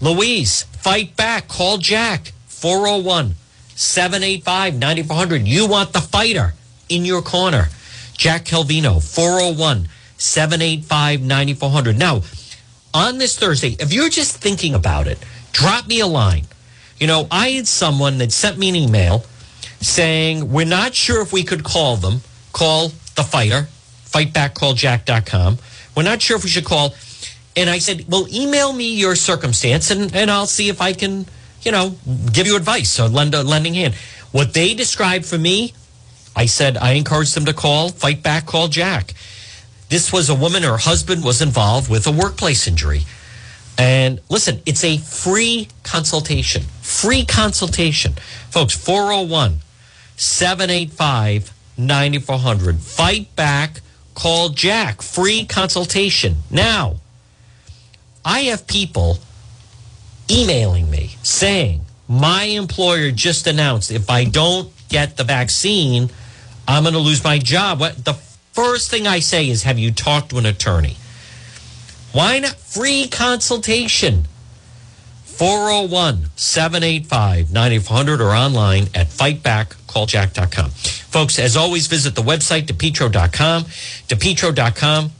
Louise, 0.00 0.62
fight 0.62 1.16
back. 1.16 1.48
Call 1.48 1.78
Jack, 1.78 2.32
401 2.48 3.34
785 3.74 4.78
9400. 4.78 5.46
You 5.46 5.66
want 5.66 5.92
the 5.92 6.00
fighter 6.00 6.54
in 6.88 7.04
your 7.04 7.22
corner. 7.22 7.68
Jack 8.16 8.44
Calvino, 8.44 9.02
401 9.02 9.88
785 10.16 11.22
9400. 11.22 11.98
Now, 11.98 12.22
on 12.94 13.18
this 13.18 13.38
Thursday, 13.38 13.76
if 13.78 13.92
you're 13.92 14.08
just 14.08 14.36
thinking 14.36 14.74
about 14.74 15.06
it, 15.06 15.18
drop 15.52 15.86
me 15.86 16.00
a 16.00 16.06
line. 16.06 16.46
You 16.98 17.06
know, 17.06 17.26
I 17.30 17.50
had 17.50 17.68
someone 17.68 18.18
that 18.18 18.32
sent 18.32 18.56
me 18.58 18.70
an 18.70 18.76
email 18.76 19.24
saying, 19.80 20.50
We're 20.50 20.66
not 20.66 20.94
sure 20.94 21.20
if 21.20 21.32
we 21.32 21.42
could 21.42 21.62
call 21.62 21.96
them, 21.96 22.22
call 22.52 22.88
the 23.14 23.22
fighter, 23.22 23.68
fightbackcalljack.com. 24.06 25.58
We're 25.94 26.02
not 26.02 26.22
sure 26.22 26.36
if 26.36 26.44
we 26.44 26.50
should 26.50 26.64
call. 26.64 26.94
And 27.56 27.70
I 27.70 27.78
said, 27.78 28.04
Well, 28.08 28.26
email 28.32 28.72
me 28.72 28.94
your 28.94 29.16
circumstance 29.16 29.90
and, 29.90 30.14
and 30.14 30.30
I'll 30.30 30.46
see 30.46 30.68
if 30.68 30.80
I 30.80 30.92
can, 30.92 31.26
you 31.62 31.72
know, 31.72 31.96
give 32.32 32.46
you 32.46 32.56
advice 32.56 33.00
or 33.00 33.08
lend 33.08 33.34
a 33.34 33.42
lending 33.42 33.74
hand. 33.74 33.94
What 34.30 34.52
they 34.52 34.74
described 34.74 35.24
for 35.24 35.38
me, 35.38 35.72
I 36.36 36.46
said, 36.46 36.76
I 36.76 36.92
encouraged 36.92 37.34
them 37.34 37.46
to 37.46 37.54
call, 37.54 37.88
fight 37.88 38.22
back, 38.22 38.44
call 38.44 38.68
Jack. 38.68 39.14
This 39.88 40.12
was 40.12 40.28
a 40.28 40.34
woman, 40.34 40.62
her 40.62 40.76
husband 40.76 41.24
was 41.24 41.40
involved 41.40 41.88
with 41.90 42.06
a 42.06 42.12
workplace 42.12 42.66
injury. 42.66 43.02
And 43.78 44.20
listen, 44.28 44.60
it's 44.66 44.84
a 44.84 44.98
free 44.98 45.68
consultation. 45.82 46.62
Free 46.82 47.24
consultation. 47.24 48.12
Folks, 48.50 48.74
401 48.74 49.60
785 50.16 51.52
9400. 51.78 52.80
Fight 52.80 53.34
back. 53.36 53.80
Call 54.14 54.48
Jack. 54.48 55.02
Free 55.02 55.44
consultation. 55.44 56.36
Now, 56.50 56.96
I 58.26 58.40
have 58.50 58.66
people 58.66 59.18
emailing 60.28 60.90
me 60.90 61.16
saying, 61.22 61.82
my 62.08 62.42
employer 62.42 63.12
just 63.12 63.46
announced 63.46 63.92
if 63.92 64.10
I 64.10 64.24
don't 64.24 64.68
get 64.88 65.16
the 65.16 65.22
vaccine, 65.22 66.10
I'm 66.66 66.82
going 66.82 66.94
to 66.94 66.98
lose 66.98 67.22
my 67.22 67.38
job. 67.38 67.78
What 67.78 68.04
the 68.04 68.14
first 68.52 68.90
thing 68.90 69.06
I 69.06 69.20
say 69.20 69.48
is, 69.48 69.62
have 69.62 69.78
you 69.78 69.92
talked 69.92 70.30
to 70.30 70.38
an 70.38 70.46
attorney? 70.46 70.96
Why 72.10 72.40
not 72.40 72.56
free 72.56 73.06
consultation? 73.06 74.26
401 75.24 76.30
785 76.34 77.52
9400 77.52 78.20
or 78.20 78.34
online 78.34 78.84
at 78.94 79.06
fightbackcalljack.com. 79.06 80.70
Folks, 80.70 81.38
as 81.38 81.56
always, 81.56 81.86
visit 81.86 82.16
the 82.16 82.22
website, 82.22 82.62
depetro.com, 82.62 83.64
depetro.com, 84.08 85.10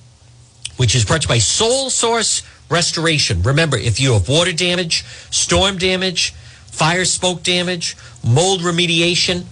which 0.77 0.95
is 0.97 1.05
brought 1.05 1.23
to 1.23 1.27
you 1.27 1.35
by 1.35 1.39
Soul 1.39 1.91
Source 1.91 2.43
Restoration. 2.69 3.43
Remember, 3.43 3.77
if 3.77 4.01
you 4.01 4.15
have 4.15 4.29
water 4.29 4.53
damage, 4.53 5.05
storm 5.31 5.79
damage, 5.79 6.33
fire 6.67 7.05
smoke 7.05 7.43
damage, 7.43 7.97
mold 8.25 8.61
remediation, 8.61 9.45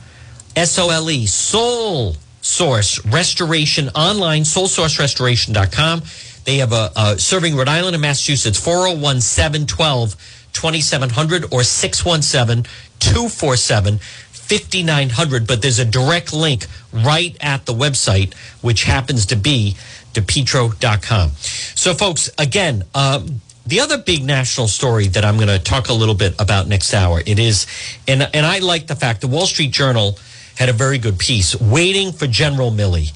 SOLE, 0.56 1.26
Soul 1.26 2.16
Source 2.40 3.04
Restoration 3.06 3.88
online, 3.90 4.42
soulsourcerestoration.com. 4.42 6.02
They 6.44 6.58
have 6.58 6.72
a, 6.72 6.90
a 6.94 7.18
serving 7.18 7.56
Rhode 7.56 7.68
Island 7.68 7.94
and 7.94 8.02
Massachusetts 8.02 8.58
401 8.58 9.22
712 9.22 10.16
2700 10.52 11.52
or 11.52 11.62
617 11.62 12.70
247 12.98 13.98
5900. 13.98 15.46
But 15.46 15.62
there's 15.62 15.78
a 15.78 15.84
direct 15.84 16.32
link 16.32 16.66
right 16.92 17.36
at 17.40 17.64
the 17.64 17.72
website, 17.72 18.34
which 18.60 18.84
happens 18.84 19.26
to 19.26 19.36
be 19.36 19.76
depetro.com. 20.14 21.30
So, 21.74 21.94
folks, 21.94 22.30
again, 22.38 22.84
um, 22.94 23.40
the 23.66 23.80
other 23.80 23.98
big 23.98 24.24
national 24.24 24.68
story 24.68 25.08
that 25.08 25.24
I'm 25.24 25.36
going 25.36 25.48
to 25.48 25.58
talk 25.58 25.88
a 25.88 25.94
little 25.94 26.14
bit 26.14 26.34
about 26.40 26.68
next 26.68 26.92
hour, 26.94 27.22
it 27.24 27.38
is, 27.38 27.66
and, 28.06 28.28
and 28.34 28.46
I 28.46 28.58
like 28.58 28.86
the 28.86 28.96
fact 28.96 29.20
the 29.20 29.28
Wall 29.28 29.46
Street 29.46 29.70
Journal 29.70 30.18
had 30.56 30.68
a 30.68 30.72
very 30.72 30.98
good 30.98 31.18
piece, 31.18 31.58
waiting 31.60 32.12
for 32.12 32.26
General 32.26 32.70
Milley 32.70 33.12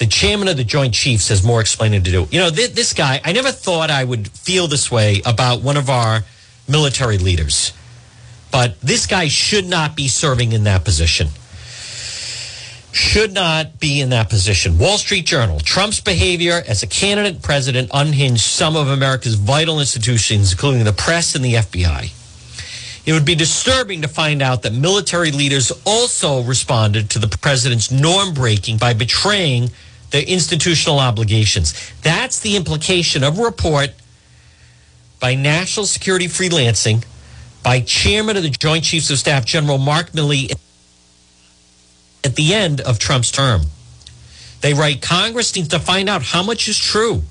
the 0.00 0.06
chairman 0.06 0.48
of 0.48 0.56
the 0.56 0.64
Joint 0.64 0.94
Chiefs 0.94 1.28
has 1.28 1.44
more 1.44 1.60
explaining 1.60 2.02
to 2.04 2.10
do. 2.10 2.26
You 2.30 2.40
know, 2.40 2.50
th- 2.50 2.72
this 2.72 2.94
guy, 2.94 3.20
I 3.22 3.32
never 3.32 3.52
thought 3.52 3.90
I 3.90 4.02
would 4.02 4.28
feel 4.30 4.66
this 4.66 4.90
way 4.90 5.20
about 5.26 5.60
one 5.60 5.76
of 5.76 5.90
our 5.90 6.24
military 6.66 7.18
leaders. 7.18 7.74
But 8.50 8.80
this 8.80 9.06
guy 9.06 9.28
should 9.28 9.66
not 9.66 9.96
be 9.96 10.08
serving 10.08 10.52
in 10.52 10.64
that 10.64 10.86
position. 10.86 11.28
Should 12.92 13.32
not 13.32 13.78
be 13.78 14.00
in 14.00 14.10
that 14.10 14.28
position. 14.28 14.78
Wall 14.78 14.98
Street 14.98 15.24
Journal 15.24 15.60
Trump's 15.60 16.00
behavior 16.00 16.62
as 16.66 16.82
a 16.82 16.86
candidate 16.86 17.40
president 17.40 17.90
unhinged 17.94 18.42
some 18.42 18.76
of 18.76 18.88
America's 18.88 19.36
vital 19.36 19.78
institutions, 19.78 20.52
including 20.52 20.84
the 20.84 20.92
press 20.92 21.34
and 21.34 21.44
the 21.44 21.54
FBI. 21.54 22.12
It 23.06 23.12
would 23.12 23.24
be 23.24 23.34
disturbing 23.34 24.02
to 24.02 24.08
find 24.08 24.42
out 24.42 24.62
that 24.62 24.72
military 24.72 25.30
leaders 25.30 25.72
also 25.86 26.42
responded 26.42 27.10
to 27.10 27.18
the 27.18 27.28
president's 27.28 27.90
norm 27.90 28.34
breaking 28.34 28.78
by 28.78 28.92
betraying 28.92 29.70
their 30.10 30.22
institutional 30.22 30.98
obligations. 30.98 31.92
That's 32.02 32.40
the 32.40 32.56
implication 32.56 33.22
of 33.24 33.38
a 33.38 33.42
report 33.42 33.90
by 35.20 35.34
National 35.34 35.86
Security 35.86 36.26
Freelancing 36.26 37.04
by 37.62 37.80
Chairman 37.80 38.36
of 38.36 38.42
the 38.42 38.50
Joint 38.50 38.84
Chiefs 38.84 39.10
of 39.10 39.18
Staff, 39.18 39.44
General 39.44 39.78
Mark 39.78 40.12
Milley, 40.12 40.52
at 42.24 42.36
the 42.36 42.54
end 42.54 42.80
of 42.80 42.98
Trump's 42.98 43.30
term. 43.30 43.62
They 44.60 44.74
write 44.74 45.00
Congress 45.00 45.54
needs 45.56 45.68
to 45.68 45.78
find 45.78 46.08
out 46.08 46.22
how 46.22 46.42
much 46.42 46.68
is 46.68 46.78
true. 46.78 47.22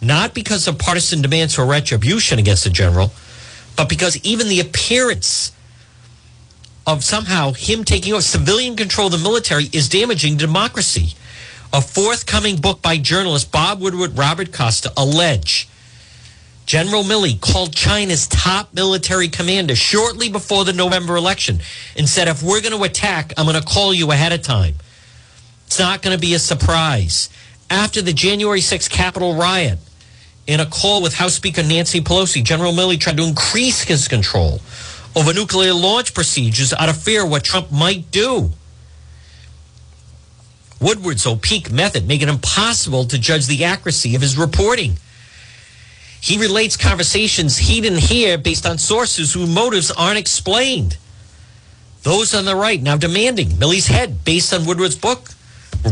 not 0.00 0.32
because 0.34 0.68
of 0.68 0.78
partisan 0.78 1.22
demands 1.22 1.54
for 1.54 1.66
retribution 1.66 2.38
against 2.38 2.64
the 2.64 2.70
general, 2.70 3.10
but 3.76 3.88
because 3.88 4.16
even 4.24 4.48
the 4.48 4.60
appearance 4.60 5.52
of 6.86 7.02
somehow 7.04 7.52
him 7.52 7.84
taking 7.84 8.12
over 8.12 8.22
civilian 8.22 8.76
control 8.76 9.06
of 9.06 9.12
the 9.12 9.18
military 9.18 9.64
is 9.72 9.88
damaging 9.88 10.36
democracy. 10.36 11.14
A 11.72 11.80
forthcoming 11.82 12.56
book 12.56 12.80
by 12.80 12.96
journalist 12.96 13.50
Bob 13.52 13.80
Woodward, 13.80 14.16
Robert 14.16 14.52
Costa 14.52 14.92
allege 14.96 15.68
General 16.68 17.02
Milley 17.02 17.40
called 17.40 17.74
China's 17.74 18.26
top 18.26 18.74
military 18.74 19.28
commander 19.28 19.74
shortly 19.74 20.28
before 20.28 20.66
the 20.66 20.74
November 20.74 21.16
election 21.16 21.60
and 21.96 22.06
said, 22.06 22.28
if 22.28 22.42
we're 22.42 22.60
going 22.60 22.76
to 22.76 22.84
attack, 22.84 23.32
I'm 23.38 23.46
going 23.46 23.58
to 23.58 23.66
call 23.66 23.94
you 23.94 24.10
ahead 24.10 24.34
of 24.34 24.42
time. 24.42 24.74
It's 25.66 25.78
not 25.78 26.02
going 26.02 26.14
to 26.14 26.20
be 26.20 26.34
a 26.34 26.38
surprise. 26.38 27.30
After 27.70 28.02
the 28.02 28.12
January 28.12 28.60
6th 28.60 28.90
Capitol 28.90 29.34
riot, 29.34 29.78
in 30.46 30.60
a 30.60 30.66
call 30.66 31.00
with 31.00 31.14
House 31.14 31.32
Speaker 31.32 31.62
Nancy 31.62 32.02
Pelosi, 32.02 32.44
General 32.44 32.74
Milley 32.74 33.00
tried 33.00 33.16
to 33.16 33.24
increase 33.24 33.84
his 33.84 34.06
control 34.06 34.60
over 35.16 35.32
nuclear 35.32 35.72
launch 35.72 36.12
procedures 36.12 36.74
out 36.74 36.90
of 36.90 37.02
fear 37.02 37.24
what 37.24 37.44
Trump 37.44 37.72
might 37.72 38.10
do. 38.10 38.50
Woodward's 40.82 41.26
opaque 41.26 41.72
method 41.72 42.06
make 42.06 42.20
it 42.20 42.28
impossible 42.28 43.06
to 43.06 43.18
judge 43.18 43.46
the 43.46 43.64
accuracy 43.64 44.14
of 44.14 44.20
his 44.20 44.36
reporting. 44.36 44.98
He 46.20 46.38
relates 46.38 46.76
conversations 46.76 47.56
he 47.58 47.80
didn't 47.80 48.00
hear 48.00 48.38
based 48.38 48.66
on 48.66 48.78
sources 48.78 49.32
whose 49.32 49.48
motives 49.48 49.90
aren't 49.90 50.18
explained. 50.18 50.96
Those 52.02 52.34
on 52.34 52.44
the 52.44 52.56
right 52.56 52.80
now 52.80 52.96
demanding 52.96 53.58
Milley's 53.58 53.86
head 53.86 54.24
based 54.24 54.52
on 54.52 54.66
Woodward's 54.66 54.96
book, 54.96 55.30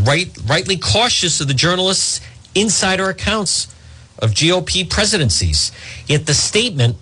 right, 0.05 0.37
rightly 0.47 0.77
cautious 0.77 1.41
of 1.41 1.49
the 1.49 1.55
journalists' 1.55 2.21
insider 2.55 3.09
accounts 3.09 3.75
of 4.19 4.33
GOP 4.33 4.89
presidencies. 4.89 5.73
Yet 6.07 6.27
the 6.27 6.35
statement 6.35 6.97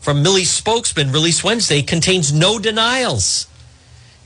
from 0.00 0.22
Milley's 0.22 0.50
spokesman 0.50 1.12
released 1.12 1.44
Wednesday 1.44 1.82
contains 1.82 2.32
no 2.32 2.58
denials. 2.58 3.46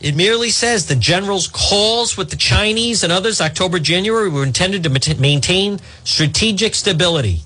It 0.01 0.14
merely 0.14 0.51
says 0.51 0.87
the 0.87 0.97
general's 0.97 1.49
calls 1.49 2.16
with 2.16 2.31
the 2.31 2.37
Chinese 2.37 3.03
and 3.03 3.12
others 3.12 3.41
October, 3.41 3.79
January 3.79 4.29
were 4.29 4.45
intended 4.45 4.83
to 4.85 5.14
maintain 5.18 5.81
strategic 6.05 6.74
stability. 6.74 7.43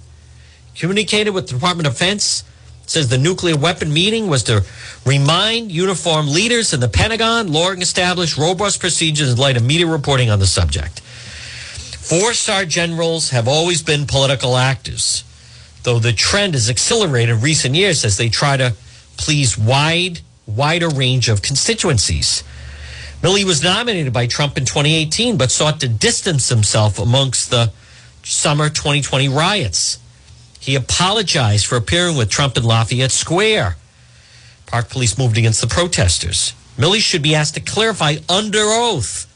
Communicated 0.74 1.30
with 1.30 1.48
the 1.48 1.54
Department 1.54 1.86
of 1.86 1.94
Defense 1.94 2.44
says 2.86 3.08
the 3.08 3.18
nuclear 3.18 3.56
weapon 3.56 3.92
meeting 3.92 4.26
was 4.26 4.42
to 4.44 4.64
remind 5.06 5.70
uniformed 5.70 6.28
leaders 6.28 6.72
in 6.74 6.80
the 6.80 6.88
Pentagon 6.88 7.52
long 7.52 7.80
established 7.80 8.36
robust 8.36 8.80
procedures 8.80 9.32
in 9.32 9.38
light 9.38 9.56
of 9.56 9.64
media 9.64 9.86
reporting 9.86 10.28
on 10.28 10.40
the 10.40 10.46
subject. 10.46 11.00
Four 11.00 12.34
star 12.34 12.64
generals 12.64 13.30
have 13.30 13.46
always 13.46 13.82
been 13.82 14.06
political 14.06 14.56
actors, 14.56 15.22
though 15.84 16.00
the 16.00 16.12
trend 16.12 16.54
has 16.54 16.68
accelerated 16.68 17.36
in 17.36 17.40
recent 17.40 17.76
years 17.76 18.04
as 18.04 18.16
they 18.16 18.28
try 18.28 18.56
to 18.56 18.74
please 19.16 19.56
wide 19.56 20.20
wider 20.46 20.88
range 20.88 21.28
of 21.28 21.42
constituencies. 21.42 22.42
Milley 23.22 23.44
was 23.44 23.62
nominated 23.62 24.12
by 24.12 24.26
Trump 24.26 24.56
in 24.56 24.64
2018, 24.64 25.36
but 25.36 25.50
sought 25.50 25.78
to 25.80 25.88
distance 25.88 26.48
himself 26.48 26.98
amongst 26.98 27.50
the 27.50 27.70
summer 28.24 28.68
2020 28.68 29.28
riots. 29.28 29.98
He 30.60 30.76
apologized 30.76 31.66
for 31.66 31.76
appearing 31.76 32.16
with 32.16 32.28
Trump 32.28 32.56
in 32.56 32.64
Lafayette 32.64 33.10
Square. 33.10 33.76
Park 34.66 34.90
police 34.90 35.18
moved 35.18 35.38
against 35.38 35.62
the 35.62 35.66
protesters. 35.66 36.52
Milley 36.76 37.00
should 37.00 37.22
be 37.22 37.34
asked 37.34 37.54
to 37.54 37.60
clarify 37.60 38.16
under 38.28 38.60
oath 38.60 39.26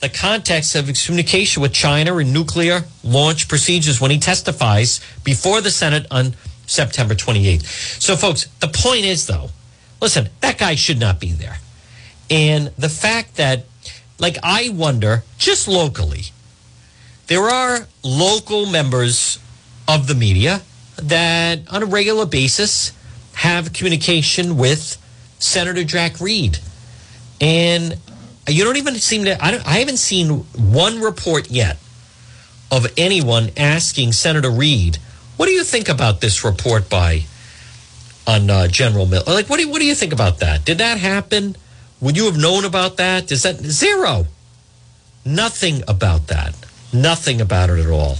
the 0.00 0.08
context 0.08 0.74
of 0.74 0.88
his 0.88 1.06
communication 1.06 1.62
with 1.62 1.72
China 1.72 2.16
and 2.16 2.32
nuclear 2.32 2.84
launch 3.02 3.48
procedures 3.48 4.00
when 4.00 4.10
he 4.10 4.18
testifies 4.18 5.00
before 5.24 5.60
the 5.60 5.70
Senate 5.70 6.06
on 6.10 6.34
September 6.66 7.14
28th. 7.14 7.64
So, 8.00 8.16
folks, 8.16 8.46
the 8.60 8.68
point 8.68 9.04
is, 9.04 9.26
though, 9.26 9.50
listen, 10.00 10.28
that 10.40 10.58
guy 10.58 10.74
should 10.74 10.98
not 10.98 11.20
be 11.20 11.32
there. 11.32 11.58
And 12.28 12.68
the 12.76 12.88
fact 12.88 13.36
that, 13.36 13.64
like, 14.18 14.38
I 14.42 14.70
wonder, 14.70 15.22
just 15.38 15.68
locally, 15.68 16.24
there 17.28 17.44
are 17.44 17.86
local 18.02 18.66
members 18.66 19.38
of 19.88 20.06
the 20.06 20.14
media 20.14 20.62
that 20.96 21.60
on 21.70 21.82
a 21.82 21.86
regular 21.86 22.26
basis 22.26 22.92
have 23.34 23.72
communication 23.72 24.56
with 24.56 24.98
Senator 25.38 25.84
Jack 25.84 26.20
Reed. 26.20 26.58
And 27.40 27.96
you 28.48 28.64
don't 28.64 28.76
even 28.76 28.94
seem 28.96 29.24
to, 29.24 29.42
I, 29.42 29.60
I 29.64 29.78
haven't 29.78 29.96
seen 29.98 30.30
one 30.54 31.00
report 31.00 31.50
yet 31.50 31.78
of 32.70 32.86
anyone 32.96 33.50
asking 33.56 34.12
Senator 34.12 34.50
Reed, 34.50 34.98
what 35.36 35.46
do 35.46 35.52
you 35.52 35.64
think 35.64 35.88
about 35.88 36.20
this 36.20 36.44
report 36.44 36.88
by 36.88 37.24
on 38.26 38.50
uh, 38.50 38.68
General 38.68 39.06
Mill. 39.06 39.22
Like, 39.26 39.48
what 39.48 39.56
do 39.56 39.64
you, 39.64 39.70
what 39.70 39.80
do 39.80 39.86
you 39.86 39.94
think 39.94 40.12
about 40.12 40.38
that? 40.38 40.64
Did 40.64 40.78
that 40.78 40.98
happen? 40.98 41.56
Would 42.00 42.16
you 42.16 42.26
have 42.26 42.38
known 42.38 42.64
about 42.64 42.96
that? 42.96 43.30
Is 43.30 43.42
that 43.42 43.56
zero? 43.56 44.26
Nothing 45.24 45.82
about 45.88 46.28
that. 46.28 46.54
Nothing 46.92 47.40
about 47.40 47.70
it 47.70 47.78
at 47.78 47.90
all. 47.90 48.16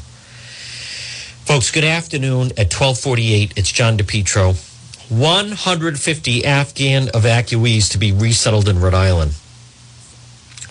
Folks, 1.45 1.73
good 1.73 1.85
afternoon. 1.85 2.53
At 2.53 2.73
1248, 2.73 3.55
it's 3.57 3.73
John 3.73 3.99
DePetro. 3.99 4.55
150 5.11 6.45
Afghan 6.47 7.07
evacuees 7.09 7.91
to 7.91 7.99
be 7.99 8.13
resettled 8.13 8.69
in 8.69 8.79
Rhode 8.79 8.95
Island. 8.95 9.35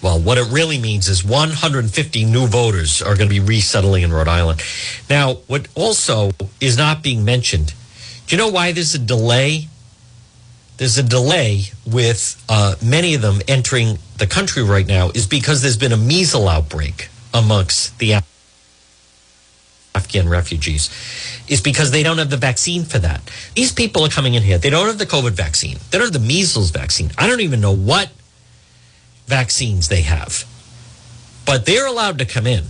Well, 0.02 0.18
what 0.20 0.38
it 0.38 0.50
really 0.50 0.80
means 0.80 1.10
is 1.10 1.26
150 1.26 2.24
new 2.26 2.48
voters 2.48 3.02
are 3.02 3.16
going 3.18 3.30
to 3.30 3.36
be 3.36 3.42
resettling 3.42 4.04
in 4.04 4.14
Rhode 4.14 4.30
Island. 4.30 4.64
Now, 5.10 5.36
what 5.46 5.68
also 5.76 6.32
is 6.62 6.78
not 6.78 7.04
being 7.04 7.26
mentioned 7.26 7.74
do 8.28 8.38
you 8.38 8.42
know 8.42 8.50
why 8.50 8.72
there's 8.72 8.96
a 8.96 9.00
delay? 9.00 9.68
There's 10.78 10.98
a 10.98 11.04
delay 11.04 11.64
with 11.86 12.42
uh, 12.48 12.76
many 12.82 13.14
of 13.14 13.22
them 13.22 13.42
entering 13.46 14.00
the 14.18 14.26
country 14.26 14.64
right 14.64 14.88
now 14.88 15.10
is 15.10 15.28
because 15.28 15.62
there's 15.62 15.76
been 15.76 15.92
a 15.92 15.98
measles 15.98 16.48
outbreak 16.48 17.10
amongst 17.34 18.00
the 18.00 18.14
Afghan 20.02 20.28
refugees 20.28 20.90
is 21.48 21.62
because 21.62 21.92
they 21.92 22.02
don't 22.02 22.18
have 22.18 22.32
the 22.32 22.38
vaccine 22.38 22.84
for 22.84 22.98
that. 23.00 23.22
These 23.56 23.72
people 23.72 24.04
are 24.04 24.10
coming 24.10 24.34
in 24.34 24.42
here. 24.42 24.58
They 24.58 24.72
don't 24.72 24.88
have 24.88 24.98
the 24.98 25.06
COVID 25.06 25.34
vaccine. 25.34 25.78
They 25.90 25.98
don't 26.00 26.08
have 26.08 26.22
the 26.22 26.28
measles 26.28 26.72
vaccine. 26.72 27.12
I 27.20 27.28
don't 27.28 27.42
even 27.42 27.62
know 27.62 27.76
what 27.76 28.10
vaccines 29.28 29.88
they 29.90 30.02
have. 30.02 30.46
But 31.46 31.66
they're 31.68 31.86
allowed 31.86 32.18
to 32.18 32.26
come 32.26 32.48
in. 32.48 32.66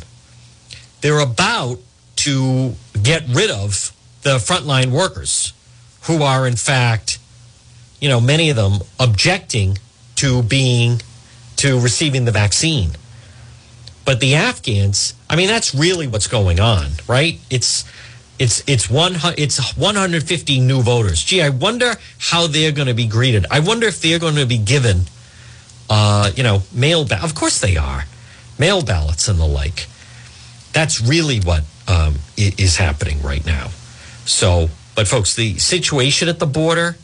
They're 1.00 1.20
about 1.20 1.80
to 2.18 2.76
get 3.02 3.24
rid 3.30 3.50
of 3.50 3.94
the 4.24 4.36
frontline 4.38 4.92
workers 4.92 5.54
who 6.04 6.24
are, 6.24 6.46
in 6.46 6.56
fact, 6.56 7.18
you 8.02 8.10
know, 8.10 8.20
many 8.20 8.50
of 8.50 8.58
them 8.58 8.80
objecting 9.00 9.78
to 10.18 10.44
being, 10.44 11.02
to 11.58 11.80
receiving 11.80 12.26
the 12.26 12.32
vaccine. 12.32 12.92
But 14.06 14.20
the 14.20 14.36
Afghans, 14.36 15.14
I 15.30 15.36
mean, 15.36 15.48
that's 15.48 15.76
really 15.76 16.08
what's 16.08 16.28
going 16.28 16.60
on, 16.60 16.88
right? 17.08 17.40
It's, 17.50 17.86
it's, 18.40 18.64
it's 18.68 18.90
one, 18.90 19.16
it's 19.38 19.78
150 19.78 20.60
new 20.60 20.82
voters. 20.82 21.24
Gee, 21.24 21.42
I 21.42 21.50
wonder 21.50 21.94
how 22.18 22.48
they're 22.48 22.72
going 22.72 22.88
to 22.88 22.94
be 22.94 23.08
greeted. 23.08 23.46
I 23.52 23.60
wonder 23.60 23.88
if 23.88 24.02
they're 24.02 24.20
going 24.20 24.36
to 24.36 24.48
be 24.48 24.58
given, 24.58 25.02
uh, 25.90 26.32
you 26.36 26.44
know, 26.44 26.64
mail 26.74 27.06
ballot. 27.06 27.24
Of 27.24 27.36
course 27.36 27.60
they 27.60 27.78
are, 27.78 28.06
mail 28.58 28.82
ballots 28.82 29.28
and 29.28 29.40
the 29.40 29.46
like. 29.46 29.88
That's 30.74 31.02
really 31.02 31.40
what 31.40 31.64
um, 31.88 32.16
is 32.38 32.78
happening 32.78 33.22
right 33.22 33.46
now. 33.46 33.70
So, 34.26 34.70
but 34.96 35.08
folks, 35.08 35.36
the 35.36 35.58
situation 35.58 36.30
at 36.30 36.40
the 36.40 36.46
border 36.46 36.96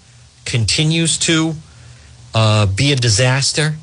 continues 0.45 1.17
to 1.19 1.53
uh, 2.33 2.65
be 2.65 2.91
a 2.91 2.95
disaster, 2.95 3.75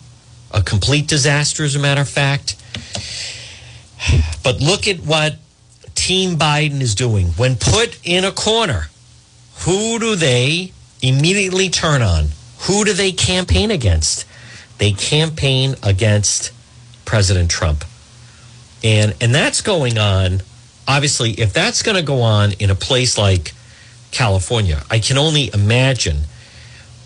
a 0.55 0.63
complete 0.63 1.07
disaster, 1.07 1.65
as 1.65 1.75
a 1.75 1.79
matter 1.79 2.01
of 2.01 2.09
fact. 2.09 2.57
But 4.43 4.61
look 4.61 4.87
at 4.87 5.01
what 5.01 5.37
Team 5.95 6.37
Biden 6.37 6.81
is 6.81 6.95
doing. 6.95 7.29
When 7.29 7.57
put 7.57 7.99
in 8.05 8.25
a 8.25 8.33
corner, 8.33 8.89
who 9.61 9.99
do 9.99 10.17
they 10.17 10.73
immediately 11.03 11.69
turn 11.69 12.03
on? 12.03 12.29
Who 12.61 12.85
do 12.85 12.93
they 12.93 13.13
campaign 13.13 13.71
against? 13.71 14.27
They 14.79 14.93
campaign 14.93 15.75
against 15.83 16.53
President 17.05 17.51
Trump. 17.51 17.85
And 18.83 19.15
and 19.21 19.35
that's 19.35 19.63
going 19.63 19.99
on 19.99 20.43
obviously, 20.87 21.33
if 21.33 21.53
that's 21.53 21.83
going 21.83 21.97
to 21.97 22.03
go 22.03 22.23
on 22.23 22.53
in 22.53 22.71
a 22.71 22.75
place 22.75 23.19
like 23.19 23.53
California, 24.11 24.83
I 24.91 24.99
can 24.99 25.19
only 25.19 25.51
imagine. 25.53 26.25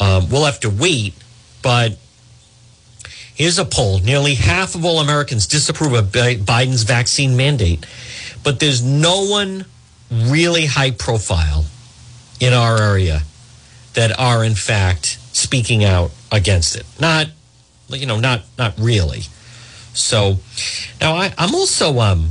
Um, 0.00 0.28
we'll 0.28 0.44
have 0.44 0.60
to 0.60 0.70
wait, 0.70 1.14
but 1.62 1.98
here's 3.38 3.58
a 3.58 3.64
poll: 3.64 4.00
nearly 4.00 4.34
half 4.34 4.74
of 4.74 4.84
all 4.84 5.00
Americans 5.00 5.46
disapprove 5.46 5.94
of 5.94 6.06
Biden's 6.12 6.82
vaccine 6.82 7.36
mandate, 7.36 7.86
but 8.44 8.60
there's 8.60 8.82
no 8.82 9.24
one 9.24 9.64
really 10.10 10.66
high 10.66 10.90
profile 10.90 11.64
in 12.40 12.52
our 12.52 12.80
area 12.80 13.22
that 13.94 14.18
are 14.18 14.44
in 14.44 14.54
fact 14.54 15.18
speaking 15.32 15.84
out 15.84 16.10
against 16.30 16.76
it. 16.76 16.84
Not, 17.00 17.28
you 17.88 18.06
know, 18.06 18.20
not 18.20 18.42
not 18.58 18.74
really. 18.78 19.22
So 19.94 20.38
now 21.00 21.14
I, 21.14 21.32
I'm 21.38 21.54
also 21.54 21.98
um, 22.00 22.30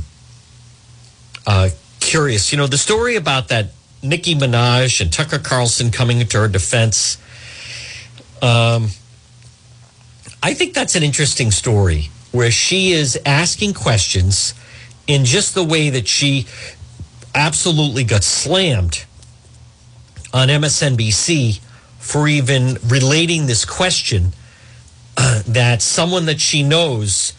uh, 1.46 1.70
curious. 2.00 2.52
You 2.52 2.58
know, 2.58 2.66
the 2.66 2.78
story 2.78 3.16
about 3.16 3.48
that 3.48 3.70
Nicki 4.02 4.34
Minaj 4.34 5.00
and 5.00 5.12
Tucker 5.12 5.38
Carlson 5.38 5.90
coming 5.90 6.26
to 6.26 6.38
her 6.38 6.48
defense. 6.48 7.18
Um, 8.40 8.88
I 10.42 10.54
think 10.54 10.74
that's 10.74 10.94
an 10.94 11.02
interesting 11.02 11.50
story 11.50 12.10
where 12.32 12.50
she 12.50 12.92
is 12.92 13.18
asking 13.26 13.74
questions 13.74 14.54
in 15.06 15.24
just 15.24 15.54
the 15.54 15.64
way 15.64 15.90
that 15.90 16.06
she 16.06 16.46
absolutely 17.34 18.04
got 18.04 18.22
slammed 18.22 19.04
on 20.32 20.48
MSNBC 20.48 21.60
for 21.98 22.28
even 22.28 22.78
relating 22.86 23.46
this 23.46 23.64
question 23.64 24.32
uh, 25.16 25.42
that 25.46 25.82
someone 25.82 26.26
that 26.26 26.40
she 26.40 26.62
knows 26.62 27.32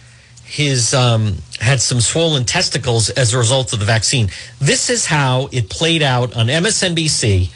his 0.44 0.94
um, 0.94 1.36
had 1.60 1.80
some 1.80 2.02
swollen 2.02 2.44
testicles 2.44 3.10
as 3.12 3.34
a 3.34 3.38
result 3.38 3.72
of 3.72 3.80
the 3.80 3.86
vaccine. 3.86 4.30
This 4.60 4.90
is 4.90 5.06
how 5.06 5.48
it 5.52 5.70
played 5.70 6.02
out 6.02 6.36
on 6.36 6.48
MSNBC 6.48 7.52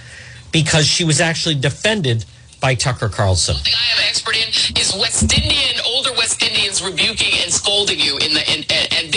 because 0.51 0.85
she 0.85 1.03
was 1.03 1.19
actually 1.19 1.55
defended 1.55 2.23
by 2.63 2.73
Tucker 2.73 3.09
Carlson. 3.09 3.57
I 3.59 3.99
am 3.99 4.07
expert 4.07 4.37
in 4.37 4.47
is 4.79 4.95
West 4.95 5.23
Indian, 5.35 5.83
older 5.85 6.13
West 6.13 6.41
Indians 6.41 6.81
rebuking 6.81 7.43
and 7.43 7.51
scolding 7.51 7.99
you 7.99 8.15
in 8.19 8.33
the 8.33 8.39
and, 8.49 8.65
and 8.71 9.11
this 9.11 9.12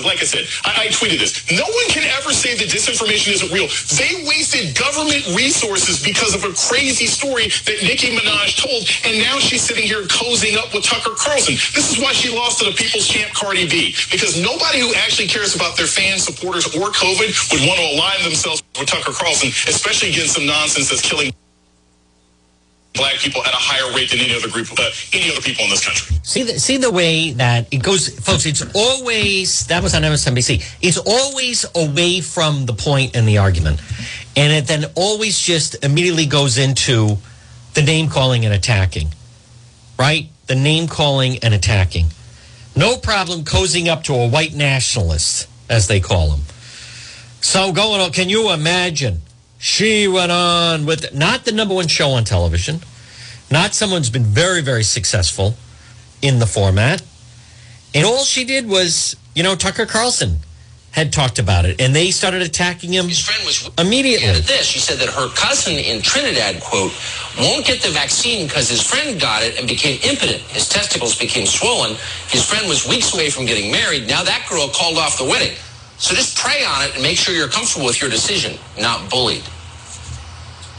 Like 0.00 0.24
I 0.24 0.28
said, 0.28 0.48
I, 0.64 0.84
I 0.84 0.86
tweeted 0.88 1.20
this. 1.20 1.44
No 1.52 1.64
one 1.68 1.88
can 1.92 2.08
ever 2.16 2.32
say 2.32 2.56
that 2.56 2.68
disinformation 2.72 3.36
isn't 3.36 3.52
real. 3.52 3.68
They 3.92 4.24
wasted 4.24 4.72
government 4.72 5.28
resources 5.36 6.00
because 6.02 6.32
of 6.32 6.48
a 6.48 6.52
crazy 6.56 7.04
story 7.06 7.52
that 7.68 7.84
Nicki 7.84 8.16
Minaj 8.16 8.56
told, 8.56 8.88
and 9.04 9.20
now 9.20 9.38
she's 9.38 9.60
sitting 9.60 9.84
here 9.84 10.02
cozying 10.08 10.56
up 10.56 10.72
with 10.72 10.84
Tucker 10.84 11.12
Carlson. 11.20 11.54
This 11.76 11.92
is 11.92 12.00
why 12.00 12.12
she 12.12 12.32
lost 12.32 12.60
to 12.60 12.64
the 12.64 12.72
people's 12.72 13.06
champ 13.06 13.32
Cardi 13.34 13.68
B, 13.68 13.94
because 14.10 14.40
nobody 14.40 14.80
who 14.80 14.94
actually 15.04 15.28
cares 15.28 15.54
about 15.54 15.76
their 15.76 15.86
fans, 15.86 16.24
supporters, 16.24 16.66
or 16.72 16.88
COVID 16.88 17.30
would 17.52 17.68
want 17.68 17.78
to 17.80 17.86
align 17.92 18.22
themselves 18.24 18.62
with 18.78 18.88
Tucker 18.88 19.12
Carlson, 19.12 19.50
especially 19.68 20.10
against 20.10 20.34
some 20.34 20.46
nonsense 20.46 20.88
that's 20.88 21.02
killing 21.02 21.32
black 23.02 23.18
people 23.18 23.42
at 23.44 23.52
a 23.52 23.56
higher 23.58 23.92
rate 23.96 24.10
than 24.10 24.20
any 24.20 24.32
other 24.32 24.48
group, 24.48 24.68
uh, 24.78 24.90
any 25.12 25.28
other 25.28 25.40
people 25.40 25.64
in 25.64 25.70
this 25.70 25.84
country. 25.84 26.16
See 26.22 26.44
the 26.44 26.60
see 26.60 26.76
the 26.76 26.90
way 26.90 27.32
that 27.32 27.66
it 27.74 27.82
goes, 27.82 28.08
folks. 28.20 28.46
It's 28.46 28.64
always 28.74 29.66
that 29.66 29.82
was 29.82 29.92
on 29.94 30.02
MSNBC. 30.02 30.62
It's 30.80 30.98
always 30.98 31.66
away 31.74 32.20
from 32.20 32.66
the 32.66 32.74
point 32.74 33.16
in 33.16 33.26
the 33.26 33.38
argument, 33.38 33.80
and 34.36 34.52
it 34.52 34.68
then 34.68 34.84
always 34.94 35.36
just 35.40 35.84
immediately 35.84 36.26
goes 36.26 36.58
into 36.58 37.18
the 37.74 37.82
name 37.82 38.08
calling 38.08 38.44
and 38.44 38.54
attacking, 38.54 39.08
right? 39.98 40.28
The 40.46 40.54
name 40.54 40.86
calling 40.86 41.38
and 41.42 41.52
attacking. 41.54 42.06
No 42.76 42.96
problem 42.96 43.42
cozying 43.42 43.88
up 43.88 44.04
to 44.04 44.14
a 44.14 44.28
white 44.28 44.54
nationalist, 44.54 45.48
as 45.68 45.88
they 45.88 45.98
call 45.98 46.30
them. 46.30 46.42
So 47.40 47.72
going 47.72 48.00
on, 48.00 48.12
can 48.12 48.28
you 48.28 48.52
imagine? 48.52 49.22
She 49.58 50.08
went 50.08 50.32
on 50.32 50.86
with 50.86 51.14
not 51.14 51.44
the 51.44 51.52
number 51.52 51.74
one 51.74 51.86
show 51.86 52.10
on 52.10 52.24
television, 52.24 52.80
not 53.52 53.74
someone 53.74 54.00
who's 54.00 54.10
been 54.10 54.24
very, 54.24 54.62
very 54.62 54.82
successful 54.82 55.54
in 56.22 56.38
the 56.38 56.46
format. 56.46 57.02
And 57.94 58.06
all 58.06 58.24
she 58.24 58.44
did 58.44 58.68
was, 58.68 59.16
you 59.34 59.42
know, 59.42 59.54
Tucker 59.54 59.86
Carlson 59.86 60.38
had 60.92 61.10
talked 61.12 61.38
about 61.38 61.64
it, 61.64 61.80
and 61.80 61.96
they 61.96 62.10
started 62.10 62.42
attacking 62.42 62.92
him 62.92 63.08
His 63.08 63.18
friend 63.18 63.42
was 63.46 63.70
immediately. 63.78 64.28
added 64.28 64.44
this. 64.44 64.66
She 64.66 64.78
said 64.78 64.98
that 64.98 65.08
her 65.08 65.28
cousin 65.34 65.74
in 65.74 66.02
Trinidad, 66.02 66.60
quote, 66.60 66.92
won't 67.38 67.64
get 67.64 67.80
the 67.80 67.88
vaccine 67.88 68.46
because 68.46 68.68
his 68.68 68.82
friend 68.82 69.18
got 69.18 69.42
it 69.42 69.58
and 69.58 69.66
became 69.66 69.98
impotent. 70.02 70.40
His 70.52 70.68
testicles 70.68 71.18
became 71.18 71.46
swollen. 71.46 71.96
His 72.28 72.44
friend 72.44 72.68
was 72.68 72.86
weeks 72.86 73.14
away 73.14 73.30
from 73.30 73.46
getting 73.46 73.72
married. 73.72 74.06
Now 74.06 74.22
that 74.22 74.46
girl 74.50 74.68
called 74.68 74.98
off 74.98 75.16
the 75.16 75.24
wedding. 75.24 75.56
So 75.96 76.14
just 76.14 76.36
pray 76.36 76.62
on 76.64 76.84
it 76.84 76.94
and 76.94 77.02
make 77.02 77.16
sure 77.16 77.34
you're 77.34 77.48
comfortable 77.48 77.86
with 77.86 78.00
your 78.00 78.10
decision, 78.10 78.58
not 78.78 79.08
bullied. 79.08 79.44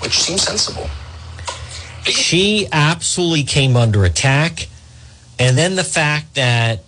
Which 0.01 0.19
seems 0.21 0.43
sensible. 0.43 0.87
She 2.05 2.67
absolutely 2.71 3.43
came 3.43 3.75
under 3.75 4.03
attack. 4.05 4.67
And 5.39 5.57
then 5.57 5.75
the 5.75 5.83
fact 5.83 6.35
that 6.35 6.81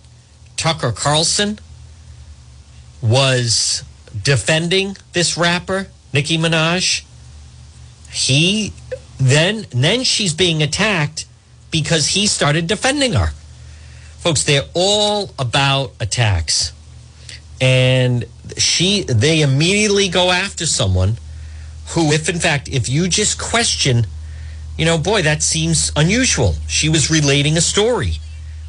Tucker 0.56 0.92
Carlson 0.92 1.58
was 3.02 3.84
defending 4.22 4.96
this 5.12 5.36
rapper, 5.36 5.88
Nicki 6.12 6.38
Minaj, 6.38 7.04
he 8.10 8.72
then 9.18 9.66
then 9.70 10.02
she's 10.02 10.34
being 10.34 10.62
attacked 10.62 11.26
because 11.70 12.08
he 12.08 12.26
started 12.26 12.66
defending 12.66 13.12
her. 13.12 13.28
Folks, 14.18 14.44
they're 14.44 14.68
all 14.74 15.30
about 15.38 15.92
attacks. 16.00 16.72
And 17.60 18.24
she 18.56 19.02
they 19.04 19.42
immediately 19.42 20.08
go 20.08 20.30
after 20.30 20.66
someone 20.66 21.16
who 21.88 22.12
if 22.12 22.28
in 22.28 22.38
fact 22.38 22.68
if 22.68 22.88
you 22.88 23.08
just 23.08 23.38
question 23.38 24.06
you 24.76 24.84
know, 24.84 24.98
boy, 24.98 25.22
that 25.22 25.42
seems 25.42 25.92
unusual. 25.96 26.54
She 26.68 26.88
was 26.88 27.10
relating 27.10 27.56
a 27.56 27.60
story. 27.60 28.18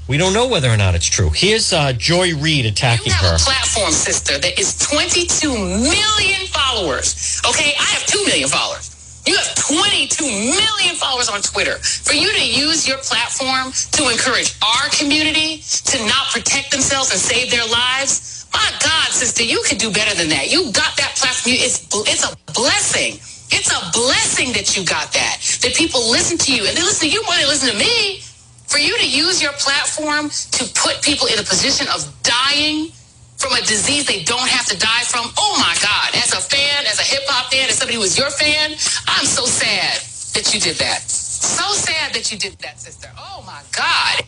We 0.08 0.18
don't 0.18 0.34
know 0.34 0.48
whether 0.48 0.70
or 0.70 0.78
not 0.78 0.96
it's 0.96 1.06
true. 1.06 1.32
Here's 1.34 1.74
uh, 1.74 1.92
Joy 1.92 2.34
Reid 2.36 2.66
attacking 2.66 3.12
her. 3.12 3.38
platform, 3.38 3.92
sister, 3.92 4.38
that 4.40 4.58
is 4.58 4.78
22 4.80 5.52
million 5.52 6.48
followers. 6.48 7.42
Okay, 7.50 7.74
I 7.78 7.84
have 7.84 8.06
2 8.06 8.24
million 8.26 8.48
followers. 8.48 8.94
You 9.28 9.36
have 9.36 9.56
22 9.56 10.24
million 10.24 10.96
followers 10.96 11.28
on 11.28 11.42
Twitter. 11.42 11.76
For 11.84 12.14
you 12.14 12.32
to 12.32 12.48
use 12.48 12.88
your 12.88 13.00
platform 13.00 13.74
to 14.00 14.08
encourage 14.08 14.56
our 14.64 14.88
community 14.96 15.60
to 15.92 16.00
not 16.08 16.32
protect 16.32 16.72
themselves 16.72 17.12
and 17.12 17.20
save 17.20 17.52
their 17.52 17.68
lives, 17.68 18.48
my 18.54 18.72
God, 18.82 19.12
sister, 19.12 19.44
you 19.44 19.62
could 19.68 19.78
do 19.78 19.92
better 19.92 20.16
than 20.16 20.30
that. 20.30 20.50
You 20.50 20.72
got 20.72 20.96
that 20.96 21.20
platform. 21.20 21.56
It's, 21.60 21.84
it's 22.08 22.24
a 22.24 22.32
blessing. 22.54 23.20
It's 23.52 23.72
a 23.72 23.92
blessing 23.92 24.54
that 24.54 24.76
you 24.76 24.86
got 24.86 25.12
that. 25.14 25.38
That 25.64 25.76
people 25.76 26.02
listen 26.10 26.38
to 26.40 26.54
you 26.54 26.66
and 26.68 26.76
they 26.76 26.84
listen 26.84 27.10
to 27.10 27.14
you 27.14 27.24
more 27.24 27.34
than 27.34 27.44
they 27.44 27.48
listen 27.48 27.72
to 27.72 27.78
me. 27.78 28.22
For 28.68 28.80
you 28.80 28.98
to 28.98 29.08
use 29.08 29.42
your 29.42 29.54
platform 29.54 30.30
to 30.30 30.64
put 30.76 31.02
people 31.02 31.28
in 31.28 31.40
a 31.40 31.44
position 31.44 31.88
of 31.88 32.04
dying 32.24 32.92
from 33.38 33.54
a 33.54 33.62
disease 33.62 34.06
they 34.06 34.24
don't 34.24 34.50
have 34.50 34.66
to 34.68 34.78
die 34.78 35.04
from. 35.06 35.32
Oh 35.38 35.56
my 35.60 35.76
God. 35.82 36.16
As 36.16 36.34
a 36.34 36.42
fan, 36.42 36.86
as 36.86 37.00
a 37.00 37.04
hip 37.04 37.24
hop 37.28 37.52
fan, 37.52 37.70
as 37.70 37.78
somebody 37.78 37.96
who 37.96 38.02
was 38.02 38.18
your 38.18 38.30
fan, 38.30 38.72
I'm 39.08 39.26
so 39.26 39.46
sad 39.46 40.02
that 40.36 40.54
you 40.54 40.60
did 40.60 40.76
that. 40.78 41.02
So 41.02 41.72
sad 41.74 42.14
that 42.14 42.32
you 42.32 42.38
did 42.38 42.58
that, 42.60 42.80
sister. 42.80 43.10
Oh 43.18 43.44
my 43.46 43.62
God. 43.72 44.26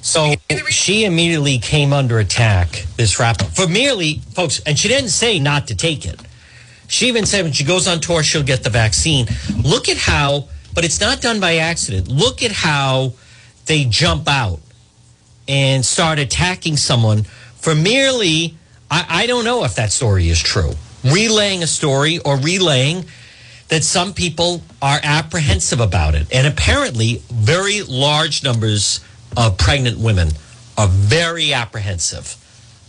So 0.00 0.34
she 0.68 1.04
immediately 1.04 1.58
came 1.58 1.92
under 1.92 2.18
attack, 2.18 2.86
this 2.96 3.20
rapper, 3.20 3.44
for 3.44 3.68
merely, 3.68 4.20
folks, 4.32 4.60
and 4.64 4.78
she 4.78 4.88
didn't 4.88 5.10
say 5.10 5.38
not 5.38 5.66
to 5.68 5.74
take 5.74 6.06
it. 6.06 6.20
She 6.90 7.06
even 7.06 7.24
said 7.24 7.44
when 7.44 7.52
she 7.52 7.62
goes 7.62 7.86
on 7.86 8.00
tour, 8.00 8.24
she'll 8.24 8.42
get 8.42 8.64
the 8.64 8.70
vaccine. 8.70 9.28
Look 9.62 9.88
at 9.88 9.96
how, 9.96 10.48
but 10.74 10.84
it's 10.84 11.00
not 11.00 11.20
done 11.20 11.38
by 11.38 11.58
accident. 11.58 12.08
Look 12.08 12.42
at 12.42 12.50
how 12.50 13.12
they 13.66 13.84
jump 13.84 14.28
out 14.28 14.58
and 15.46 15.86
start 15.86 16.18
attacking 16.18 16.76
someone 16.76 17.22
for 17.54 17.76
merely, 17.76 18.56
I, 18.90 19.06
I 19.08 19.26
don't 19.28 19.44
know 19.44 19.62
if 19.62 19.76
that 19.76 19.92
story 19.92 20.28
is 20.30 20.40
true, 20.40 20.72
relaying 21.04 21.62
a 21.62 21.68
story 21.68 22.18
or 22.18 22.36
relaying 22.36 23.04
that 23.68 23.84
some 23.84 24.12
people 24.12 24.60
are 24.82 24.98
apprehensive 25.00 25.78
about 25.78 26.16
it. 26.16 26.26
And 26.32 26.44
apparently, 26.44 27.22
very 27.30 27.82
large 27.82 28.42
numbers 28.42 28.98
of 29.36 29.56
pregnant 29.58 29.98
women 29.98 30.30
are 30.76 30.88
very 30.88 31.52
apprehensive 31.52 32.36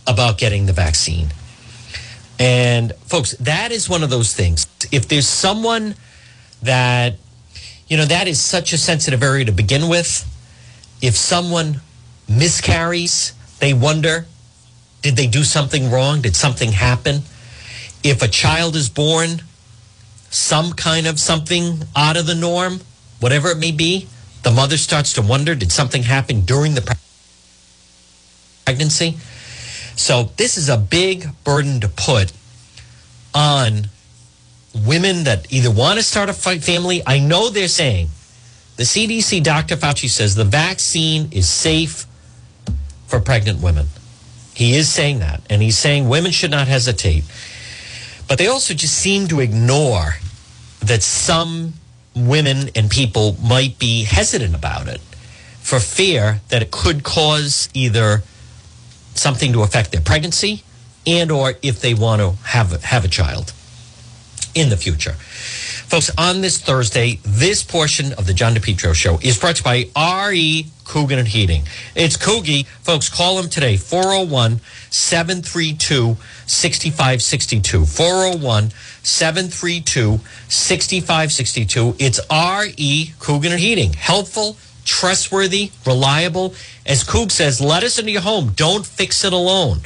about 0.08 0.38
getting 0.38 0.66
the 0.66 0.72
vaccine. 0.72 1.28
And 2.38 2.92
folks, 3.06 3.32
that 3.32 3.72
is 3.72 3.88
one 3.88 4.02
of 4.02 4.10
those 4.10 4.34
things. 4.34 4.66
If 4.90 5.08
there's 5.08 5.28
someone 5.28 5.94
that, 6.62 7.14
you 7.88 7.96
know, 7.96 8.04
that 8.06 8.28
is 8.28 8.40
such 8.40 8.72
a 8.72 8.78
sensitive 8.78 9.22
area 9.22 9.44
to 9.44 9.52
begin 9.52 9.88
with, 9.88 10.28
if 11.00 11.16
someone 11.16 11.80
miscarries, 12.28 13.32
they 13.58 13.74
wonder, 13.74 14.26
did 15.02 15.16
they 15.16 15.26
do 15.26 15.44
something 15.44 15.90
wrong? 15.90 16.22
Did 16.22 16.36
something 16.36 16.72
happen? 16.72 17.22
If 18.02 18.22
a 18.22 18.28
child 18.28 18.76
is 18.76 18.88
born, 18.88 19.42
some 20.30 20.72
kind 20.72 21.06
of 21.06 21.20
something 21.20 21.82
out 21.94 22.16
of 22.16 22.26
the 22.26 22.34
norm, 22.34 22.80
whatever 23.20 23.50
it 23.50 23.58
may 23.58 23.72
be, 23.72 24.08
the 24.42 24.50
mother 24.50 24.76
starts 24.76 25.12
to 25.14 25.22
wonder, 25.22 25.54
did 25.54 25.70
something 25.70 26.04
happen 26.04 26.40
during 26.40 26.74
the 26.74 26.96
pregnancy? 28.64 29.16
So 29.96 30.30
this 30.36 30.56
is 30.56 30.68
a 30.68 30.76
big 30.76 31.26
burden 31.44 31.80
to 31.80 31.88
put 31.88 32.32
on 33.34 33.88
women 34.74 35.24
that 35.24 35.52
either 35.52 35.70
want 35.70 35.98
to 35.98 36.02
start 36.02 36.28
a 36.28 36.32
family. 36.32 37.02
I 37.06 37.18
know 37.18 37.50
they're 37.50 37.68
saying 37.68 38.08
the 38.76 38.84
CDC, 38.84 39.42
Dr. 39.42 39.76
Fauci 39.76 40.08
says 40.08 40.34
the 40.34 40.44
vaccine 40.44 41.28
is 41.30 41.48
safe 41.48 42.06
for 43.06 43.20
pregnant 43.20 43.60
women. 43.62 43.86
He 44.54 44.74
is 44.74 44.88
saying 44.88 45.18
that. 45.20 45.42
And 45.50 45.62
he's 45.62 45.78
saying 45.78 46.08
women 46.08 46.32
should 46.32 46.50
not 46.50 46.68
hesitate. 46.68 47.24
But 48.28 48.38
they 48.38 48.46
also 48.46 48.74
just 48.74 48.94
seem 48.94 49.28
to 49.28 49.40
ignore 49.40 50.16
that 50.80 51.02
some 51.02 51.74
women 52.14 52.70
and 52.74 52.90
people 52.90 53.36
might 53.42 53.78
be 53.78 54.04
hesitant 54.04 54.54
about 54.54 54.88
it 54.88 55.00
for 55.60 55.78
fear 55.78 56.40
that 56.48 56.62
it 56.62 56.70
could 56.70 57.04
cause 57.04 57.68
either 57.74 58.22
something 59.14 59.52
to 59.52 59.62
affect 59.62 59.92
their 59.92 60.00
pregnancy 60.00 60.62
and 61.06 61.30
or 61.30 61.54
if 61.62 61.80
they 61.80 61.94
want 61.94 62.20
to 62.20 62.32
have 62.44 62.82
have 62.84 63.04
a 63.04 63.08
child 63.08 63.52
in 64.54 64.68
the 64.68 64.76
future. 64.76 65.14
Folks, 65.92 66.10
on 66.16 66.40
this 66.40 66.58
Thursday, 66.58 67.18
this 67.22 67.62
portion 67.62 68.14
of 68.14 68.26
the 68.26 68.32
John 68.32 68.54
DePetro 68.54 68.94
show 68.94 69.18
is 69.20 69.38
brought 69.38 69.56
to 69.56 69.78
you 69.78 69.92
by 69.92 70.28
RE 70.30 70.66
Coogan 70.84 71.18
and 71.18 71.28
Heating. 71.28 71.64
It's 71.94 72.16
Coogie. 72.16 72.64
Folks, 72.80 73.10
call 73.10 73.36
them 73.36 73.50
today, 73.50 73.76
401 73.76 74.60
732 74.88 76.16
6562. 76.46 77.84
401 77.84 78.70
732 79.02 80.20
6562. 80.48 81.96
It's 81.98 82.20
RE 82.30 83.12
Coogan 83.18 83.52
and 83.52 83.60
Heating. 83.60 83.92
Helpful, 83.92 84.56
trustworthy, 84.84 85.70
reliable. 85.86 86.54
As 86.86 87.04
Coog 87.04 87.30
says, 87.30 87.60
let 87.60 87.82
us 87.82 87.98
into 87.98 88.10
your 88.10 88.22
home. 88.22 88.52
Don't 88.54 88.84
fix 88.84 89.24
it 89.24 89.32
alone. 89.32 89.80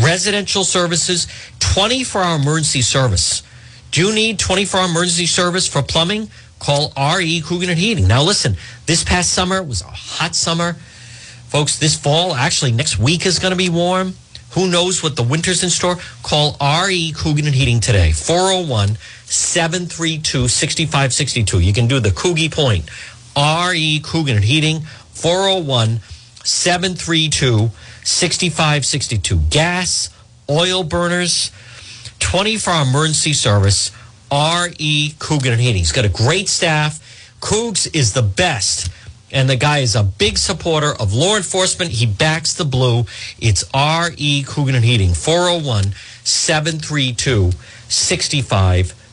Residential 0.00 0.64
services, 0.64 1.26
24 1.60 2.22
hour 2.22 2.36
emergency 2.36 2.82
service. 2.82 3.42
Do 3.90 4.06
you 4.06 4.14
need 4.14 4.38
24 4.38 4.80
hour 4.80 4.86
emergency 4.86 5.26
service 5.26 5.66
for 5.66 5.82
plumbing? 5.82 6.28
Call 6.58 6.92
RE 6.96 7.40
Coogan 7.42 7.70
and 7.70 7.78
Heating. 7.78 8.08
Now, 8.08 8.22
listen, 8.22 8.56
this 8.86 9.04
past 9.04 9.32
summer 9.32 9.62
was 9.62 9.82
a 9.82 9.86
hot 9.86 10.34
summer. 10.34 10.74
Folks, 11.48 11.78
this 11.78 11.96
fall, 11.98 12.34
actually, 12.34 12.72
next 12.72 12.98
week 12.98 13.24
is 13.24 13.38
going 13.38 13.52
to 13.52 13.56
be 13.56 13.68
warm. 13.68 14.14
Who 14.52 14.70
knows 14.70 15.02
what 15.02 15.16
the 15.16 15.22
winter's 15.22 15.62
in 15.62 15.70
store? 15.70 15.96
Call 16.22 16.56
RE 16.60 17.12
Coogan 17.12 17.46
and 17.46 17.54
Heating 17.54 17.78
today, 17.78 18.12
401 18.12 18.96
732 19.26 20.48
6562. 20.48 21.60
You 21.60 21.72
can 21.72 21.86
do 21.86 22.00
the 22.00 22.08
Coogie 22.08 22.50
point. 22.50 22.88
RE 23.36 24.00
Coogan 24.00 24.42
Heating, 24.42 24.80
401 25.12 26.00
732 26.44 27.70
6562. 28.02 29.36
Gas, 29.50 30.10
oil 30.48 30.84
burners, 30.84 31.50
24 32.20 32.72
hour 32.72 32.82
emergency 32.82 33.32
service, 33.32 33.90
RE 34.32 35.14
Coogan 35.18 35.52
and 35.52 35.60
Heating. 35.60 35.78
He's 35.78 35.92
got 35.92 36.04
a 36.04 36.08
great 36.08 36.48
staff. 36.48 37.00
Coogs 37.40 37.88
is 37.94 38.12
the 38.12 38.22
best. 38.22 38.90
And 39.32 39.50
the 39.50 39.56
guy 39.56 39.78
is 39.78 39.96
a 39.96 40.04
big 40.04 40.38
supporter 40.38 40.92
of 40.94 41.12
law 41.12 41.36
enforcement. 41.36 41.90
He 41.90 42.06
backs 42.06 42.54
the 42.54 42.64
blue. 42.64 43.04
It's 43.40 43.64
RE 43.74 44.44
Coogan 44.46 44.76
and 44.76 44.84
Heating, 44.84 45.14
401 45.14 45.92
732 46.24 47.50
6562. 47.88 49.05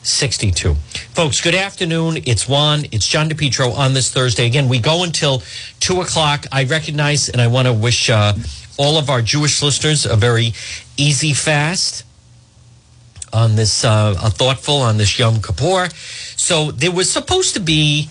Folks, 1.14 1.40
good 1.40 1.54
afternoon. 1.54 2.18
It's 2.26 2.46
Juan. 2.46 2.84
It's 2.92 3.08
John 3.08 3.30
DePetro 3.30 3.74
on 3.74 3.94
this 3.94 4.12
Thursday. 4.12 4.44
Again, 4.46 4.68
we 4.68 4.78
go 4.78 5.02
until 5.02 5.42
2 5.80 6.02
o'clock. 6.02 6.44
I 6.52 6.64
recognize 6.64 7.30
and 7.30 7.40
I 7.40 7.46
want 7.46 7.66
to 7.68 7.72
wish 7.72 8.10
uh, 8.10 8.34
all 8.76 8.98
of 8.98 9.08
our 9.08 9.22
Jewish 9.22 9.62
listeners 9.62 10.04
a 10.04 10.14
very 10.14 10.52
easy 10.98 11.32
fast 11.32 12.04
on 13.32 13.56
this, 13.56 13.82
uh, 13.82 14.14
a 14.22 14.28
thoughtful 14.28 14.76
on 14.76 14.98
this 14.98 15.18
Yom 15.18 15.40
Kippur. 15.40 15.88
So 16.36 16.70
there 16.70 16.92
was 16.92 17.10
supposed 17.10 17.54
to 17.54 17.60
be, 17.60 18.10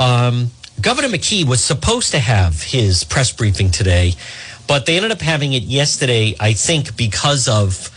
um, 0.00 0.50
Governor 0.80 1.08
McKee 1.08 1.46
was 1.46 1.62
supposed 1.62 2.10
to 2.12 2.20
have 2.20 2.62
his 2.62 3.04
press 3.04 3.30
briefing 3.30 3.70
today, 3.70 4.14
but 4.66 4.86
they 4.86 4.96
ended 4.96 5.12
up 5.12 5.20
having 5.20 5.52
it 5.52 5.64
yesterday, 5.64 6.34
I 6.40 6.54
think, 6.54 6.96
because 6.96 7.48
of 7.48 7.90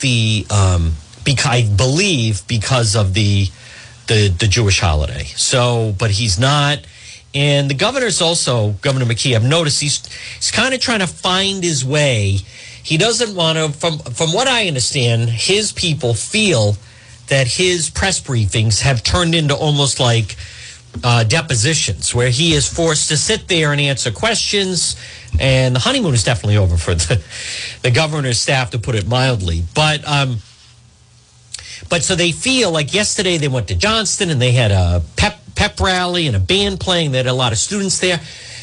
the, 0.00 0.46
um, 0.50 0.92
because 1.26 1.46
I 1.46 1.68
believe 1.76 2.46
because 2.48 2.96
of 2.96 3.12
the, 3.12 3.48
the, 4.06 4.28
the 4.28 4.46
Jewish 4.46 4.80
holiday. 4.80 5.24
So, 5.24 5.94
but 5.98 6.12
he's 6.12 6.38
not. 6.38 6.78
And 7.34 7.68
the 7.68 7.74
governor's 7.74 8.22
also, 8.22 8.70
Governor 8.80 9.04
McKee, 9.04 9.36
I've 9.36 9.44
noticed 9.44 9.82
he's, 9.82 10.06
he's 10.36 10.50
kind 10.50 10.72
of 10.72 10.80
trying 10.80 11.00
to 11.00 11.06
find 11.06 11.62
his 11.62 11.84
way. 11.84 12.38
He 12.82 12.96
doesn't 12.96 13.34
want 13.34 13.58
to, 13.58 13.78
from, 13.78 13.98
from 13.98 14.32
what 14.32 14.48
I 14.48 14.68
understand, 14.68 15.28
his 15.28 15.72
people 15.72 16.14
feel 16.14 16.76
that 17.26 17.48
his 17.48 17.90
press 17.90 18.20
briefings 18.20 18.80
have 18.80 19.02
turned 19.02 19.34
into 19.34 19.54
almost 19.54 19.98
like 19.98 20.36
uh, 21.04 21.24
depositions 21.24 22.14
where 22.14 22.30
he 22.30 22.54
is 22.54 22.72
forced 22.72 23.08
to 23.08 23.16
sit 23.16 23.48
there 23.48 23.72
and 23.72 23.80
answer 23.80 24.12
questions. 24.12 24.96
And 25.38 25.74
the 25.74 25.80
honeymoon 25.80 26.14
is 26.14 26.24
definitely 26.24 26.56
over 26.56 26.76
for 26.76 26.94
the, 26.94 27.20
the 27.82 27.90
governor's 27.90 28.38
staff, 28.38 28.70
to 28.70 28.78
put 28.78 28.94
it 28.94 29.06
mildly. 29.08 29.64
But, 29.74 30.06
um, 30.08 30.38
but 31.88 32.02
so 32.02 32.14
they 32.14 32.32
feel 32.32 32.70
like 32.70 32.92
yesterday 32.92 33.36
they 33.36 33.48
went 33.48 33.68
to 33.68 33.74
Johnston 33.74 34.30
and 34.30 34.40
they 34.40 34.52
had 34.52 34.70
a 34.70 35.02
pep 35.16 35.40
pep 35.54 35.80
rally 35.80 36.26
and 36.26 36.36
a 36.36 36.40
band 36.40 36.80
playing. 36.80 37.12
They 37.12 37.18
had 37.18 37.26
a 37.26 37.32
lot 37.32 37.52
of 37.52 37.58
students 37.58 37.98
there. 37.98 38.20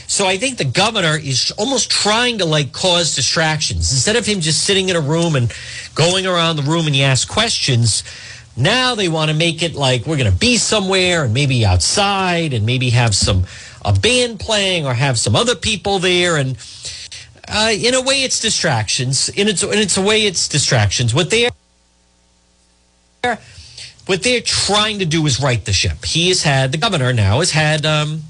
So 0.08 0.28
I 0.28 0.38
think 0.38 0.58
the 0.58 0.66
governor 0.66 1.18
is 1.18 1.52
almost 1.58 1.90
trying 1.90 2.38
to 2.38 2.46
like 2.46 2.72
cause 2.72 3.16
distractions 3.16 3.92
instead 3.92 4.16
of 4.16 4.26
him 4.26 4.42
just 4.42 4.64
sitting 4.64 4.90
in 4.90 4.96
a 4.96 5.02
room 5.02 5.36
and 5.36 5.52
going 5.96 6.26
around 6.28 6.58
the 6.58 6.64
room 6.64 6.86
and 6.86 6.96
you 6.96 7.04
ask 7.04 7.28
questions. 7.28 8.04
Now 8.56 8.94
they 8.94 9.10
want 9.10 9.32
to 9.32 9.36
make 9.36 9.64
it 9.64 9.74
like 9.74 10.06
we're 10.06 10.18
going 10.18 10.32
to 10.32 10.38
be 10.38 10.58
somewhere 10.58 11.24
and 11.24 11.34
maybe 11.34 11.66
outside 11.66 12.54
and 12.54 12.66
maybe 12.66 12.92
have 12.92 13.16
some 13.16 13.46
a 13.84 13.92
band 13.92 14.40
playing 14.40 14.86
or 14.86 14.94
have 14.94 15.18
some 15.18 15.36
other 15.36 15.56
people 15.56 16.00
there 16.00 16.38
and 16.38 16.58
uh, 17.48 17.72
in 17.74 17.94
a 17.94 18.02
way 18.02 18.24
it's 18.24 18.40
distractions. 18.40 19.30
In 19.30 19.48
its 19.48 19.64
in 19.64 19.80
its 19.80 19.98
a 19.98 20.02
way 20.02 20.26
it's 20.26 20.48
distractions. 20.48 21.14
What 21.14 21.30
they're 21.30 21.50
what 24.06 24.22
they're 24.22 24.42
trying 24.42 25.00
to 25.00 25.06
do 25.06 25.26
is 25.26 25.42
right 25.42 25.64
the 25.64 25.72
ship. 25.72 26.04
He 26.04 26.28
has 26.28 26.44
had 26.44 26.74
the 26.74 26.78
governor 26.78 27.14
now 27.14 27.40
has 27.40 27.52
had 27.52 27.86
um, 27.86 28.24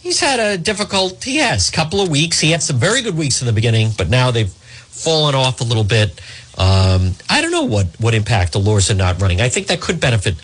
he's 0.00 0.20
had 0.20 0.38
a 0.38 0.58
difficult 0.58 1.24
he 1.24 1.36
has 1.36 1.70
couple 1.70 2.00
of 2.02 2.10
weeks. 2.10 2.38
He 2.38 2.50
had 2.50 2.62
some 2.62 2.76
very 2.76 3.00
good 3.00 3.16
weeks 3.16 3.40
in 3.40 3.46
the 3.46 3.54
beginning, 3.54 3.90
but 3.96 4.10
now 4.10 4.30
they've 4.30 4.50
fallen 4.50 5.34
off 5.34 5.62
a 5.62 5.64
little 5.64 5.84
bit. 5.84 6.20
Um, 6.58 7.12
I 7.30 7.40
don't 7.40 7.52
know 7.52 7.64
what 7.64 7.86
what 8.00 8.12
impact 8.14 8.52
the 8.52 8.60
laws 8.60 8.90
are 8.90 8.94
not 8.94 9.18
running. 9.20 9.40
I 9.40 9.48
think 9.48 9.68
that 9.68 9.80
could 9.80 9.98
benefit 9.98 10.34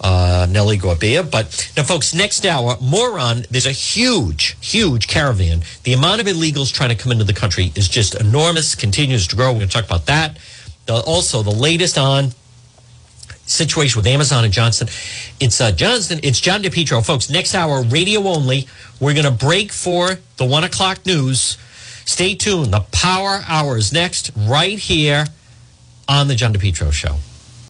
uh, 0.00 0.46
Nellie 0.48 0.78
Gorbea. 0.78 1.28
But 1.28 1.72
now, 1.76 1.82
folks, 1.82 2.14
next 2.14 2.46
hour, 2.46 2.76
more 2.80 3.18
on 3.18 3.46
there's 3.50 3.66
a 3.66 3.72
huge, 3.72 4.56
huge 4.60 5.08
caravan. 5.08 5.62
The 5.82 5.92
amount 5.92 6.20
of 6.20 6.28
illegals 6.28 6.72
trying 6.72 6.90
to 6.90 6.94
come 6.94 7.10
into 7.10 7.24
the 7.24 7.32
country 7.32 7.72
is 7.74 7.88
just 7.88 8.14
enormous, 8.14 8.76
continues 8.76 9.26
to 9.26 9.34
grow. 9.34 9.48
We're 9.48 9.58
going 9.58 9.68
to 9.70 9.74
talk 9.74 9.86
about 9.86 10.06
that. 10.06 10.38
The, 10.86 11.00
also, 11.00 11.42
the 11.42 11.50
latest 11.50 11.98
on 11.98 12.32
situation 13.48 13.98
with 13.98 14.06
Amazon 14.06 14.44
and 14.44 14.52
Johnson. 14.52 14.88
It's 15.40 15.60
uh, 15.60 15.72
Johnston. 15.72 16.20
It's 16.22 16.40
John 16.40 16.62
DePetro, 16.62 17.04
folks. 17.04 17.30
Next 17.30 17.54
hour, 17.54 17.82
radio 17.82 18.22
only. 18.24 18.68
We're 19.00 19.14
going 19.14 19.24
to 19.24 19.30
break 19.30 19.72
for 19.72 20.18
the 20.36 20.44
one 20.44 20.64
o'clock 20.64 21.04
news. 21.06 21.56
Stay 22.04 22.34
tuned. 22.34 22.72
The 22.72 22.80
Power 22.92 23.42
Hour 23.48 23.76
is 23.76 23.92
next, 23.92 24.30
right 24.36 24.78
here 24.78 25.26
on 26.08 26.28
the 26.28 26.34
John 26.34 26.54
DePetro 26.54 26.92
Show. 26.92 27.16